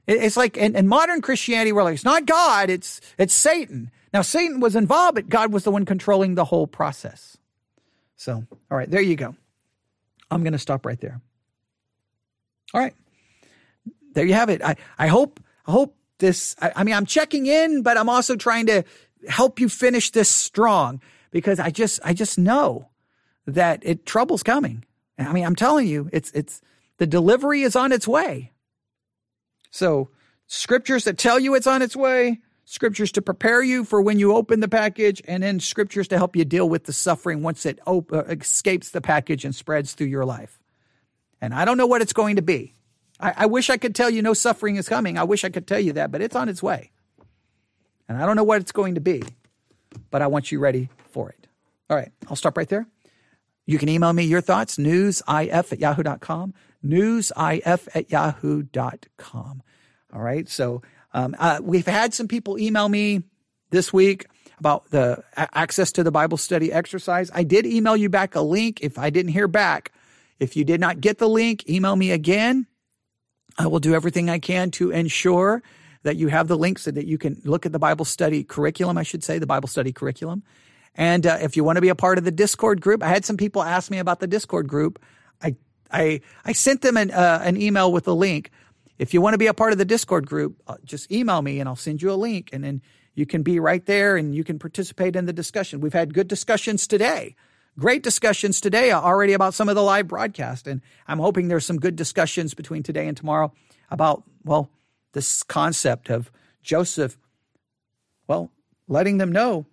It's 0.08 0.38
like 0.38 0.56
in, 0.56 0.76
in 0.76 0.88
modern 0.88 1.22
Christianity, 1.22 1.74
we're 1.74 1.84
like, 1.84 1.96
it's 1.96 2.06
not 2.06 2.26
God, 2.26 2.70
it's 2.70 3.02
it's 3.18 3.34
Satan. 3.34 3.92
Now 4.14 4.22
Satan 4.22 4.60
was 4.60 4.76
involved, 4.76 5.16
but 5.16 5.30
God 5.30 5.52
was 5.52 5.66
the 5.66 5.72
one 5.72 5.86
controlling 5.86 6.36
the 6.36 6.46
whole 6.46 6.66
process. 6.66 7.38
So, 8.18 8.44
all 8.70 8.78
right, 8.78 8.90
there 8.90 9.02
you 9.02 9.16
go. 9.16 9.36
I'm 10.30 10.44
going 10.44 10.54
to 10.54 10.60
stop 10.60 10.86
right 10.86 11.00
there. 11.00 11.22
All 12.74 12.82
right. 12.82 12.94
There 14.14 14.26
you 14.26 14.34
have 14.34 14.50
it. 14.50 14.62
I, 14.62 14.76
I 14.98 15.08
hope, 15.08 15.40
I 15.66 15.72
hope 15.72 15.96
this, 16.18 16.56
I, 16.62 16.74
I 16.78 16.84
mean, 16.84 16.96
I'm 16.96 17.06
checking 17.06 17.46
in, 17.46 17.84
but 17.84 17.98
I'm 17.98 18.10
also 18.10 18.36
trying 18.36 18.66
to 18.66 18.84
help 19.30 19.60
you 19.60 19.70
finish 19.70 20.12
this 20.12 20.30
strong 20.30 21.02
because 21.32 21.60
I 21.60 21.70
just, 21.70 22.00
I 22.04 22.14
just 22.14 22.38
know 22.38 22.90
that 23.46 23.82
it 23.84 24.06
trouble's 24.06 24.44
coming. 24.44 24.84
I 25.18 25.32
mean, 25.32 25.46
I'm 25.46 25.56
telling 25.56 25.88
you, 25.88 26.10
it's, 26.12 26.32
it's, 26.32 26.62
the 26.98 27.08
delivery 27.08 27.62
is 27.62 27.76
on 27.76 27.92
its 27.92 28.08
way. 28.08 28.52
So 29.70 30.10
scriptures 30.48 31.04
that 31.06 31.18
tell 31.18 31.40
you 31.40 31.54
it's 31.56 31.68
on 31.68 31.82
its 31.82 31.96
way, 31.96 32.42
scriptures 32.70 33.14
to 33.14 33.22
prepare 33.22 33.64
you 33.64 33.86
for 33.86 34.02
when 34.02 34.20
you 34.20 34.36
open 34.36 34.60
the 34.60 34.68
package, 34.68 35.22
and 35.26 35.42
then 35.42 35.60
scriptures 35.60 36.10
to 36.10 36.18
help 36.18 36.36
you 36.36 36.44
deal 36.44 36.68
with 36.68 36.84
the 36.84 36.92
suffering 36.92 37.42
once 37.42 37.66
it 37.66 37.80
op- 37.88 38.12
uh, 38.12 38.26
escapes 38.26 38.90
the 38.90 39.00
package 39.00 39.46
and 39.46 39.56
spreads 39.56 39.94
through 39.94 40.08
your 40.08 40.26
life. 40.26 40.60
And 41.40 41.54
I 41.54 41.64
don't 41.64 41.78
know 41.78 41.88
what 41.88 42.02
it's 42.02 42.12
going 42.12 42.36
to 42.36 42.42
be. 42.42 42.76
I, 43.22 43.34
I 43.38 43.46
wish 43.46 43.70
I 43.70 43.78
could 43.78 43.96
tell 43.96 44.10
you 44.10 44.22
no 44.22 44.34
suffering 44.34 44.76
is 44.76 44.90
coming. 44.90 45.18
I 45.18 45.24
wish 45.24 45.46
I 45.46 45.50
could 45.50 45.66
tell 45.66 45.80
you 45.80 45.94
that, 45.94 46.12
but 46.12 46.22
it's 46.22 46.36
on 46.36 46.50
its 46.50 46.62
way. 46.62 46.92
And 48.10 48.22
I 48.22 48.26
don't 48.26 48.36
know 48.36 48.44
what 48.44 48.60
it's 48.60 48.74
going 48.74 48.96
to 48.96 49.02
be, 49.02 49.24
but 50.12 50.22
I 50.22 50.28
want 50.28 50.52
you 50.52 50.60
ready 50.60 50.90
for 51.10 51.30
it. 51.30 51.48
All 51.90 51.96
right, 51.96 52.12
I'll 52.28 52.36
stop 52.36 52.58
right 52.58 52.68
there. 52.68 52.86
You 53.66 53.78
can 53.78 53.88
email 53.88 54.12
me 54.12 54.26
your 54.26 54.42
thoughts, 54.42 54.76
newsif 54.76 55.72
at 55.72 55.80
yahoo.com, 55.80 56.54
newsif 56.86 57.88
at 57.96 58.12
yahoo.com. 58.12 59.64
All 60.14 60.22
right, 60.22 60.50
so 60.50 60.82
um, 61.18 61.36
uh, 61.40 61.60
we've 61.64 61.88
had 61.88 62.14
some 62.14 62.28
people 62.28 62.60
email 62.60 62.88
me 62.88 63.24
this 63.72 63.92
week 63.92 64.28
about 64.60 64.92
the 64.92 65.24
access 65.36 65.92
to 65.94 66.04
the 66.04 66.12
Bible 66.12 66.38
study 66.38 66.72
exercise. 66.72 67.32
I 67.34 67.44
did 67.44 67.66
email 67.66 67.98
you 67.98 68.08
back 68.08 68.36
a 68.36 68.42
link. 68.42 68.82
If 68.82 69.00
I 69.00 69.10
didn't 69.10 69.32
hear 69.32 69.48
back, 69.48 69.92
if 70.40 70.56
you 70.56 70.64
did 70.64 70.80
not 70.80 71.02
get 71.02 71.18
the 71.18 71.28
link, 71.28 71.68
email 71.68 71.96
me 71.96 72.12
again. 72.12 72.68
I 73.58 73.66
will 73.66 73.80
do 73.80 73.96
everything 73.96 74.30
I 74.30 74.38
can 74.38 74.70
to 74.72 74.92
ensure 74.92 75.64
that 76.04 76.18
you 76.18 76.28
have 76.28 76.48
the 76.48 76.58
link 76.58 76.78
so 76.78 76.92
that 76.92 77.08
you 77.08 77.18
can 77.18 77.42
look 77.44 77.66
at 77.66 77.72
the 77.72 77.80
Bible 77.80 78.06
study 78.06 78.44
curriculum, 78.44 78.96
I 78.96 79.04
should 79.04 79.24
say, 79.24 79.40
the 79.40 79.48
Bible 79.48 79.68
study 79.68 79.92
curriculum. 79.92 80.44
And 80.94 81.26
uh, 81.26 81.40
if 81.42 81.58
you 81.58 81.64
want 81.64 81.78
to 81.78 81.82
be 81.82 81.90
a 81.90 81.96
part 81.96 82.20
of 82.20 82.26
the 82.26 82.32
Discord 82.32 82.80
group, 82.80 83.02
I 83.02 83.08
had 83.08 83.26
some 83.26 83.38
people 83.38 83.64
ask 83.64 83.90
me 83.90 83.98
about 83.98 84.20
the 84.20 84.28
Discord 84.28 84.68
group. 84.68 85.00
I 85.42 85.56
I 85.92 86.22
I 86.46 86.52
sent 86.52 86.84
them 86.84 86.96
an 86.96 87.10
uh, 87.10 87.42
an 87.44 87.60
email 87.60 87.92
with 87.92 88.08
a 88.08 88.14
link. 88.14 88.52
If 88.98 89.14
you 89.14 89.22
want 89.22 89.34
to 89.36 89.38
be 89.38 89.48
a 89.48 89.54
part 89.54 89.72
of 89.72 89.78
the 89.78 89.86
Discord 89.86 90.26
group, 90.28 90.62
uh, 90.68 90.76
just 90.84 91.12
email 91.12 91.42
me 91.42 91.60
and 91.60 91.70
I'll 91.70 91.76
send 91.76 92.02
you 92.02 92.12
a 92.12 92.16
link 92.16 92.50
and 92.52 92.64
then 92.64 92.82
you 93.14 93.26
can 93.26 93.44
be 93.44 93.60
right 93.60 93.86
there 93.86 94.18
and 94.18 94.36
you 94.36 94.44
can 94.44 94.60
participate 94.60 95.16
in 95.16 95.26
the 95.26 95.34
discussion. 95.34 95.82
We've 95.82 95.94
had 95.94 96.14
good 96.14 96.28
discussions 96.28 96.88
today. 96.88 97.36
Great 97.80 98.02
discussions 98.02 98.60
today 98.60 98.92
already 98.92 99.34
about 99.34 99.54
some 99.54 99.70
of 99.70 99.76
the 99.76 99.84
live 99.84 100.08
broadcast. 100.08 100.66
And 100.66 100.82
I'm 101.08 101.20
hoping 101.20 101.48
there's 101.48 101.66
some 101.66 101.80
good 101.80 101.96
discussions 101.96 102.56
between 102.56 102.82
today 102.82 103.08
and 103.08 103.16
tomorrow 103.16 103.54
about, 103.92 104.24
well, 104.44 104.70
this 105.14 105.44
concept 105.44 106.10
of 106.10 106.32
Joseph, 106.64 107.18
well, 108.28 108.52
letting 108.88 109.20
them 109.20 109.32
know, 109.32 109.68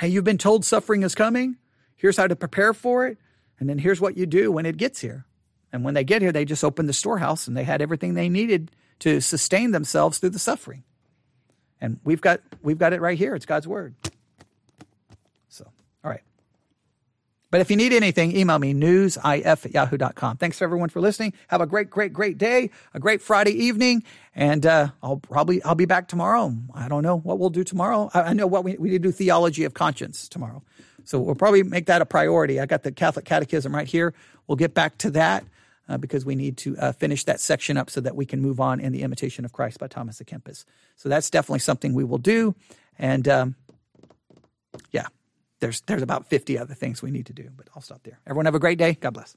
hey, 0.00 0.08
you've 0.08 0.24
been 0.24 0.38
told 0.38 0.64
suffering 0.64 1.02
is 1.02 1.14
coming. 1.14 1.56
Here's 1.96 2.16
how 2.16 2.26
to 2.26 2.36
prepare 2.36 2.74
for 2.74 3.06
it. 3.06 3.18
And 3.58 3.68
then 3.68 3.78
here's 3.78 4.00
what 4.00 4.16
you 4.16 4.26
do 4.26 4.52
when 4.52 4.66
it 4.66 4.76
gets 4.76 5.00
here. 5.00 5.24
And 5.74 5.82
when 5.82 5.94
they 5.94 6.04
get 6.04 6.22
here, 6.22 6.30
they 6.30 6.44
just 6.44 6.62
opened 6.62 6.88
the 6.88 6.92
storehouse 6.92 7.48
and 7.48 7.56
they 7.56 7.64
had 7.64 7.82
everything 7.82 8.14
they 8.14 8.28
needed 8.28 8.70
to 9.00 9.20
sustain 9.20 9.72
themselves 9.72 10.18
through 10.18 10.30
the 10.30 10.38
suffering. 10.38 10.84
And 11.80 11.98
we've 12.04 12.20
got 12.20 12.42
we've 12.62 12.78
got 12.78 12.92
it 12.92 13.00
right 13.00 13.18
here. 13.18 13.34
It's 13.34 13.44
God's 13.44 13.66
word. 13.66 13.96
So, 15.48 15.66
all 16.04 16.12
right. 16.12 16.22
But 17.50 17.60
if 17.60 17.72
you 17.72 17.76
need 17.76 17.92
anything, 17.92 18.36
email 18.36 18.60
me, 18.60 18.72
newsif 18.72 19.64
at 19.64 19.74
yahoo.com. 19.74 20.36
Thanks 20.36 20.62
everyone 20.62 20.90
for 20.90 21.00
listening. 21.00 21.32
Have 21.48 21.60
a 21.60 21.66
great, 21.66 21.90
great, 21.90 22.12
great 22.12 22.38
day, 22.38 22.70
a 22.94 23.00
great 23.00 23.20
Friday 23.20 23.64
evening. 23.64 24.04
And 24.32 24.64
uh, 24.64 24.90
I'll 25.02 25.16
probably 25.16 25.60
I'll 25.64 25.74
be 25.74 25.86
back 25.86 26.06
tomorrow. 26.06 26.54
I 26.72 26.86
don't 26.86 27.02
know 27.02 27.18
what 27.18 27.40
we'll 27.40 27.50
do 27.50 27.64
tomorrow. 27.64 28.10
I, 28.14 28.20
I 28.20 28.32
know 28.32 28.46
what 28.46 28.62
we, 28.62 28.76
we 28.76 28.90
need 28.90 29.02
to 29.02 29.08
do 29.08 29.12
theology 29.12 29.64
of 29.64 29.74
conscience 29.74 30.28
tomorrow. 30.28 30.62
So 31.02 31.18
we'll 31.18 31.34
probably 31.34 31.64
make 31.64 31.86
that 31.86 32.00
a 32.00 32.06
priority. 32.06 32.60
I 32.60 32.66
got 32.66 32.84
the 32.84 32.92
Catholic 32.92 33.24
Catechism 33.24 33.74
right 33.74 33.88
here. 33.88 34.14
We'll 34.46 34.54
get 34.54 34.72
back 34.72 34.98
to 34.98 35.10
that 35.10 35.44
uh, 35.88 35.98
because 35.98 36.24
we 36.24 36.34
need 36.34 36.56
to 36.58 36.76
uh, 36.78 36.92
finish 36.92 37.24
that 37.24 37.40
section 37.40 37.76
up 37.76 37.90
so 37.90 38.00
that 38.00 38.16
we 38.16 38.26
can 38.26 38.40
move 38.40 38.60
on 38.60 38.80
in 38.80 38.92
the 38.92 39.02
Imitation 39.02 39.44
of 39.44 39.52
Christ 39.52 39.78
by 39.78 39.86
Thomas 39.86 40.20
à 40.20 40.24
Kempis. 40.24 40.64
So 40.96 41.08
that's 41.08 41.30
definitely 41.30 41.60
something 41.60 41.94
we 41.94 42.04
will 42.04 42.18
do. 42.18 42.54
And 42.98 43.28
um, 43.28 43.56
yeah, 44.90 45.08
there's 45.60 45.80
there's 45.82 46.02
about 46.02 46.26
50 46.26 46.58
other 46.58 46.74
things 46.74 47.02
we 47.02 47.10
need 47.10 47.26
to 47.26 47.32
do, 47.32 47.50
but 47.56 47.68
I'll 47.74 47.82
stop 47.82 48.02
there. 48.02 48.18
Everyone 48.26 48.46
have 48.46 48.54
a 48.54 48.60
great 48.60 48.78
day. 48.78 48.94
God 48.94 49.14
bless. 49.14 49.36